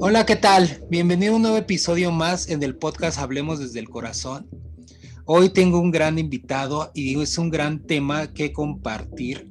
Hola, 0.00 0.26
¿qué 0.26 0.34
tal? 0.34 0.84
Bienvenido 0.90 1.34
a 1.34 1.36
un 1.36 1.42
nuevo 1.42 1.56
episodio 1.56 2.10
más 2.10 2.48
en 2.48 2.60
el 2.64 2.74
podcast 2.76 3.18
Hablemos 3.18 3.60
desde 3.60 3.78
el 3.78 3.88
Corazón. 3.88 4.48
Hoy 5.24 5.50
tengo 5.50 5.78
un 5.78 5.92
gran 5.92 6.18
invitado 6.18 6.90
y 6.94 7.20
es 7.20 7.38
un 7.38 7.50
gran 7.50 7.86
tema 7.86 8.32
que 8.32 8.52
compartir 8.52 9.48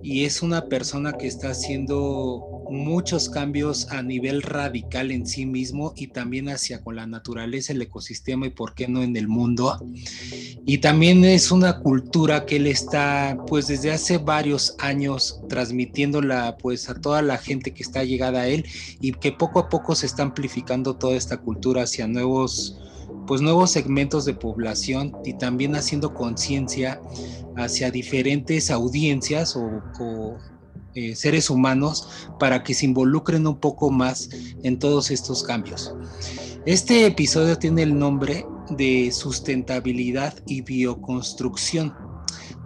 y 0.00 0.26
es 0.26 0.42
una 0.42 0.66
persona 0.66 1.14
que 1.14 1.26
está 1.26 1.50
haciendo 1.50 2.59
muchos 2.70 3.28
cambios 3.28 3.90
a 3.90 4.02
nivel 4.02 4.42
radical 4.42 5.10
en 5.10 5.26
sí 5.26 5.44
mismo 5.44 5.92
y 5.96 6.08
también 6.08 6.48
hacia 6.48 6.82
con 6.82 6.96
la 6.96 7.06
naturaleza, 7.06 7.72
el 7.72 7.82
ecosistema 7.82 8.46
y 8.46 8.50
por 8.50 8.74
qué 8.74 8.88
no 8.88 9.02
en 9.02 9.16
el 9.16 9.28
mundo. 9.28 9.78
Y 10.64 10.78
también 10.78 11.24
es 11.24 11.50
una 11.50 11.80
cultura 11.80 12.46
que 12.46 12.56
él 12.56 12.66
está 12.66 13.36
pues 13.46 13.66
desde 13.66 13.90
hace 13.90 14.18
varios 14.18 14.74
años 14.78 15.40
transmitiéndola 15.48 16.56
pues 16.58 16.88
a 16.88 16.94
toda 16.94 17.22
la 17.22 17.38
gente 17.38 17.72
que 17.72 17.82
está 17.82 18.04
llegada 18.04 18.42
a 18.42 18.48
él 18.48 18.64
y 19.00 19.12
que 19.12 19.32
poco 19.32 19.58
a 19.58 19.68
poco 19.68 19.94
se 19.94 20.06
está 20.06 20.22
amplificando 20.22 20.96
toda 20.96 21.16
esta 21.16 21.38
cultura 21.38 21.82
hacia 21.82 22.06
nuevos 22.06 22.78
pues 23.26 23.40
nuevos 23.40 23.70
segmentos 23.70 24.24
de 24.24 24.34
población 24.34 25.12
y 25.24 25.34
también 25.34 25.74
haciendo 25.76 26.14
conciencia 26.14 27.00
hacia 27.56 27.90
diferentes 27.90 28.70
audiencias 28.70 29.56
o, 29.56 30.38
eh, 30.94 31.14
seres 31.14 31.50
humanos 31.50 32.08
para 32.38 32.62
que 32.62 32.74
se 32.74 32.86
involucren 32.86 33.46
un 33.46 33.58
poco 33.58 33.90
más 33.90 34.28
en 34.62 34.78
todos 34.78 35.10
estos 35.10 35.42
cambios. 35.42 35.94
Este 36.66 37.06
episodio 37.06 37.56
tiene 37.56 37.82
el 37.82 37.98
nombre 37.98 38.44
de 38.70 39.10
sustentabilidad 39.12 40.34
y 40.46 40.62
bioconstrucción, 40.62 41.94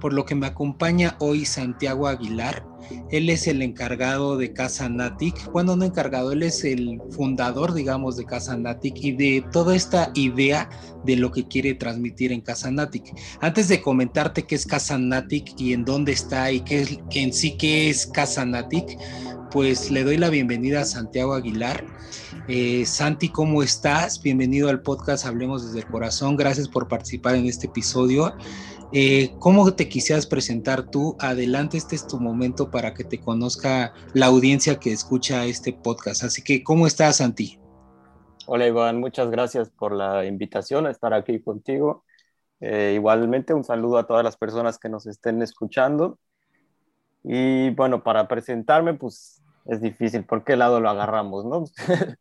por 0.04 0.12
lo 0.12 0.26
que 0.26 0.34
me 0.34 0.46
acompaña 0.46 1.16
hoy 1.18 1.46
Santiago 1.46 2.06
Aguilar, 2.06 2.62
él 3.10 3.30
es 3.30 3.46
el 3.46 3.62
encargado 3.62 4.36
de 4.36 4.52
Casa 4.52 4.86
Natic. 4.90 5.50
Bueno, 5.50 5.76
no 5.76 5.86
encargado, 5.86 6.32
él 6.32 6.42
es 6.42 6.62
el 6.62 7.00
fundador, 7.08 7.72
digamos, 7.72 8.18
de 8.18 8.26
Casa 8.26 8.54
Natic 8.54 8.96
y 8.98 9.12
de 9.12 9.42
toda 9.50 9.74
esta 9.74 10.10
idea 10.12 10.68
de 11.06 11.16
lo 11.16 11.32
que 11.32 11.48
quiere 11.48 11.72
transmitir 11.72 12.32
en 12.32 12.42
Casa 12.42 12.70
Natic. 12.70 13.14
Antes 13.40 13.68
de 13.68 13.80
comentarte 13.80 14.42
qué 14.42 14.56
es 14.56 14.66
Casa 14.66 14.98
Natic 14.98 15.58
y 15.58 15.72
en 15.72 15.86
dónde 15.86 16.12
está 16.12 16.52
y 16.52 16.60
qué 16.60 16.82
es 16.82 16.98
en 17.14 17.32
sí 17.32 17.56
qué 17.56 17.88
es 17.88 18.06
Casa 18.06 18.44
Natic, 18.44 18.98
pues 19.50 19.90
le 19.90 20.04
doy 20.04 20.18
la 20.18 20.28
bienvenida 20.28 20.82
a 20.82 20.84
Santiago 20.84 21.32
Aguilar. 21.32 21.82
Eh, 22.46 22.84
Santi, 22.84 23.30
¿cómo 23.30 23.62
estás? 23.62 24.20
Bienvenido 24.20 24.68
al 24.68 24.82
podcast 24.82 25.24
Hablemos 25.24 25.64
desde 25.64 25.78
el 25.78 25.86
Corazón. 25.86 26.36
Gracias 26.36 26.68
por 26.68 26.88
participar 26.88 27.36
en 27.36 27.46
este 27.46 27.68
episodio. 27.68 28.36
Eh, 28.92 29.34
¿Cómo 29.38 29.74
te 29.74 29.88
quisieras 29.88 30.26
presentar 30.26 30.90
tú? 30.90 31.16
Adelante, 31.18 31.76
este 31.76 31.96
es 31.96 32.06
tu 32.06 32.20
momento 32.20 32.70
para 32.70 32.94
que 32.94 33.04
te 33.04 33.20
conozca 33.20 33.92
la 34.12 34.26
audiencia 34.26 34.78
que 34.78 34.92
escucha 34.92 35.46
este 35.46 35.72
podcast. 35.72 36.22
Así 36.22 36.42
que, 36.42 36.62
¿cómo 36.62 36.86
estás, 36.86 37.16
Santi? 37.16 37.58
Hola, 38.46 38.66
Iván, 38.66 39.00
muchas 39.00 39.30
gracias 39.30 39.70
por 39.70 39.92
la 39.92 40.26
invitación 40.26 40.86
a 40.86 40.90
estar 40.90 41.14
aquí 41.14 41.40
contigo. 41.40 42.04
Eh, 42.60 42.92
igualmente, 42.94 43.54
un 43.54 43.64
saludo 43.64 43.98
a 43.98 44.06
todas 44.06 44.22
las 44.22 44.36
personas 44.36 44.78
que 44.78 44.88
nos 44.88 45.06
estén 45.06 45.42
escuchando. 45.42 46.18
Y 47.22 47.70
bueno, 47.70 48.04
para 48.04 48.28
presentarme, 48.28 48.94
pues 48.94 49.42
es 49.64 49.80
difícil, 49.80 50.24
¿por 50.24 50.44
qué 50.44 50.56
lado 50.56 50.78
lo 50.78 50.90
agarramos, 50.90 51.46
no? 51.46 51.64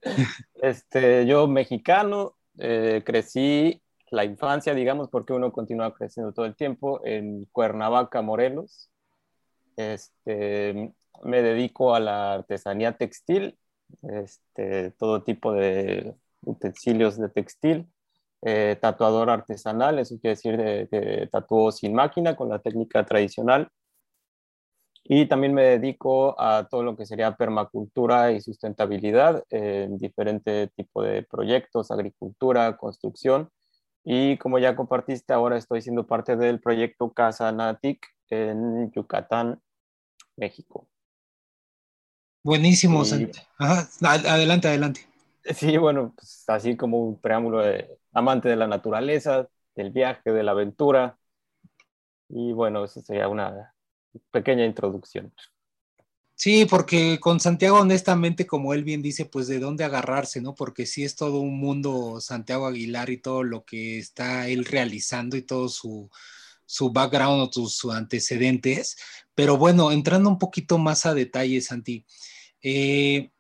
este, 0.56 1.26
yo 1.26 1.48
mexicano, 1.48 2.36
eh, 2.58 3.04
crecí 3.06 3.83
la 4.14 4.24
infancia, 4.26 4.76
digamos, 4.76 5.10
porque 5.10 5.34
uno 5.34 5.52
continúa 5.52 5.92
creciendo 5.94 6.34
todo 6.34 6.46
el 6.46 6.56
tiempo, 6.56 7.02
en 7.04 7.46
Cuernavaca, 7.46 8.22
Morelos. 8.22 8.92
Este, 9.76 10.94
me 11.24 11.42
dedico 11.42 11.96
a 11.96 12.00
la 12.00 12.34
artesanía 12.36 12.96
textil, 12.96 13.58
este, 14.04 14.92
todo 14.92 15.24
tipo 15.24 15.52
de 15.54 16.14
utensilios 16.46 17.18
de 17.18 17.30
textil, 17.30 17.88
eh, 18.44 18.78
tatuador 18.80 19.32
artesanal, 19.32 19.98
eso 19.98 20.20
quiere 20.20 20.36
decir 20.36 20.58
de, 20.58 20.86
de 20.86 21.28
tatuo 21.32 21.72
sin 21.72 21.96
máquina 21.96 22.36
con 22.36 22.50
la 22.50 22.60
técnica 22.60 23.04
tradicional. 23.06 23.68
Y 25.06 25.26
también 25.26 25.56
me 25.56 25.64
dedico 25.64 26.40
a 26.40 26.68
todo 26.70 26.84
lo 26.84 26.96
que 26.96 27.08
sería 27.08 27.36
permacultura 27.36 28.32
y 28.32 28.42
sustentabilidad 28.42 29.44
en 29.50 29.98
diferentes 29.98 30.72
tipos 30.76 31.06
de 31.06 31.24
proyectos, 31.24 31.90
agricultura, 31.90 32.78
construcción 32.78 33.50
y 34.04 34.38
como 34.38 34.60
ya 34.60 34.76
compartiste, 34.76 35.34
ahora 35.34 35.58
estoy 35.58 35.82
siendo 35.82 36.06
parte 36.06 36.36
del 36.36 36.60
proyecto 36.60 37.12
Casa 37.14 37.52
Natic 37.52 38.06
en 38.30 38.92
Yucatán, 38.92 39.62
México. 40.36 40.88
Buenísimo, 42.44 43.04
adelante, 43.60 44.68
adelante. 44.68 45.08
Sí, 45.56 45.78
bueno, 45.78 46.14
pues 46.16 46.46
así 46.48 46.78
como 46.78 47.00
un 47.00 47.20
preámbulo 47.20 47.60
de 47.60 47.90
amante 48.14 48.48
de 48.48 48.56
la 48.56 48.68
naturaleza, 48.68 49.50
del 49.76 49.92
viaje, 49.92 50.32
de 50.32 50.42
la 50.44 50.52
aventura. 50.52 51.18
Y 52.30 52.52
bueno, 52.54 52.84
eso 52.84 53.02
sería 53.02 53.28
una 53.28 53.74
pequeña 54.32 54.66
introducción. 54.66 55.34
Sí, 56.36 56.66
porque 56.66 57.20
con 57.20 57.40
Santiago, 57.40 57.80
honestamente, 57.80 58.48
como 58.48 58.74
él 58.74 58.84
bien 58.84 59.02
dice, 59.02 59.26
pues 59.26 59.48
de 59.48 59.60
dónde 59.60 59.84
agarrarse, 59.84 60.42
¿no? 60.42 60.56
Porque 60.56 60.86
sí 60.86 61.04
es 61.04 61.16
todo 61.16 61.40
un 61.40 61.58
mundo 61.60 62.20
Santiago 62.22 62.66
Aguilar 62.68 63.10
y 63.12 63.18
todo 63.18 63.44
lo 63.44 63.64
que 63.66 64.00
está 64.00 64.48
él 64.48 64.66
realizando 64.66 65.38
y 65.38 65.44
todo 65.44 65.70
su, 65.70 66.10
su 66.66 66.92
background 66.92 67.50
o 67.56 67.68
sus, 67.70 67.86
antecedentes. 67.94 68.98
Pero 69.36 69.58
bueno, 69.58 69.92
entrando 69.92 70.30
un 70.30 70.40
poquito 70.40 70.78
más 70.78 71.06
a 71.06 71.14
detalle, 71.14 71.62
Santi, 71.62 72.06
eh, 72.62 73.32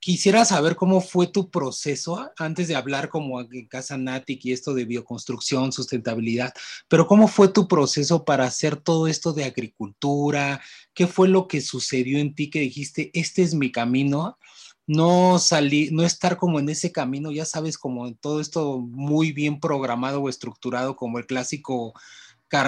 quisiera 0.00 0.44
saber 0.44 0.76
cómo 0.76 1.00
fue 1.00 1.26
tu 1.26 1.50
proceso 1.50 2.30
antes 2.38 2.68
de 2.68 2.74
hablar 2.74 3.10
como 3.10 3.42
en 3.42 3.66
Casa 3.68 3.98
Natic 3.98 4.44
y 4.46 4.52
esto 4.52 4.74
de 4.74 4.86
bioconstrucción, 4.86 5.72
sustentabilidad, 5.72 6.54
pero 6.88 7.06
cómo 7.06 7.28
fue 7.28 7.48
tu 7.48 7.68
proceso 7.68 8.24
para 8.24 8.44
hacer 8.44 8.76
todo 8.76 9.06
esto 9.06 9.34
de 9.34 9.44
agricultura, 9.44 10.60
qué 10.94 11.06
fue 11.06 11.28
lo 11.28 11.48
que 11.48 11.60
sucedió 11.60 12.18
en 12.18 12.34
ti 12.34 12.50
que 12.50 12.60
dijiste, 12.60 13.10
este 13.14 13.42
es 13.42 13.54
mi 13.54 13.72
camino, 13.72 14.38
no 14.86 15.38
salir, 15.38 15.92
no 15.92 16.02
estar 16.02 16.36
como 16.36 16.58
en 16.58 16.68
ese 16.68 16.90
camino, 16.90 17.30
ya 17.30 17.44
sabes, 17.44 17.78
como 17.78 18.06
en 18.08 18.16
todo 18.16 18.40
esto 18.40 18.80
muy 18.80 19.32
bien 19.32 19.60
programado 19.60 20.20
o 20.20 20.28
estructurado 20.28 20.96
como 20.96 21.18
el 21.18 21.26
clásico 21.26 21.94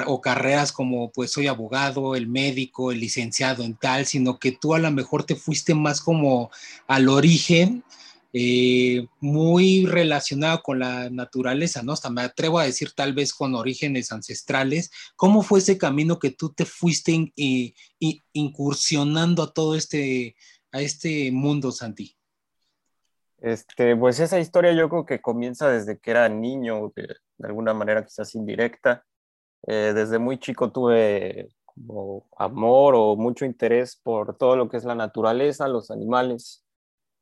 o 0.07 0.21
carreras 0.21 0.71
como 0.71 1.11
pues 1.11 1.33
soy 1.33 1.49
abogado, 1.49 2.15
el 2.15 2.29
médico, 2.29 2.93
el 2.93 3.01
licenciado 3.01 3.65
en 3.65 3.75
tal, 3.75 4.07
sino 4.07 4.39
que 4.39 4.53
tú 4.53 4.75
a 4.75 4.79
lo 4.79 4.91
mejor 4.93 5.25
te 5.25 5.35
fuiste 5.35 5.75
más 5.75 6.01
como 6.01 6.51
al 6.87 7.09
origen, 7.09 7.83
eh, 8.33 9.07
muy 9.21 9.87
relacionado 9.87 10.63
con 10.63 10.79
la 10.79 11.11
naturaleza, 11.11 11.83
¿no? 11.83 11.93
Hasta 11.93 12.11
me 12.11 12.23
atrevo 12.23 12.59
a 12.59 12.65
decir 12.65 12.93
tal 12.93 13.13
vez 13.13 13.35
con 13.35 13.55
orígenes 13.55 14.11
ancestrales. 14.11 14.91
¿Cómo 15.17 15.43
fue 15.43 15.59
ese 15.59 15.77
camino 15.77 16.19
que 16.19 16.31
tú 16.31 16.53
te 16.53 16.65
fuiste 16.65 17.33
incursionando 18.33 19.43
a 19.43 19.53
todo 19.53 19.75
este, 19.75 20.35
a 20.71 20.81
este 20.81 21.31
mundo, 21.31 21.73
Santi? 21.73 22.17
Este, 23.43 23.97
pues 23.97 24.21
esa 24.21 24.39
historia 24.39 24.73
yo 24.73 24.89
creo 24.89 25.05
que 25.05 25.21
comienza 25.21 25.69
desde 25.69 25.99
que 25.99 26.13
era 26.13 26.29
niño, 26.29 26.93
de 26.95 27.17
alguna 27.41 27.75
manera 27.75 28.05
quizás 28.05 28.35
indirecta. 28.35 29.05
Eh, 29.67 29.93
desde 29.95 30.19
muy 30.19 30.39
chico 30.39 30.73
tuve 30.73 31.49
como 31.65 32.27
amor 32.37 32.95
o 32.97 33.17
mucho 33.17 33.45
interés 33.45 33.97
por 33.97 34.37
todo 34.37 34.57
lo 34.57 34.69
que 34.69 34.77
es 34.77 34.85
la 34.85 34.95
naturaleza, 34.95 35.69
los 35.69 35.91
animales. 35.91 36.65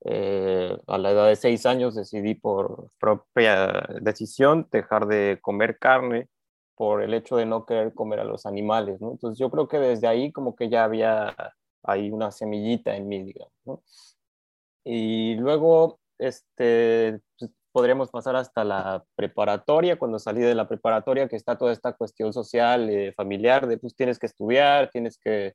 Eh, 0.04 0.78
a 0.86 0.98
la 0.98 1.10
edad 1.10 1.28
de 1.28 1.36
seis 1.36 1.66
años 1.66 1.94
decidí 1.94 2.34
por 2.34 2.90
propia 2.98 3.86
decisión 4.00 4.66
dejar 4.72 5.06
de 5.06 5.38
comer 5.42 5.78
carne 5.78 6.28
por 6.74 7.02
el 7.02 7.12
hecho 7.12 7.36
de 7.36 7.44
no 7.44 7.66
querer 7.66 7.92
comer 7.92 8.20
a 8.20 8.24
los 8.24 8.46
animales. 8.46 9.02
Entonces 9.02 9.38
yo 9.38 9.50
creo 9.50 9.68
que 9.68 9.78
desde 9.78 10.06
ahí 10.06 10.32
como 10.32 10.56
que 10.56 10.70
ya 10.70 10.84
había 10.84 11.34
ahí 11.82 12.10
una 12.10 12.30
semillita 12.30 12.96
en 12.96 13.08
mí, 13.08 13.22
digamos. 13.22 14.16
Y 14.84 15.34
luego, 15.34 16.00
este, 16.18 17.20
pues, 17.38 17.50
podríamos 17.72 18.10
pasar 18.10 18.36
hasta 18.36 18.64
la 18.64 19.04
preparatoria, 19.14 19.98
cuando 19.98 20.18
salí 20.18 20.40
de 20.40 20.54
la 20.54 20.68
preparatoria, 20.68 21.28
que 21.28 21.36
está 21.36 21.58
toda 21.58 21.72
esta 21.72 21.92
cuestión 21.92 22.32
social, 22.32 22.88
eh, 22.88 23.12
familiar, 23.12 23.66
de 23.66 23.78
pues 23.78 23.94
tienes 23.94 24.18
que 24.18 24.26
estudiar, 24.26 24.90
tienes 24.90 25.18
que 25.18 25.54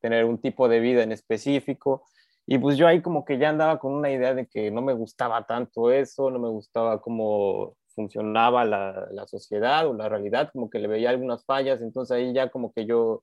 tener 0.00 0.24
un 0.24 0.38
tipo 0.38 0.68
de 0.68 0.80
vida 0.80 1.02
en 1.02 1.12
específico. 1.12 2.04
Y 2.50 2.56
pues 2.58 2.78
yo 2.78 2.86
ahí 2.86 3.02
como 3.02 3.26
que 3.26 3.36
ya 3.36 3.50
andaba 3.50 3.78
con 3.78 3.92
una 3.92 4.10
idea 4.10 4.32
de 4.34 4.46
que 4.46 4.70
no 4.70 4.80
me 4.80 4.94
gustaba 4.94 5.44
tanto 5.44 5.92
eso, 5.92 6.30
no 6.30 6.38
me 6.38 6.48
gustaba 6.48 6.98
cómo 6.98 7.76
funcionaba 7.88 8.64
la, 8.64 9.06
la 9.10 9.26
sociedad 9.26 9.86
o 9.86 9.92
la 9.92 10.08
realidad, 10.08 10.48
como 10.50 10.70
que 10.70 10.78
le 10.78 10.88
veía 10.88 11.10
algunas 11.10 11.44
fallas, 11.44 11.82
entonces 11.82 12.16
ahí 12.16 12.32
ya 12.32 12.48
como 12.48 12.72
que 12.72 12.86
yo 12.86 13.22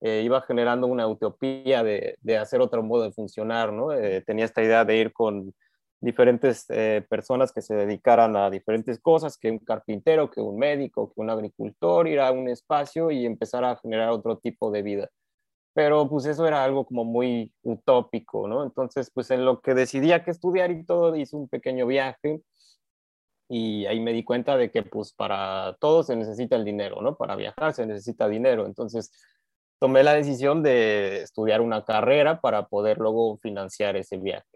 eh, 0.00 0.22
iba 0.24 0.40
generando 0.40 0.86
una 0.86 1.06
utopía 1.06 1.82
de, 1.82 2.16
de, 2.22 2.38
hacer 2.38 2.62
otro 2.62 2.82
modo 2.82 3.02
de 3.02 3.12
funcionar, 3.12 3.74
¿no? 3.74 3.92
Eh, 3.92 4.22
tenía 4.22 4.46
esta 4.46 4.62
idea 4.62 4.86
de 4.86 4.96
ir 4.96 5.12
con 5.12 5.52
diferentes 6.00 6.64
eh, 6.70 7.04
personas 7.10 7.52
que 7.52 7.60
se 7.60 7.74
dedicaran 7.74 8.36
a 8.36 8.48
diferentes 8.48 8.98
cosas, 9.00 9.36
que 9.36 9.50
un 9.50 9.58
carpintero, 9.58 10.30
que 10.30 10.40
un 10.40 10.56
médico, 10.56 11.12
que 11.12 11.20
un 11.20 11.28
agricultor, 11.28 12.08
ir 12.08 12.20
a 12.20 12.32
un 12.32 12.48
espacio 12.48 13.10
y 13.10 13.26
empezar 13.26 13.64
a 13.64 13.76
generar 13.76 14.10
otro 14.12 14.38
tipo 14.38 14.70
de 14.70 14.82
vida. 14.82 15.10
Pero 15.74 16.08
pues 16.08 16.26
eso 16.26 16.46
era 16.46 16.64
algo 16.64 16.84
como 16.84 17.04
muy 17.04 17.52
utópico, 17.62 18.46
¿no? 18.48 18.64
Entonces, 18.64 19.10
pues 19.12 19.30
en 19.30 19.44
lo 19.44 19.60
que 19.60 19.74
decidía 19.74 20.24
que 20.24 20.30
estudiar 20.30 20.70
y 20.70 20.84
todo, 20.84 21.16
hice 21.16 21.36
un 21.36 21.48
pequeño 21.48 21.86
viaje 21.86 22.42
y 23.48 23.86
ahí 23.86 24.00
me 24.00 24.12
di 24.12 24.24
cuenta 24.24 24.56
de 24.56 24.70
que 24.70 24.82
pues 24.82 25.12
para 25.12 25.76
todo 25.80 26.02
se 26.02 26.16
necesita 26.16 26.56
el 26.56 26.64
dinero, 26.64 27.02
¿no? 27.02 27.16
Para 27.16 27.36
viajar 27.36 27.74
se 27.74 27.86
necesita 27.86 28.28
dinero. 28.28 28.66
Entonces, 28.66 29.12
tomé 29.78 30.02
la 30.02 30.14
decisión 30.14 30.62
de 30.62 31.22
estudiar 31.22 31.60
una 31.60 31.84
carrera 31.84 32.40
para 32.40 32.66
poder 32.68 32.98
luego 32.98 33.38
financiar 33.38 33.96
ese 33.96 34.16
viaje. 34.18 34.46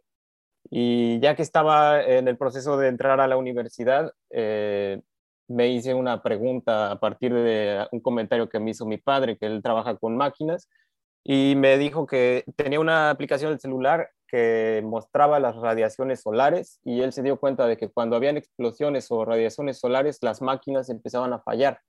Y 0.70 1.20
ya 1.20 1.36
que 1.36 1.42
estaba 1.42 2.02
en 2.02 2.28
el 2.28 2.36
proceso 2.36 2.76
de 2.76 2.88
entrar 2.88 3.20
a 3.20 3.26
la 3.26 3.36
universidad, 3.36 4.12
eh, 4.30 5.00
me 5.48 5.68
hice 5.68 5.94
una 5.94 6.22
pregunta 6.22 6.90
a 6.90 6.98
partir 7.00 7.32
de 7.32 7.86
un 7.92 8.00
comentario 8.00 8.48
que 8.48 8.58
me 8.60 8.70
hizo 8.70 8.86
mi 8.86 8.98
padre, 8.98 9.36
que 9.36 9.46
él 9.46 9.62
trabaja 9.62 9.96
con 9.96 10.16
máquinas, 10.16 10.68
y 11.28 11.56
me 11.56 11.76
dijo 11.76 12.06
que 12.06 12.44
tenía 12.55 12.78
una 12.78 13.11
aplicación 13.11 13.50
del 13.50 13.58
celular 13.58 14.11
que 14.28 14.81
mostraba 14.84 15.40
las 15.40 15.56
radiaciones 15.56 16.20
solares 16.20 16.78
y 16.84 17.00
él 17.00 17.12
se 17.12 17.25
dio 17.25 17.40
cuenta 17.40 17.67
de 17.67 17.76
que 17.76 17.88
cuando 17.88 18.14
habían 18.14 18.37
explosiones 18.37 19.11
o 19.11 19.25
radiaciones 19.25 19.81
solares, 19.81 20.19
las 20.23 20.40
máquinas 20.40 20.88
empezaban 20.88 21.32
a 21.32 21.40
fallar. 21.40 21.81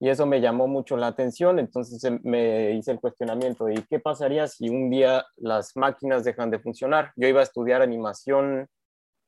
Y 0.00 0.08
eso 0.08 0.24
me 0.24 0.40
llamó 0.40 0.68
mucho 0.68 0.96
la 0.96 1.08
atención, 1.08 1.58
entonces 1.58 2.02
em, 2.04 2.18
me 2.22 2.70
hice 2.72 2.92
el 2.92 3.00
cuestionamiento 3.00 3.66
de 3.66 3.84
qué 3.90 4.00
pasaría 4.00 4.46
si 4.46 4.70
un 4.70 4.88
día 4.88 5.26
las 5.36 5.76
máquinas 5.76 6.24
dejan 6.24 6.50
de 6.50 6.58
funcionar. 6.58 7.12
Yo 7.16 7.28
iba 7.28 7.40
a 7.40 7.44
estudiar 7.44 7.82
animación 7.82 8.68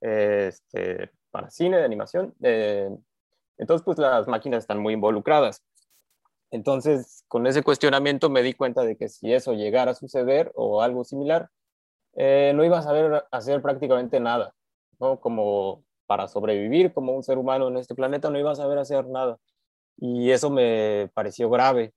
este, 0.01 1.11
para 1.31 1.51
cine 1.51 1.77
de 1.77 1.85
animación, 1.85 2.35
eh, 2.43 2.89
entonces 3.59 3.85
pues 3.85 3.99
las 3.99 4.27
máquinas 4.27 4.61
están 4.61 4.79
muy 4.79 4.95
involucradas. 4.95 5.63
Entonces, 6.51 7.25
con 7.29 7.47
ese 7.47 7.63
cuestionamiento 7.63 8.31
me 8.31 8.43
di 8.43 8.55
cuenta 8.55 8.83
de 8.83 8.97
que 8.97 9.09
si 9.09 9.33
eso 9.33 9.53
llegara 9.53 9.93
a 9.93 9.95
suceder 9.95 10.51
o 10.55 10.83
algo 10.83 11.05
similar, 11.05 11.51
eh, 12.17 12.53
no 12.55 12.65
iba 12.65 12.79
a 12.79 12.83
saber 12.83 13.25
hacer 13.31 13.63
prácticamente 13.63 14.19
nada, 14.21 14.55
¿no? 14.99 15.21
Como 15.21 15.85
para 16.07 16.27
sobrevivir 16.27 16.93
como 16.95 17.13
un 17.13 17.23
ser 17.23 17.39
humano 17.39 17.69
en 17.69 17.77
este 17.77 17.95
planeta, 17.95 18.31
no 18.31 18.39
iba 18.39 18.53
a 18.53 18.57
saber 18.57 18.79
hacer 18.79 19.07
nada. 19.07 19.39
Y 19.99 20.31
eso 20.31 20.51
me 20.51 21.11
pareció 21.15 21.51
grave. 21.51 21.93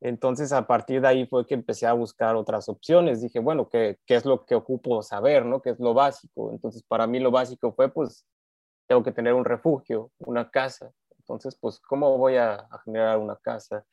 Entonces, 0.00 0.52
a 0.52 0.66
partir 0.66 1.00
de 1.00 1.08
ahí 1.08 1.26
fue 1.26 1.46
que 1.46 1.54
empecé 1.54 1.86
a 1.86 1.92
buscar 1.94 2.36
otras 2.36 2.68
opciones. 2.68 3.20
Dije, 3.22 3.40
bueno, 3.40 3.68
¿qué, 3.68 3.98
qué 4.06 4.14
es 4.16 4.24
lo 4.24 4.44
que 4.44 4.54
ocupo 4.54 5.02
saber, 5.02 5.44
no? 5.44 5.60
¿Qué 5.60 5.70
es 5.70 5.80
lo 5.80 5.94
básico? 5.94 6.52
Entonces, 6.52 6.82
para 6.84 7.06
mí 7.06 7.18
lo 7.18 7.30
básico 7.30 7.72
fue, 7.72 7.90
pues, 7.90 8.24
tengo 8.86 9.02
que 9.02 9.12
tener 9.12 9.34
un 9.34 9.44
refugio, 9.44 10.12
una 10.18 10.50
casa, 10.50 10.92
entonces, 11.26 11.56
pues, 11.60 11.80
¿cómo 11.80 12.16
voy 12.18 12.36
a, 12.36 12.68
generar 12.84 13.18
una 13.18 13.34
casa? 13.34 13.84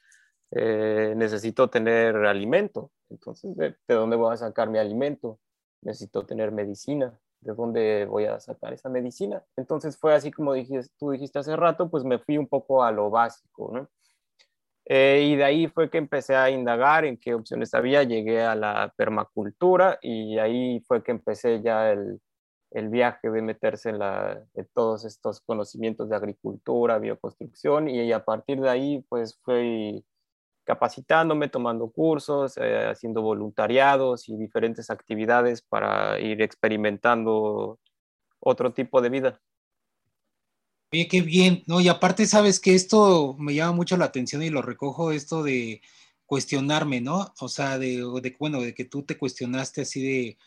Eh, 0.51 1.15
necesito 1.18 1.68
tener 1.68 2.15
alimento. 2.15 2.91
Entonces, 3.09 3.56
¿de, 3.57 3.75
dónde 3.88 4.15
voy 4.15 4.33
a 4.33 4.38
sacar 4.38 4.69
mi 4.69 4.77
alimento? 4.77 5.39
Necesito 5.81 6.27
tener 6.27 6.51
medicina. 6.51 7.19
¿De 7.41 7.53
dónde 7.56 8.06
voy 8.06 8.25
a 8.25 8.39
sacar 8.39 8.71
esa 8.74 8.88
medicina? 8.88 9.44
Entonces 9.57 9.97
fue 9.97 10.13
así 10.13 10.31
como 10.31 10.53
dijiste, 10.53 10.94
tú 11.00 11.09
dijiste 11.09 11.39
hace 11.39 11.56
rato, 11.56 11.89
pues 11.89 12.03
me 12.03 12.19
fui 12.19 12.38
un 12.38 12.47
poco 12.47 12.83
a 12.83 12.91
lo 12.91 13.09
básico, 13.09 13.71
¿no? 13.74 13.89
Eh, 14.85 15.30
y 15.31 15.35
de 15.35 15.44
ahí 15.44 15.68
fue 15.68 15.89
que 15.89 15.97
empecé 15.97 16.35
a 16.35 16.51
indagar 16.51 17.03
en 17.03 17.18
qué 17.18 17.33
opciones 17.33 17.74
había, 17.74 18.03
llegué 18.03 18.44
a 18.44 18.53
la 18.53 18.94
permacultura 18.95 19.97
y 20.01 20.38
ahí 20.38 20.81
fue 20.81 21.03
que 21.03 21.12
empecé 21.12 21.62
ya 21.62 21.91
el, 21.91 22.21
el 22.74 22.90
viaje 22.90 23.30
de 23.30 23.42
meterse 23.42 23.90
en, 23.90 24.00
la, 24.00 24.44
todos 24.74 25.06
estos 25.06 25.42
conocimientos 25.42 26.10
de 26.10 26.16
agricultura, 26.16 26.98
bioconstrucción, 26.98 27.88
y 27.88 28.12
a 28.12 28.25
partir 28.25 28.60
de 28.60 28.70
ahí 28.70 29.06
pues 29.10 29.40
fui 29.44 30.04
capacitándome, 30.64 31.50
tomando 31.50 31.90
cursos, 31.90 32.58
eh, 32.58 32.88
haciendo 32.88 33.22
voluntariados 33.22 34.30
y 34.30 34.38
diferentes 34.38 34.90
actividades 34.90 35.62
para 35.62 36.20
ir 36.20 36.42
experimentando 36.42 37.80
otro 38.40 38.74
tipo 38.74 39.02
de 39.02 39.10
vida. 39.10 39.42
Oye, 40.92 41.08
qué 41.08 41.22
bien, 41.22 41.64
¿no? 41.68 41.81
Y 41.81 41.90
aparte, 41.90 42.26
sabes 42.26 42.60
que 42.60 42.76
esto 42.76 43.36
me 43.40 43.56
llama 43.56 43.74
mucho 43.74 43.98
la 43.98 44.06
atención 44.06 44.42
y 44.42 44.50
lo 44.50 44.62
recojo, 44.62 45.12
esto 45.12 45.44
de 45.44 45.81
cuestionarme, 46.26 47.02
¿no? 47.02 47.34
O 47.40 47.50
sea, 47.50 47.78
de, 47.78 47.98
de 48.22 48.36
bueno, 48.40 48.62
de 48.62 48.74
que 48.74 48.86
tú 48.86 49.04
te 49.04 49.18
cuestionaste 49.18 49.81
así 49.81 50.02
de, 50.02 50.38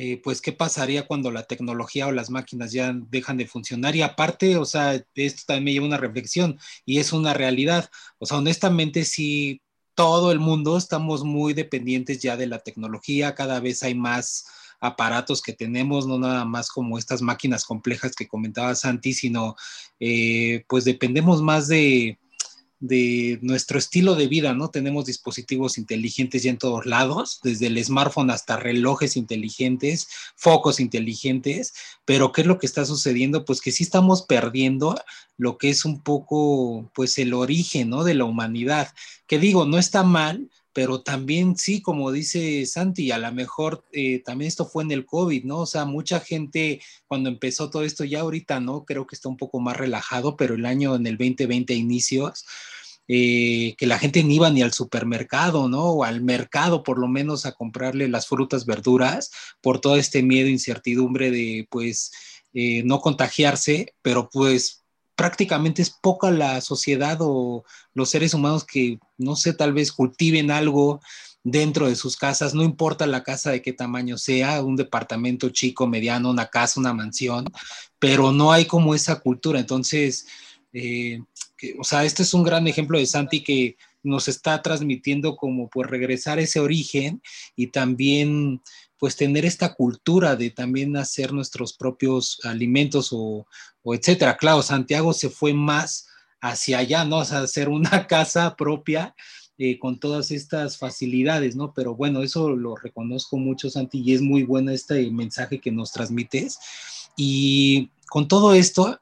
eh, 0.00 0.20
pues 0.22 0.40
qué 0.40 0.52
pasaría 0.52 1.08
cuando 1.08 1.32
la 1.32 1.42
tecnología 1.42 2.06
o 2.06 2.12
las 2.12 2.30
máquinas 2.30 2.70
ya 2.70 2.92
dejan 3.10 3.36
de 3.36 3.48
funcionar. 3.48 3.96
Y 3.96 4.02
aparte, 4.02 4.56
o 4.56 4.64
sea, 4.64 4.94
esto 5.16 5.42
también 5.44 5.64
me 5.64 5.72
lleva 5.72 5.86
a 5.86 5.88
una 5.88 5.96
reflexión 5.96 6.56
y 6.86 7.00
es 7.00 7.12
una 7.12 7.34
realidad. 7.34 7.90
O 8.20 8.24
sea, 8.24 8.38
honestamente, 8.38 9.04
sí, 9.04 9.60
todo 9.96 10.30
el 10.30 10.38
mundo 10.38 10.76
estamos 10.78 11.24
muy 11.24 11.52
dependientes 11.52 12.22
ya 12.22 12.36
de 12.36 12.46
la 12.46 12.60
tecnología, 12.60 13.34
cada 13.34 13.58
vez 13.58 13.82
hay 13.82 13.96
más 13.96 14.46
aparatos 14.78 15.42
que 15.42 15.52
tenemos, 15.52 16.06
no 16.06 16.16
nada 16.16 16.44
más 16.44 16.70
como 16.70 16.96
estas 16.96 17.20
máquinas 17.20 17.64
complejas 17.64 18.14
que 18.14 18.28
comentaba 18.28 18.76
Santi, 18.76 19.12
sino 19.12 19.56
eh, 19.98 20.64
pues 20.68 20.84
dependemos 20.84 21.42
más 21.42 21.66
de, 21.66 22.20
de 22.80 23.38
nuestro 23.42 23.78
estilo 23.78 24.14
de 24.14 24.28
vida, 24.28 24.54
¿no? 24.54 24.70
Tenemos 24.70 25.04
dispositivos 25.06 25.78
inteligentes 25.78 26.42
ya 26.42 26.50
en 26.50 26.58
todos 26.58 26.86
lados, 26.86 27.40
desde 27.42 27.66
el 27.66 27.84
smartphone 27.84 28.30
hasta 28.30 28.56
relojes 28.56 29.16
inteligentes, 29.16 30.08
focos 30.36 30.78
inteligentes, 30.78 31.74
pero 32.04 32.32
¿qué 32.32 32.42
es 32.42 32.46
lo 32.46 32.58
que 32.58 32.66
está 32.66 32.84
sucediendo? 32.84 33.44
Pues 33.44 33.60
que 33.60 33.72
sí 33.72 33.82
estamos 33.82 34.22
perdiendo 34.22 35.00
lo 35.36 35.58
que 35.58 35.70
es 35.70 35.84
un 35.84 36.02
poco, 36.02 36.90
pues 36.94 37.18
el 37.18 37.34
origen, 37.34 37.90
¿no? 37.90 38.04
De 38.04 38.14
la 38.14 38.24
humanidad, 38.24 38.88
que 39.26 39.38
digo, 39.38 39.66
no 39.66 39.78
está 39.78 40.02
mal, 40.04 40.48
pero 40.78 41.00
también 41.00 41.56
sí, 41.56 41.82
como 41.82 42.12
dice 42.12 42.64
Santi, 42.64 43.10
a 43.10 43.18
lo 43.18 43.32
mejor 43.32 43.84
eh, 43.90 44.22
también 44.24 44.46
esto 44.46 44.64
fue 44.64 44.84
en 44.84 44.92
el 44.92 45.06
COVID, 45.06 45.42
¿no? 45.42 45.62
O 45.62 45.66
sea, 45.66 45.84
mucha 45.86 46.20
gente 46.20 46.80
cuando 47.08 47.28
empezó 47.28 47.68
todo 47.68 47.82
esto, 47.82 48.04
ya 48.04 48.20
ahorita, 48.20 48.60
¿no? 48.60 48.84
Creo 48.84 49.04
que 49.04 49.16
está 49.16 49.28
un 49.28 49.36
poco 49.36 49.58
más 49.58 49.76
relajado, 49.76 50.36
pero 50.36 50.54
el 50.54 50.64
año 50.64 50.94
en 50.94 51.08
el 51.08 51.18
2020 51.18 51.74
inicios, 51.74 52.46
eh, 53.08 53.74
que 53.76 53.88
la 53.88 53.98
gente 53.98 54.22
ni 54.22 54.36
iba 54.36 54.50
ni 54.50 54.62
al 54.62 54.72
supermercado, 54.72 55.68
¿no? 55.68 55.82
O 55.82 56.04
al 56.04 56.22
mercado 56.22 56.84
por 56.84 57.00
lo 57.00 57.08
menos 57.08 57.44
a 57.44 57.54
comprarle 57.56 58.06
las 58.06 58.28
frutas, 58.28 58.64
verduras, 58.64 59.32
por 59.60 59.80
todo 59.80 59.96
este 59.96 60.22
miedo, 60.22 60.48
incertidumbre 60.48 61.32
de, 61.32 61.66
pues, 61.72 62.12
eh, 62.54 62.84
no 62.84 63.00
contagiarse, 63.00 63.94
pero 64.00 64.30
pues 64.30 64.77
prácticamente 65.18 65.82
es 65.82 65.90
poca 65.90 66.30
la 66.30 66.60
sociedad 66.60 67.18
o 67.20 67.64
los 67.92 68.08
seres 68.08 68.34
humanos 68.34 68.64
que, 68.64 69.00
no 69.16 69.34
sé, 69.34 69.52
tal 69.52 69.72
vez 69.72 69.90
cultiven 69.90 70.52
algo 70.52 71.00
dentro 71.42 71.88
de 71.88 71.96
sus 71.96 72.16
casas, 72.16 72.54
no 72.54 72.62
importa 72.62 73.04
la 73.04 73.24
casa 73.24 73.50
de 73.50 73.60
qué 73.60 73.72
tamaño 73.72 74.16
sea, 74.16 74.62
un 74.62 74.76
departamento 74.76 75.48
chico, 75.48 75.88
mediano, 75.88 76.30
una 76.30 76.46
casa, 76.46 76.78
una 76.78 76.94
mansión, 76.94 77.46
pero 77.98 78.30
no 78.30 78.52
hay 78.52 78.66
como 78.66 78.94
esa 78.94 79.18
cultura. 79.18 79.58
Entonces, 79.58 80.28
eh, 80.72 81.20
o 81.80 81.82
sea, 81.82 82.04
este 82.04 82.22
es 82.22 82.32
un 82.32 82.44
gran 82.44 82.68
ejemplo 82.68 82.96
de 82.96 83.06
Santi 83.06 83.42
que 83.42 83.76
nos 84.04 84.28
está 84.28 84.62
transmitiendo 84.62 85.34
como 85.34 85.68
pues 85.68 85.90
regresar 85.90 86.38
a 86.38 86.42
ese 86.42 86.60
origen 86.60 87.20
y 87.56 87.72
también 87.72 88.62
pues 88.98 89.16
tener 89.16 89.44
esta 89.44 89.74
cultura 89.74 90.36
de 90.36 90.50
también 90.50 90.96
hacer 90.96 91.32
nuestros 91.32 91.72
propios 91.72 92.40
alimentos 92.44 93.10
o, 93.12 93.46
etcétera. 93.84 94.36
Claro, 94.36 94.62
Santiago 94.62 95.12
se 95.12 95.30
fue 95.30 95.54
más 95.54 96.08
hacia 96.40 96.78
allá, 96.78 97.04
¿no? 97.04 97.18
O 97.18 97.24
sea, 97.24 97.40
hacer 97.40 97.68
una 97.68 98.06
casa 98.06 98.56
propia 98.56 99.14
eh, 99.56 99.78
con 99.78 99.98
todas 99.98 100.30
estas 100.30 100.78
facilidades, 100.78 101.56
¿no? 101.56 101.72
Pero 101.74 101.94
bueno, 101.94 102.22
eso 102.22 102.50
lo 102.50 102.76
reconozco 102.76 103.38
mucho, 103.38 103.70
Santi, 103.70 104.00
y 104.00 104.14
es 104.14 104.20
muy 104.20 104.42
bueno 104.42 104.70
este 104.70 105.10
mensaje 105.10 105.60
que 105.60 105.72
nos 105.72 105.92
transmites. 105.92 106.58
Y 107.16 107.90
con 108.08 108.28
todo 108.28 108.54
esto, 108.54 109.00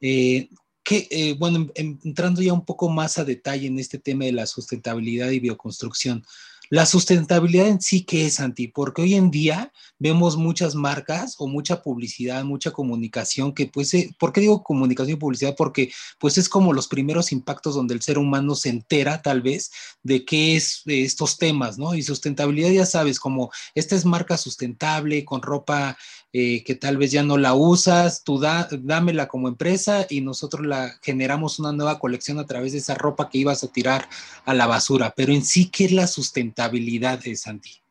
eh, 0.00 0.48
que, 0.82 1.06
eh, 1.10 1.34
bueno, 1.38 1.68
entrando 1.74 2.40
ya 2.42 2.52
un 2.52 2.64
poco 2.64 2.88
más 2.88 3.18
a 3.18 3.24
detalle 3.24 3.66
en 3.66 3.78
este 3.78 3.98
tema 3.98 4.24
de 4.24 4.32
la 4.32 4.46
sustentabilidad 4.46 5.30
y 5.30 5.40
bioconstrucción, 5.40 6.24
la 6.70 6.86
sustentabilidad 6.86 7.66
en 7.66 7.80
sí, 7.80 8.04
¿qué 8.04 8.26
es, 8.26 8.34
Santi? 8.34 8.68
Porque 8.68 9.02
hoy 9.02 9.14
en 9.14 9.32
día 9.32 9.72
vemos 9.98 10.36
muchas 10.36 10.76
marcas 10.76 11.34
o 11.38 11.48
mucha 11.48 11.82
publicidad, 11.82 12.44
mucha 12.44 12.70
comunicación 12.70 13.52
que 13.52 13.66
pues, 13.66 13.92
eh, 13.94 14.14
¿por 14.20 14.32
qué 14.32 14.40
digo 14.40 14.62
comunicación 14.62 15.16
y 15.16 15.20
publicidad? 15.20 15.56
Porque 15.56 15.92
pues 16.20 16.38
es 16.38 16.48
como 16.48 16.72
los 16.72 16.86
primeros 16.86 17.32
impactos 17.32 17.74
donde 17.74 17.94
el 17.94 18.02
ser 18.02 18.18
humano 18.18 18.54
se 18.54 18.68
entera 18.68 19.20
tal 19.20 19.42
vez 19.42 19.72
de 20.04 20.24
qué 20.24 20.56
es 20.56 20.82
estos 20.86 21.38
temas, 21.38 21.76
¿no? 21.76 21.94
Y 21.96 22.02
sustentabilidad, 22.04 22.70
ya 22.70 22.86
sabes, 22.86 23.18
como 23.18 23.50
esta 23.74 23.96
es 23.96 24.04
marca 24.04 24.36
sustentable, 24.36 25.24
con 25.24 25.42
ropa 25.42 25.98
eh, 26.32 26.62
que 26.62 26.76
tal 26.76 26.96
vez 26.96 27.10
ya 27.10 27.24
no 27.24 27.36
la 27.38 27.54
usas, 27.54 28.22
tú 28.22 28.38
dámela 28.38 29.26
como 29.26 29.48
empresa 29.48 30.06
y 30.08 30.20
nosotros 30.20 30.64
la 30.64 30.90
generamos 31.02 31.58
una 31.58 31.72
nueva 31.72 31.98
colección 31.98 32.38
a 32.38 32.46
través 32.46 32.72
de 32.72 32.78
esa 32.78 32.94
ropa 32.94 33.28
que 33.28 33.38
ibas 33.38 33.64
a 33.64 33.72
tirar 33.72 34.04
a 34.44 34.54
la 34.54 34.66
basura. 34.66 35.12
Pero 35.16 35.32
en 35.32 35.42
sí, 35.42 35.70
¿qué 35.70 35.86
es 35.86 35.92
la 35.92 36.06
sustentabilidad 36.06 37.18
de 37.18 37.34
Santi? 37.34 37.82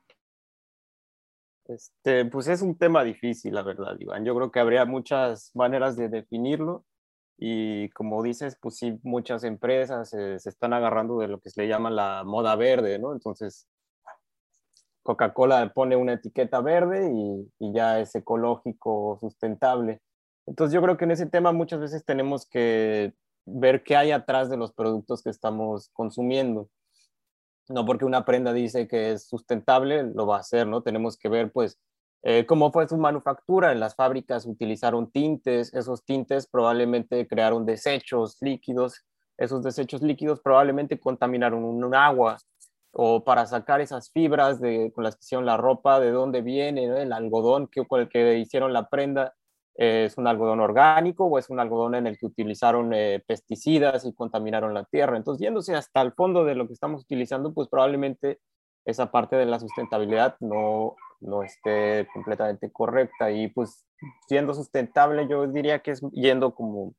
Este, 1.68 2.26
pues 2.26 2.48
es 2.48 2.62
un 2.62 2.78
tema 2.78 3.04
difícil, 3.04 3.54
la 3.54 3.62
verdad, 3.62 3.96
Iván. 4.00 4.24
Yo 4.24 4.34
creo 4.36 4.52
que 4.52 4.60
habría 4.60 4.86
muchas 4.86 5.52
maneras 5.54 5.98
de 5.98 6.08
definirlo 6.08 6.86
y 7.38 7.90
como 7.90 8.24
dices, 8.24 8.58
pues 8.60 8.78
sí, 8.78 9.00
muchas 9.04 9.44
empresas 9.44 10.10
se 10.10 10.36
están 10.36 10.74
agarrando 10.74 11.20
de 11.20 11.28
lo 11.28 11.40
que 11.40 11.50
se 11.50 11.62
le 11.62 11.68
llama 11.68 11.90
la 11.90 12.24
moda 12.26 12.56
verde, 12.56 13.00
¿no? 13.00 13.14
Entonces, 13.14 13.68
Coca-Cola 15.04 15.72
pone 15.74 15.96
una 15.96 16.14
etiqueta 16.14 16.62
verde 16.62 17.12
y, 17.12 17.74
ya 17.74 18.00
es 18.00 18.14
ecológico, 18.16 19.18
sustentable. 19.20 20.02
Entonces 20.46 20.74
yo 20.74 20.82
creo 20.82 20.98
que 20.98 21.06
en 21.06 21.12
ese 21.12 21.26
tema 21.26 21.52
muchas 21.52 21.80
veces 21.80 22.06
tenemos 22.06 22.48
que 22.48 23.14
ver 23.46 23.84
qué 23.84 23.96
hay 23.96 24.12
atrás 24.12 24.50
de 24.50 24.58
los 24.58 24.74
productos 24.74 25.24
que 25.24 25.30
estamos 25.30 25.90
consumiendo. 25.94 26.70
No 27.68 27.86
porque 27.86 28.06
una 28.06 28.26
prenda 28.26 28.52
dice 28.52 28.88
que 28.88 29.12
es 29.12 29.28
sustentable, 29.28 30.04
lo 30.04 30.26
va 30.26 30.38
a 30.38 30.40
hacer, 30.40 30.68
¿no? 30.68 30.82
Tenemos 30.82 31.18
que 31.18 31.30
ver, 31.30 31.52
pues, 31.52 31.80
eh, 32.24 32.46
cómo 32.46 32.72
fue 32.72 32.88
su 32.88 32.98
manufactura. 32.98 33.72
En 33.72 33.80
las 33.80 33.96
fábricas 33.96 34.46
utilizaron 34.46 35.12
tintes, 35.12 35.74
esos 35.74 36.04
tintes 36.04 36.48
probablemente 36.48 37.28
crearon 37.28 37.66
desechos 37.66 38.38
líquidos, 38.42 39.06
esos 39.38 39.64
desechos 39.64 40.02
líquidos 40.02 40.42
probablemente 40.42 41.00
contaminaron 41.00 41.64
un 41.64 41.96
agua, 41.96 42.38
o 42.92 43.24
para 43.24 43.46
sacar 43.46 43.82
esas 43.82 44.12
fibras 44.12 44.60
de, 44.60 44.92
con 44.94 45.04
las 45.04 45.16
que 45.16 45.22
hicieron 45.24 45.46
la 45.46 45.58
ropa, 45.58 46.00
de 46.00 46.12
dónde 46.12 46.42
viene 46.42 46.86
el 46.86 47.14
algodón 47.14 47.68
que, 47.68 47.86
con 47.86 48.02
el 48.02 48.10
que 48.10 48.38
hicieron 48.38 48.74
la 48.74 48.90
prenda, 48.90 49.34
es 49.76 50.18
un 50.18 50.28
algodón 50.28 50.60
orgánico 50.60 51.26
o 51.26 51.38
es 51.38 51.50
un 51.50 51.60
algodón 51.60 51.96
en 51.96 52.06
el 52.06 52.18
que 52.18 52.26
utilizaron 52.26 52.94
eh, 52.94 53.24
pesticidas 53.26 54.06
y 54.06 54.14
contaminaron 54.14 54.74
la 54.74 54.84
tierra. 54.84 55.16
Entonces, 55.16 55.42
yéndose 55.42 55.74
hasta 55.74 56.02
el 56.02 56.12
fondo 56.12 56.44
de 56.44 56.56
lo 56.56 56.68
que 56.68 56.74
estamos 56.74 57.04
utilizando, 57.04 57.54
pues 57.54 57.70
probablemente 57.70 58.40
esa 58.84 59.10
parte 59.10 59.38
de 59.38 59.46
la 59.46 59.60
sustentabilidad 59.60 60.36
no, 60.42 60.96
no 61.22 61.44
esté 61.44 62.08
completamente 62.14 62.72
correcta. 62.72 63.32
Y 63.32 63.48
pues 63.48 63.86
siendo 64.28 64.54
sustentable, 64.54 65.28
yo 65.30 65.48
diría 65.48 65.80
que 65.80 65.92
es 65.92 66.02
yendo 66.12 66.54
como 66.54 66.94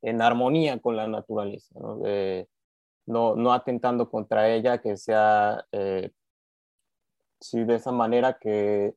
en 0.00 0.22
armonía 0.22 0.78
con 0.80 0.96
la 0.96 1.06
naturaleza, 1.06 1.74
no, 1.78 2.00
no, 3.06 3.52
atentando 3.52 4.10
contra 4.10 4.48
ella, 4.48 4.78
que 4.78 4.96
sea, 4.96 5.66
eh, 5.72 6.12
sí, 7.40 7.64
de 7.64 7.76
esa 7.76 7.92
manera 7.92 8.38
que 8.40 8.94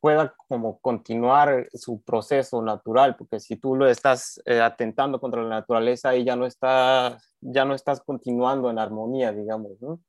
pueda 0.00 0.34
como 0.48 0.80
continuar 0.80 1.68
su 1.74 2.00
proceso 2.02 2.62
natural, 2.62 3.16
porque 3.16 3.38
si 3.38 3.56
tú 3.56 3.76
lo 3.76 3.86
estás 3.88 4.40
eh, 4.46 4.60
atentando 4.60 5.20
contra 5.20 5.42
la 5.42 5.50
naturaleza 5.50 6.16
y 6.16 6.24
ya 6.24 6.36
no, 6.36 6.46
está, 6.46 7.18
ya 7.40 7.64
no 7.64 7.74
estás 7.74 8.00
continuando 8.00 8.70
en 8.70 8.78
armonía, 8.78 9.32
digamos, 9.32 9.72
¿no? 9.80 10.00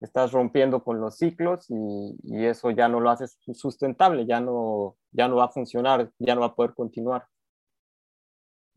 Estás 0.00 0.32
rompiendo 0.32 0.82
con 0.82 1.00
los 1.00 1.16
ciclos 1.16 1.70
y, 1.70 2.16
y, 2.24 2.44
eso 2.44 2.72
ya 2.72 2.88
no 2.88 2.98
lo 2.98 3.08
haces 3.08 3.38
sustentable, 3.54 4.26
ya 4.26 4.40
no, 4.40 4.96
ya 5.12 5.28
no 5.28 5.36
va 5.36 5.44
a 5.44 5.52
funcionar, 5.52 6.10
ya 6.18 6.34
no 6.34 6.40
va 6.40 6.48
a 6.48 6.54
poder 6.54 6.74
continuar. 6.74 7.26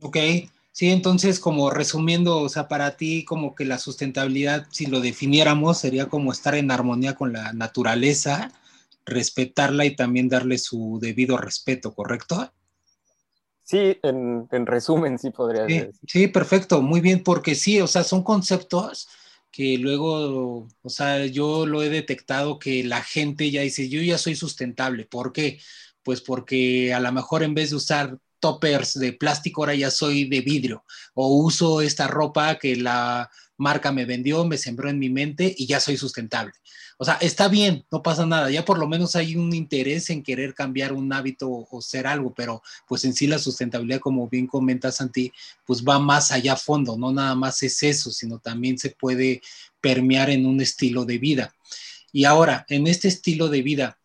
Ok, 0.01 0.17
sí, 0.75 0.89
entonces 0.89 1.39
como 1.39 1.69
resumiendo, 1.69 2.39
o 2.39 2.49
sea, 2.49 2.67
para 2.67 2.97
ti 2.97 3.23
como 3.23 3.55
que 3.55 3.63
la 3.63 3.77
sustentabilidad, 3.77 4.67
si 4.71 4.87
lo 4.87 4.99
definiéramos, 4.99 5.77
sería 5.77 6.07
como 6.07 6.33
estar 6.33 6.53
en 6.53 6.69
armonía 6.69 7.15
con 7.15 7.31
la 7.31 7.53
naturaleza, 7.53 8.51
respetarla 9.05 9.85
y 9.85 9.95
también 9.95 10.27
darle 10.27 10.57
su 10.57 10.99
debido 11.01 11.37
respeto, 11.37 11.93
¿correcto? 11.95 12.51
Sí, 13.63 13.97
en, 14.03 14.65
resumen, 14.65 15.17
sí 15.17 15.31
podría 15.31 15.65
sí, 15.65 15.89
Sí, 16.05 16.27
perfecto, 16.27 16.81
muy 16.81 16.99
bien, 16.99 17.23
porque 17.23 17.55
sí, 17.55 17.79
o 17.79 17.87
sea, 17.87 18.03
son 18.03 18.21
conceptos 18.21 19.07
que 19.51 19.77
luego, 19.77 20.67
o 20.81 20.89
sea, 20.89 21.25
yo 21.25 21.65
lo 21.65 21.83
he 21.83 21.89
detectado 21.89 22.59
que 22.59 22.83
la 22.83 23.01
gente 23.01 23.49
ya 23.49 23.61
dice, 23.61 23.87
yo 23.87 24.01
ya 24.01 24.17
soy 24.17 24.35
sustentable. 24.35 25.05
¿Por 25.05 25.31
qué? 25.31 25.61
Pues 26.03 26.19
porque 26.19 26.93
a 26.93 26.99
lo 26.99 27.09
mejor 27.13 27.41
en 27.41 27.53
vez 27.53 27.69
de 27.69 27.77
usar 27.77 28.17
toppers 28.39 28.93
de 28.99 29.13
plástico, 29.13 29.61
ahora 29.61 29.75
ya 29.75 29.91
soy 29.91 30.27
de 30.29 30.41
vidrio, 30.41 30.83
o 31.13 31.27
uso 31.35 31.81
esta 31.81 32.07
ropa 32.07 32.55
que 32.55 32.75
la 32.75 33.29
marca 33.57 33.91
me 33.91 34.05
vendió, 34.05 34.45
me 34.45 34.57
sembró 34.57 34.89
en 34.89 34.99
mi 34.99 35.09
mente 35.09 35.53
y 35.57 35.65
ya 35.65 35.79
soy 35.79 35.97
sustentable. 35.97 36.53
O 36.97 37.03
sea, 37.03 37.15
está 37.15 37.49
bien, 37.49 37.85
no 37.91 38.01
pasa 38.01 38.25
nada, 38.25 38.49
ya 38.49 38.63
por 38.63 38.77
lo 38.77 38.87
menos 38.87 39.17
hay 39.17 39.35
un 39.35 39.53
interés 39.53 40.09
en 40.09 40.23
querer 40.23 40.53
cambiar 40.53 40.93
un 40.93 41.11
hábito 41.11 41.49
o 41.69 41.81
ser 41.81 42.07
algo, 42.07 42.33
pero 42.33 42.61
pues 42.87 43.03
en 43.03 43.13
sí 43.13 43.27
la 43.27 43.37
sustentabilidad, 43.37 43.99
como 43.99 44.29
bien 44.29 44.47
comentas, 44.47 44.95
Santi, 44.95 45.31
pues 45.65 45.83
va 45.83 45.99
más 45.99 46.31
allá 46.31 46.53
a 46.53 46.57
fondo, 46.57 46.97
no 46.97 47.11
nada 47.11 47.35
más 47.35 47.61
es 47.63 47.83
eso, 47.83 48.11
sino 48.11 48.39
también 48.39 48.77
se 48.77 48.91
puede 48.91 49.41
permear 49.81 50.29
en 50.29 50.45
un 50.45 50.61
estilo 50.61 51.03
de 51.03 51.17
vida. 51.17 51.53
Y 52.13 52.23
ahora, 52.23 52.65
en 52.69 52.87
este 52.87 53.09
estilo 53.09 53.49
de 53.49 53.61
vida, 53.61 53.97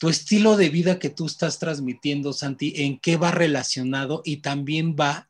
tu 0.00 0.08
estilo 0.08 0.56
de 0.56 0.70
vida 0.70 0.98
que 0.98 1.10
tú 1.10 1.26
estás 1.26 1.58
transmitiendo, 1.58 2.32
Santi, 2.32 2.72
¿en 2.84 2.98
qué 2.98 3.18
va 3.18 3.32
relacionado? 3.32 4.22
Y 4.24 4.38
también 4.38 4.96
va 4.98 5.28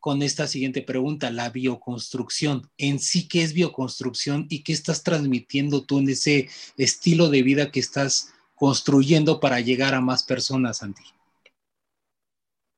con 0.00 0.22
esta 0.22 0.46
siguiente 0.46 0.80
pregunta, 0.80 1.30
la 1.30 1.50
bioconstrucción. 1.50 2.70
En 2.78 2.98
sí, 2.98 3.28
¿qué 3.28 3.42
es 3.42 3.52
bioconstrucción 3.52 4.46
y 4.48 4.64
qué 4.64 4.72
estás 4.72 5.02
transmitiendo 5.02 5.84
tú 5.84 5.98
en 5.98 6.08
ese 6.08 6.48
estilo 6.78 7.28
de 7.28 7.42
vida 7.42 7.70
que 7.70 7.80
estás 7.80 8.32
construyendo 8.54 9.38
para 9.38 9.60
llegar 9.60 9.92
a 9.92 10.00
más 10.00 10.22
personas, 10.24 10.78
Santi? 10.78 11.02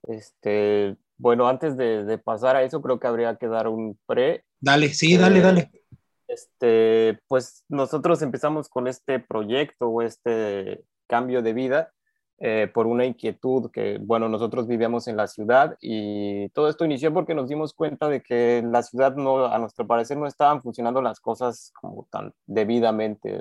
Este, 0.09 0.97
bueno, 1.19 1.47
antes 1.47 1.77
de, 1.77 2.19
pasar 2.19 2.57
a 2.57 2.65
eso, 2.65 2.83
creo 2.83 2.99
que 2.99 3.07
habría 3.07 3.37
que 3.37 3.47
dar 3.47 3.69
un 3.69 3.97
pre. 4.07 4.43
Dale, 4.59 4.93
sí, 4.93 5.17
dale, 5.17 5.41
dale. 5.41 5.71
Eh, 5.73 5.83
este, 6.27 7.21
pues 7.29 7.65
nosotros 7.69 8.23
empezamos 8.23 8.69
con 8.69 8.89
este 8.89 9.21
proyecto 9.21 9.87
o 9.87 10.03
este 10.03 10.83
cambio 11.09 11.43
de 11.43 11.53
vida 11.53 11.93
eh, 12.41 12.71
por 12.73 12.87
una 12.87 13.05
inquietud 13.05 13.69
que, 13.73 13.99
bueno, 14.01 14.29
nosotros 14.29 14.69
vivíamos 14.69 15.09
en 15.09 15.17
la 15.17 15.27
ciudad 15.27 15.77
y 15.81 16.49
todo 16.51 16.69
esto 16.69 16.85
inició 16.85 17.13
porque 17.13 17.35
nos 17.35 17.49
dimos 17.49 17.75
cuenta 17.75 18.09
de 18.09 18.23
que 18.23 18.59
en 18.59 18.71
la 18.71 18.85
ciudad, 18.85 19.17
no, 19.17 19.47
a 19.47 19.59
nuestro 19.59 19.89
parecer, 19.89 20.17
no 20.19 20.27
estaban 20.29 20.63
funcionando 20.63 21.03
las 21.03 21.19
cosas 21.19 21.73
como 21.81 22.07
tan 22.13 22.33
debidamente. 22.47 23.41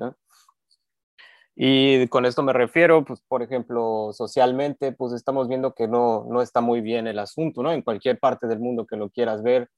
Y 1.55 2.07
con 2.07 2.25
esto 2.25 2.41
me 2.41 2.53
refiero, 2.53 3.05
pues, 3.05 3.21
por 3.27 3.43
ejemplo, 3.43 4.09
socialmente, 4.13 4.91
pues 4.93 5.13
estamos 5.13 5.47
viendo 5.47 5.73
que 5.73 5.87
no, 5.87 6.25
no 6.27 6.41
está 6.41 6.61
muy 6.61 6.81
bien 6.81 7.05
el 7.05 7.19
asunto, 7.19 7.61
¿no? 7.61 7.71
En 7.71 7.83
cualquier 7.83 8.19
parte 8.19 8.47
del 8.47 8.59
mundo 8.59 8.87
que 8.87 8.97
lo 8.97 9.09
quieras 9.09 9.43
ver, 9.43 9.69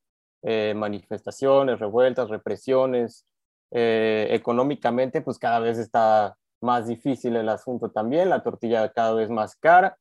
eh, 0.43 0.73
manifestaciones, 0.75 1.79
revueltas, 1.79 2.29
represiones, 2.29 3.25
eh, 3.71 4.27
económicamente, 4.31 5.21
pues 5.21 5.37
cada 5.37 5.59
vez 5.59 5.77
está 5.77 6.37
más 6.61 6.87
difícil 6.87 7.35
el 7.35 7.49
asunto 7.49 7.91
también, 7.91 8.29
la 8.29 8.43
tortilla 8.43 8.91
cada 8.91 9.13
vez 9.13 9.29
más 9.29 9.55
cara. 9.55 9.97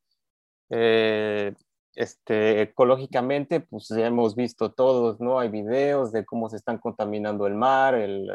Eh, 0.70 1.54
este, 1.94 2.62
ecológicamente, 2.62 3.60
pues 3.60 3.88
ya 3.88 4.06
hemos 4.06 4.36
visto 4.36 4.72
todos, 4.72 5.20
¿no? 5.20 5.40
Hay 5.40 5.48
videos 5.48 6.12
de 6.12 6.24
cómo 6.24 6.48
se 6.48 6.56
están 6.56 6.78
contaminando 6.78 7.46
el 7.46 7.54
mar, 7.54 7.94
el, 7.94 8.30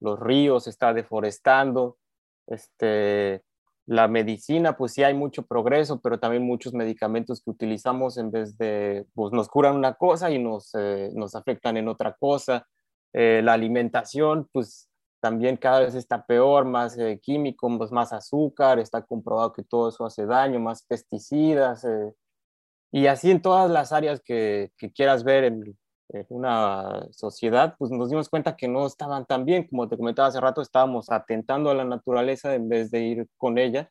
los 0.00 0.18
ríos 0.18 0.64
se 0.64 0.70
está 0.70 0.92
deforestando. 0.92 1.98
Este, 2.46 3.42
la 3.86 4.08
medicina, 4.08 4.76
pues 4.76 4.92
sí 4.92 5.04
hay 5.04 5.14
mucho 5.14 5.46
progreso, 5.46 6.00
pero 6.00 6.18
también 6.18 6.42
muchos 6.42 6.74
medicamentos 6.74 7.40
que 7.40 7.50
utilizamos 7.50 8.18
en 8.18 8.32
vez 8.32 8.58
de, 8.58 9.06
pues 9.14 9.32
nos 9.32 9.48
curan 9.48 9.76
una 9.76 9.94
cosa 9.94 10.30
y 10.30 10.40
nos, 10.40 10.74
eh, 10.74 11.10
nos 11.14 11.36
afectan 11.36 11.76
en 11.76 11.88
otra 11.88 12.16
cosa. 12.18 12.66
Eh, 13.12 13.40
la 13.44 13.52
alimentación, 13.52 14.48
pues 14.52 14.85
también 15.20 15.56
cada 15.56 15.80
vez 15.80 15.94
está 15.94 16.24
peor, 16.26 16.64
más 16.64 16.96
eh, 16.98 17.18
químico, 17.22 17.68
pues, 17.78 17.92
más 17.92 18.12
azúcar, 18.12 18.78
está 18.78 19.02
comprobado 19.02 19.52
que 19.52 19.62
todo 19.62 19.88
eso 19.88 20.04
hace 20.04 20.26
daño, 20.26 20.60
más 20.60 20.84
pesticidas, 20.84 21.84
eh, 21.84 22.12
y 22.92 23.06
así 23.08 23.30
en 23.30 23.42
todas 23.42 23.70
las 23.70 23.92
áreas 23.92 24.20
que, 24.24 24.72
que 24.78 24.92
quieras 24.92 25.24
ver 25.24 25.44
en, 25.44 25.76
una 26.28 27.04
sociedad, 27.10 27.74
pues 27.78 27.90
nos 27.90 28.10
dimos 28.10 28.28
cuenta 28.28 28.56
que 28.56 28.68
no 28.68 28.86
estaban 28.86 29.26
tan 29.26 29.44
bien, 29.44 29.66
como 29.68 29.88
te 29.88 29.96
comentaba 29.96 30.28
hace 30.28 30.40
rato, 30.40 30.62
estábamos 30.62 31.10
atentando 31.10 31.68
a 31.70 31.74
la 31.74 31.84
naturaleza 31.84 32.54
en 32.54 32.68
vez 32.68 32.90
de 32.92 33.00
ir 33.00 33.28
con 33.36 33.58
ella, 33.58 33.90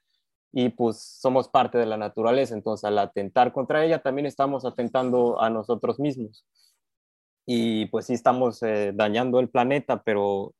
y 0.57 0.69
pues 0.69 1.01
somos 1.19 1.49
parte 1.49 1.77
de 1.77 1.85
la 1.85 1.97
naturaleza, 1.97 2.55
entonces 2.55 2.85
al 2.85 2.97
atentar 2.97 3.51
contra 3.51 3.83
ella 3.83 4.01
también 4.01 4.25
estamos 4.25 4.63
atentando 4.63 5.41
a 5.41 5.49
nosotros 5.49 5.99
mismos. 5.99 6.45
Y 7.45 7.87
pues 7.87 8.05
sí 8.05 8.13
estamos 8.13 8.63
eh, 8.63 8.93
dañando 8.95 9.39
el 9.41 9.49
planeta, 9.49 10.01
pero 10.01 10.54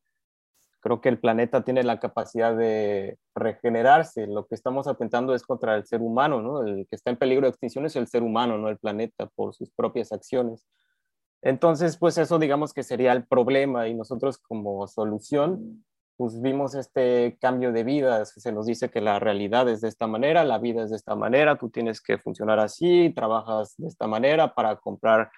Creo 0.86 1.01
que 1.01 1.10
el 1.10 1.18
planeta 1.18 1.63
tiene 1.63 1.82
la 1.82 2.00
capacidad 2.00 2.56
de 2.56 3.18
regenerarse. 3.34 4.27
Lo 4.27 4.46
que 4.46 4.54
estamos 4.54 4.88
atentando 4.88 5.34
es 5.34 5.42
contra 5.42 5.75
el 5.75 5.88
ser 5.88 6.00
humano, 6.00 6.44
¿no? 6.44 6.62
El 6.62 6.86
que 6.88 6.96
está 6.96 7.10
en 7.10 7.18
peligro 7.18 7.48
de 7.48 7.50
extinción 7.50 7.88
es 7.88 7.96
el 7.96 8.06
ser 8.06 8.22
humano, 8.22 8.60
no 8.60 8.70
el 8.70 8.77
planeta, 8.77 9.25
por 9.34 9.56
sus 9.56 9.72
propias 9.72 10.12
acciones. 10.12 10.68
Entonces, 11.42 11.98
pues 11.98 12.20
eso 12.20 12.38
digamos 12.38 12.72
que 12.72 12.84
sería 12.84 13.13
el 13.13 13.25
problema 13.25 13.88
y 13.88 13.96
nosotros 13.96 14.38
como 14.38 14.86
solución, 14.86 15.84
pues 16.18 16.39
vimos 16.39 16.75
este 16.75 17.36
cambio 17.42 17.72
de 17.72 17.84
vida. 17.84 18.24
Se 18.24 18.51
nos 18.51 18.68
dice 18.68 18.89
que 18.92 19.01
la 19.01 19.18
realidad 19.18 19.68
es 19.68 19.82
de 19.82 19.88
esta 19.88 20.06
manera, 20.06 20.44
la 20.44 20.60
vida 20.60 20.84
es 20.84 20.92
de 20.92 20.98
esta 20.98 21.15
manera, 21.15 21.58
tú 21.58 21.72
tienes 21.72 22.00
que 22.00 22.20
funcionar 22.20 22.60
así, 22.60 23.12
trabajas 23.15 23.74
de 23.80 23.88
esta 23.88 24.06
manera 24.06 24.54
para 24.54 24.75
comprar 24.75 25.32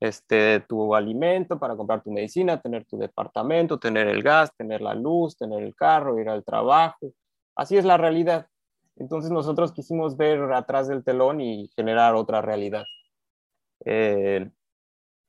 este, 0.00 0.60
tu 0.60 0.94
alimento, 0.94 1.58
para 1.58 1.76
comprar 1.76 2.02
tu 2.02 2.10
medicina, 2.10 2.60
tener 2.60 2.84
tu 2.84 2.98
departamento, 2.98 3.78
tener 3.78 4.08
el 4.08 4.22
gas, 4.22 4.54
tener 4.56 4.80
la 4.80 4.94
luz, 4.94 5.36
tener 5.36 5.62
el 5.62 5.74
carro, 5.74 6.18
ir 6.18 6.28
al 6.28 6.44
trabajo. 6.44 7.12
Así 7.56 7.76
es 7.76 7.84
la 7.84 7.96
realidad. 7.96 8.46
Entonces 8.96 9.30
nosotros 9.30 9.72
quisimos 9.72 10.16
ver 10.16 10.40
atrás 10.52 10.88
del 10.88 11.04
telón 11.04 11.40
y 11.40 11.70
generar 11.74 12.14
otra 12.14 12.42
realidad. 12.42 12.84
Eh, 13.84 14.50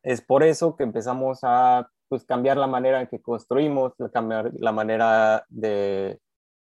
es 0.03 0.21
por 0.21 0.43
eso 0.43 0.75
que 0.75 0.83
empezamos 0.83 1.39
a 1.43 1.89
pues 2.07 2.25
cambiar 2.25 2.57
la 2.57 2.67
manera 2.67 3.01
en 3.01 3.07
que 3.07 3.21
construimos, 3.21 3.93
cambiar 4.11 4.51
la 4.55 4.71
manera 4.71 5.45
de, 5.49 6.19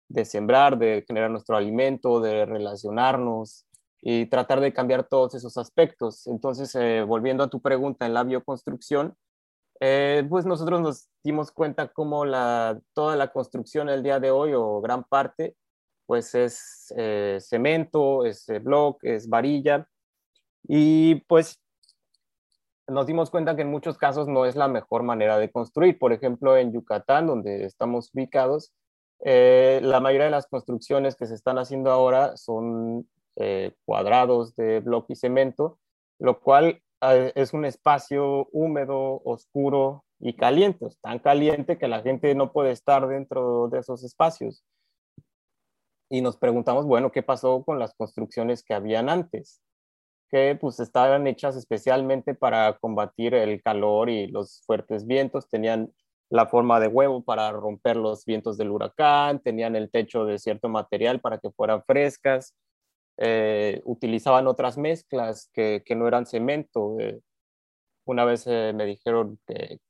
de 0.09 0.25
sembrar, 0.25 0.79
de 0.79 1.05
generar 1.07 1.31
nuestro 1.31 1.57
alimento, 1.57 2.21
de 2.21 2.47
relacionarnos 2.47 3.66
y 4.09 4.27
tratar 4.27 4.61
de 4.61 4.73
cambiar 4.73 5.09
todos 5.09 5.35
esos 5.35 5.57
aspectos. 5.59 6.29
Entonces, 6.29 6.73
eh, 6.77 7.03
volviendo 7.03 7.43
a 7.43 7.51
tu 7.51 7.61
pregunta 7.61 8.07
en 8.07 8.15
la 8.15 8.23
bioconstrucción, 8.23 9.17
eh, 9.81 10.25
pues 10.31 10.47
nosotros 10.47 10.81
nos 10.81 11.09
dimos 11.25 11.51
cuenta 11.51 11.89
cómo 11.89 12.25
la, 12.25 12.81
toda 12.95 13.17
la 13.17 13.33
construcción 13.33 13.89
el 13.89 14.05
día 14.05 14.21
de 14.21 14.31
hoy 14.31 14.53
o 14.55 14.81
gran 14.81 15.03
parte, 15.03 15.57
pues 16.07 16.37
es 16.37 16.95
eh, 16.97 17.39
cemento, 17.41 18.25
es 18.25 18.47
block, 18.63 19.03
es 19.03 19.29
varilla. 19.29 19.89
Y 20.69 21.17
pues 21.27 21.61
nos 22.87 23.09
dimos 23.09 23.29
cuenta 23.31 23.57
que 23.57 23.63
en 23.63 23.73
muchos 23.73 23.99
casos 23.99 24.29
no 24.29 24.47
es 24.47 24.55
la 24.55 24.69
mejor 24.69 25.03
manera 25.03 25.37
de 25.37 25.51
construir. 25.51 25.99
Por 25.99 26.13
ejemplo, 26.13 26.57
en 26.57 26.73
Yucatán, 26.73 27.27
donde 27.27 27.65
estamos 27.65 28.11
ubicados, 28.15 28.73
eh, 29.25 29.81
la 29.83 29.99
mayoría 29.99 30.27
de 30.27 30.31
las 30.31 30.47
construcciones 30.47 31.17
que 31.17 31.27
se 31.27 31.35
están 31.35 31.59
haciendo 31.59 31.91
ahora 31.91 32.37
son 32.37 33.09
eh, 33.37 33.73
cuadrados 33.85 34.55
de 34.57 34.81
bloque 34.81 35.13
y 35.13 35.17
cemento, 35.17 35.79
lo 36.19 36.41
cual 36.41 36.83
eh, 37.03 37.33
es 37.35 37.53
un 37.53 37.65
espacio 37.65 38.49
húmedo, 38.53 39.21
oscuro 39.25 40.05
y 40.19 40.35
caliente, 40.35 40.89
tan 41.03 41.19
caliente 41.19 41.79
que 41.79 41.89
la 41.89 42.03
gente 42.03 42.35
no 42.35 42.53
puede 42.53 42.73
estar 42.73 43.07
dentro 43.07 43.69
de 43.69 43.81
esos 43.81 44.03
espacios. 44.05 44.65
Y 46.09 46.23
nos 46.23 46.37
preguntamos, 46.37 46.87
bueno, 46.87 47.11
¿qué 47.11 47.23
pasó 47.23 47.65
con 47.65 47.79
las 47.79 47.95
construcciones 47.95 48.63
que 48.63 48.75
habían 48.75 49.09
antes? 49.09 49.61
que 50.29 50.57
pues 50.61 50.81
estaban 50.81 51.27
hechas 51.27 51.57
especialmente 51.57 52.35
para 52.35 52.77
combatir 52.79 53.35
el 53.35 53.63
calor 53.63 54.11
y 54.11 54.27
los 54.27 54.63
fuertes 54.67 55.07
vientos, 55.07 55.49
tenían 55.49 55.93
la 56.29 56.47
forma 56.47 56.81
de 56.81 56.89
huevo 56.89 57.23
para 57.23 57.53
romper 57.53 57.97
los 57.97 58.25
vientos 58.25 58.57
del 58.57 58.71
huracán, 58.71 59.41
tenían 59.41 59.77
el 59.77 59.91
techo 59.91 60.25
de 60.25 60.39
cierto 60.39 60.69
material 60.69 61.21
para 61.21 61.39
que 61.39 61.51
fueran 61.51 61.85
frescas, 61.85 62.55
eh, 63.19 63.83
utilizaban 63.85 64.47
otras 64.47 64.79
mezclas 64.79 65.51
que, 65.53 65.83
que 65.85 65.95
no 65.95 66.09
eran 66.09 66.27
cemento. 66.27 66.97
Eh, 67.01 67.21
una 68.05 68.25
vez 68.25 68.47
eh, 68.47 68.73
me 68.75 68.87
dijeron 68.87 69.39
que, 69.47 69.81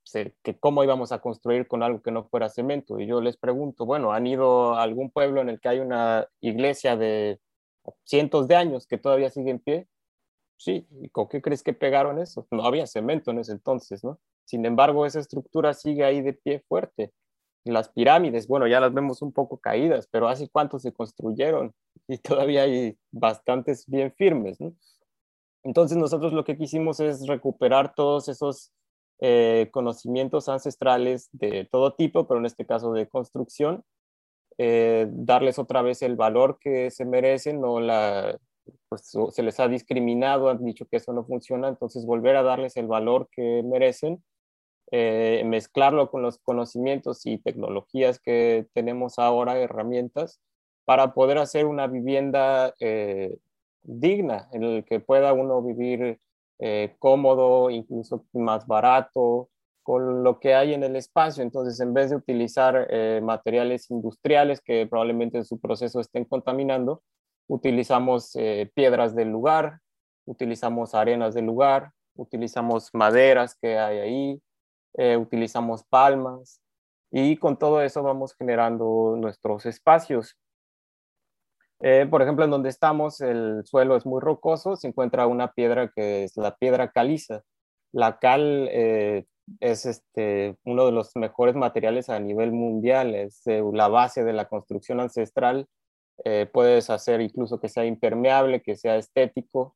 que, 0.43 0.59
cómo 0.59 0.83
íbamos 0.83 1.11
a 1.11 1.19
construir 1.19 1.67
con 1.67 1.83
algo 1.83 2.01
que 2.01 2.11
no 2.11 2.27
fuera 2.29 2.49
cemento. 2.49 2.99
Y 2.99 3.07
yo 3.07 3.21
les 3.21 3.37
pregunto, 3.37 3.85
bueno, 3.85 4.11
¿han 4.11 4.25
ido 4.27 4.75
a 4.75 4.83
algún 4.83 5.11
pueblo 5.11 5.41
en 5.41 5.49
el 5.49 5.59
que 5.59 5.69
hay 5.69 5.79
una 5.79 6.27
iglesia 6.41 6.97
de 6.97 7.39
cientos 8.05 8.47
de 8.47 8.55
años 8.55 8.87
que 8.87 8.97
todavía 8.97 9.29
sigue 9.29 9.51
en 9.51 9.59
pie? 9.59 9.87
Sí, 10.57 10.87
¿y 11.01 11.09
con 11.09 11.27
qué 11.27 11.41
crees 11.41 11.63
que 11.63 11.73
pegaron 11.73 12.19
eso? 12.19 12.47
No 12.51 12.65
había 12.65 12.87
cemento 12.87 13.31
en 13.31 13.39
ese 13.39 13.51
entonces, 13.51 14.03
¿no? 14.03 14.19
Sin 14.45 14.65
embargo, 14.65 15.05
esa 15.05 15.19
estructura 15.19 15.73
sigue 15.73 16.03
ahí 16.03 16.21
de 16.21 16.33
pie 16.33 16.63
fuerte. 16.67 17.13
Las 17.67 17.89
pirámides, 17.89 18.47
bueno, 18.47 18.67
ya 18.67 18.79
las 18.79 18.93
vemos 18.93 19.21
un 19.21 19.31
poco 19.31 19.57
caídas, 19.57 20.07
pero 20.11 20.27
¿hace 20.27 20.49
cuánto 20.49 20.79
se 20.79 20.93
construyeron? 20.93 21.73
Y 22.07 22.17
todavía 22.19 22.63
hay 22.63 22.97
bastantes 23.11 23.85
bien 23.87 24.13
firmes. 24.13 24.57
Entonces 25.63 25.97
nosotros 25.97 26.31
lo 26.31 26.45
que 26.45 26.57
quisimos 26.57 27.01
es 27.01 27.27
recuperar 27.27 27.93
todos 27.93 28.29
esos 28.29 28.71
eh, 29.19 29.67
conocimientos 29.71 30.47
ancestrales 30.47 31.27
de 31.33 31.67
todo 31.69 31.93
tipo, 31.95 32.27
pero 32.27 32.39
en 32.39 32.45
este 32.45 32.65
caso 32.65 32.93
de 32.93 33.09
construcción, 33.09 33.83
eh, 34.57 35.07
darles 35.11 35.59
otra 35.59 35.81
vez 35.81 36.01
el 36.01 36.15
valor 36.15 36.59
que 36.59 36.91
se 36.91 37.03
merecen, 37.03 37.59
no 37.59 37.79
la, 37.79 38.37
pues 38.89 39.11
se 39.31 39.43
les 39.43 39.59
ha 39.59 39.67
discriminado, 39.67 40.49
han 40.49 40.63
dicho 40.63 40.85
que 40.85 40.97
eso 40.97 41.13
no 41.13 41.25
funciona, 41.25 41.67
entonces 41.67 42.05
volver 42.05 42.35
a 42.35 42.43
darles 42.43 42.77
el 42.77 42.87
valor 42.87 43.27
que 43.31 43.63
merecen, 43.63 44.23
eh, 44.91 45.43
mezclarlo 45.45 46.09
con 46.09 46.21
los 46.21 46.37
conocimientos 46.39 47.25
y 47.25 47.37
tecnologías 47.37 48.19
que 48.19 48.67
tenemos 48.73 49.19
ahora, 49.19 49.59
herramientas, 49.59 50.39
para 50.85 51.13
poder 51.13 51.37
hacer 51.37 51.65
una 51.65 51.87
vivienda 51.87 52.73
eh, 52.79 53.37
digna, 53.83 54.47
en 54.53 54.63
el 54.63 54.85
que 54.85 54.99
pueda 54.99 55.33
uno 55.33 55.61
vivir 55.61 56.19
eh, 56.59 56.95
cómodo, 56.99 57.69
incluso 57.69 58.25
más 58.33 58.67
barato, 58.67 59.49
con 59.83 60.23
lo 60.23 60.39
que 60.39 60.53
hay 60.55 60.73
en 60.73 60.83
el 60.83 60.95
espacio. 60.95 61.43
Entonces, 61.43 61.79
en 61.79 61.93
vez 61.93 62.09
de 62.09 62.17
utilizar 62.17 62.89
materiales 63.21 63.89
industriales 63.89 64.59
que 64.59 64.85
probablemente 64.85 65.37
en 65.37 65.45
su 65.45 65.59
proceso 65.59 66.01
estén 66.01 66.25
contaminando, 66.25 67.01
utilizamos 67.47 68.35
eh, 68.35 68.69
piedras 68.73 69.15
del 69.15 69.29
lugar, 69.29 69.79
utilizamos 70.25 70.93
arenas 70.93 71.33
del 71.33 71.45
lugar, 71.45 71.91
utilizamos 72.15 72.89
maderas 72.93 73.55
que 73.55 73.77
hay 73.77 73.99
ahí, 73.99 74.41
eh, 74.97 75.17
utilizamos 75.17 75.83
palmas 75.85 76.61
y 77.11 77.37
con 77.37 77.57
todo 77.57 77.81
eso 77.81 78.03
vamos 78.03 78.35
generando 78.35 79.15
nuestros 79.17 79.65
espacios. 79.65 80.37
Eh, 81.79 82.07
por 82.09 82.21
ejemplo, 82.21 82.43
en 82.43 82.51
donde 82.51 82.69
estamos 82.69 83.21
el 83.21 83.61
suelo 83.65 83.95
es 83.95 84.05
muy 84.05 84.19
rocoso, 84.19 84.75
se 84.75 84.87
encuentra 84.87 85.27
una 85.27 85.53
piedra 85.53 85.91
que 85.95 86.23
es 86.23 86.35
la 86.35 86.55
piedra 86.55 86.91
caliza. 86.91 87.43
La 87.93 88.19
cal 88.19 88.67
es 88.69 89.85
este, 89.85 90.57
uno 90.65 90.85
de 90.85 90.91
los 90.91 91.15
mejores 91.15 91.55
materiales 91.55 92.09
a 92.09 92.19
nivel 92.19 92.51
mundial, 92.51 93.15
es 93.15 93.43
la 93.45 93.87
base 93.87 94.23
de 94.23 94.33
la 94.33 94.49
construcción 94.49 94.99
ancestral 94.99 95.67
eh, 96.25 96.49
puedes 96.51 96.89
hacer 96.89 97.21
incluso 97.21 97.59
que 97.59 97.69
sea 97.69 97.85
impermeable, 97.85 98.61
que 98.61 98.75
sea 98.75 98.97
estético, 98.97 99.75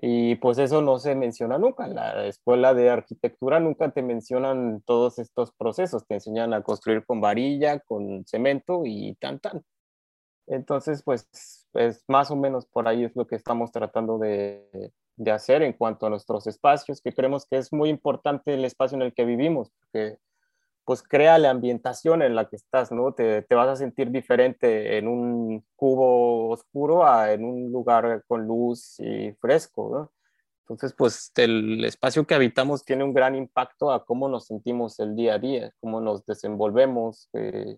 y 0.00 0.36
pues 0.36 0.58
eso 0.58 0.80
no 0.80 0.98
se 0.98 1.16
menciona 1.16 1.58
nunca. 1.58 1.86
En 1.86 1.96
la 1.96 2.26
escuela 2.26 2.72
de 2.72 2.88
arquitectura 2.88 3.58
nunca 3.58 3.90
te 3.90 4.02
mencionan 4.02 4.80
todos 4.86 5.18
estos 5.18 5.52
procesos, 5.52 6.06
te 6.06 6.14
enseñan 6.14 6.54
a 6.54 6.62
construir 6.62 7.04
con 7.04 7.20
varilla, 7.20 7.80
con 7.80 8.24
cemento 8.24 8.82
y 8.84 9.16
tan 9.16 9.40
tan. 9.40 9.64
Entonces, 10.46 11.02
pues, 11.04 11.66
pues 11.72 12.04
más 12.08 12.30
o 12.30 12.36
menos 12.36 12.66
por 12.66 12.86
ahí 12.88 13.04
es 13.04 13.16
lo 13.16 13.26
que 13.26 13.36
estamos 13.36 13.72
tratando 13.72 14.18
de, 14.18 14.92
de 15.16 15.30
hacer 15.32 15.62
en 15.62 15.72
cuanto 15.72 16.06
a 16.06 16.10
nuestros 16.10 16.46
espacios, 16.46 17.00
que 17.02 17.12
creemos 17.12 17.44
que 17.46 17.58
es 17.58 17.72
muy 17.72 17.90
importante 17.90 18.54
el 18.54 18.64
espacio 18.64 18.96
en 18.96 19.02
el 19.02 19.12
que 19.12 19.24
vivimos, 19.24 19.70
porque 19.80 20.18
pues 20.88 21.02
crea 21.02 21.36
la 21.36 21.50
ambientación 21.50 22.22
en 22.22 22.34
la 22.34 22.48
que 22.48 22.56
estás, 22.56 22.90
¿no? 22.92 23.12
Te, 23.12 23.42
te, 23.42 23.54
vas 23.54 23.68
a 23.68 23.76
sentir 23.76 24.10
diferente 24.10 24.96
en 24.96 25.06
un 25.06 25.62
cubo 25.76 26.48
oscuro 26.48 27.06
a 27.06 27.30
en 27.30 27.44
un 27.44 27.70
lugar 27.70 28.24
con 28.26 28.46
luz 28.46 28.98
y 28.98 29.32
fresco, 29.32 29.90
¿no? 29.92 30.12
Entonces, 30.62 30.94
pues 30.96 31.30
el 31.36 31.84
espacio 31.84 32.26
que 32.26 32.34
habitamos 32.34 32.86
tiene 32.86 33.04
un 33.04 33.12
gran 33.12 33.34
impacto 33.34 33.92
a 33.92 34.06
cómo 34.06 34.30
nos 34.30 34.46
sentimos 34.46 34.98
el 34.98 35.14
día 35.14 35.34
a 35.34 35.38
día, 35.38 35.74
cómo 35.78 36.00
nos 36.00 36.24
desenvolvemos, 36.24 37.28
eh, 37.34 37.76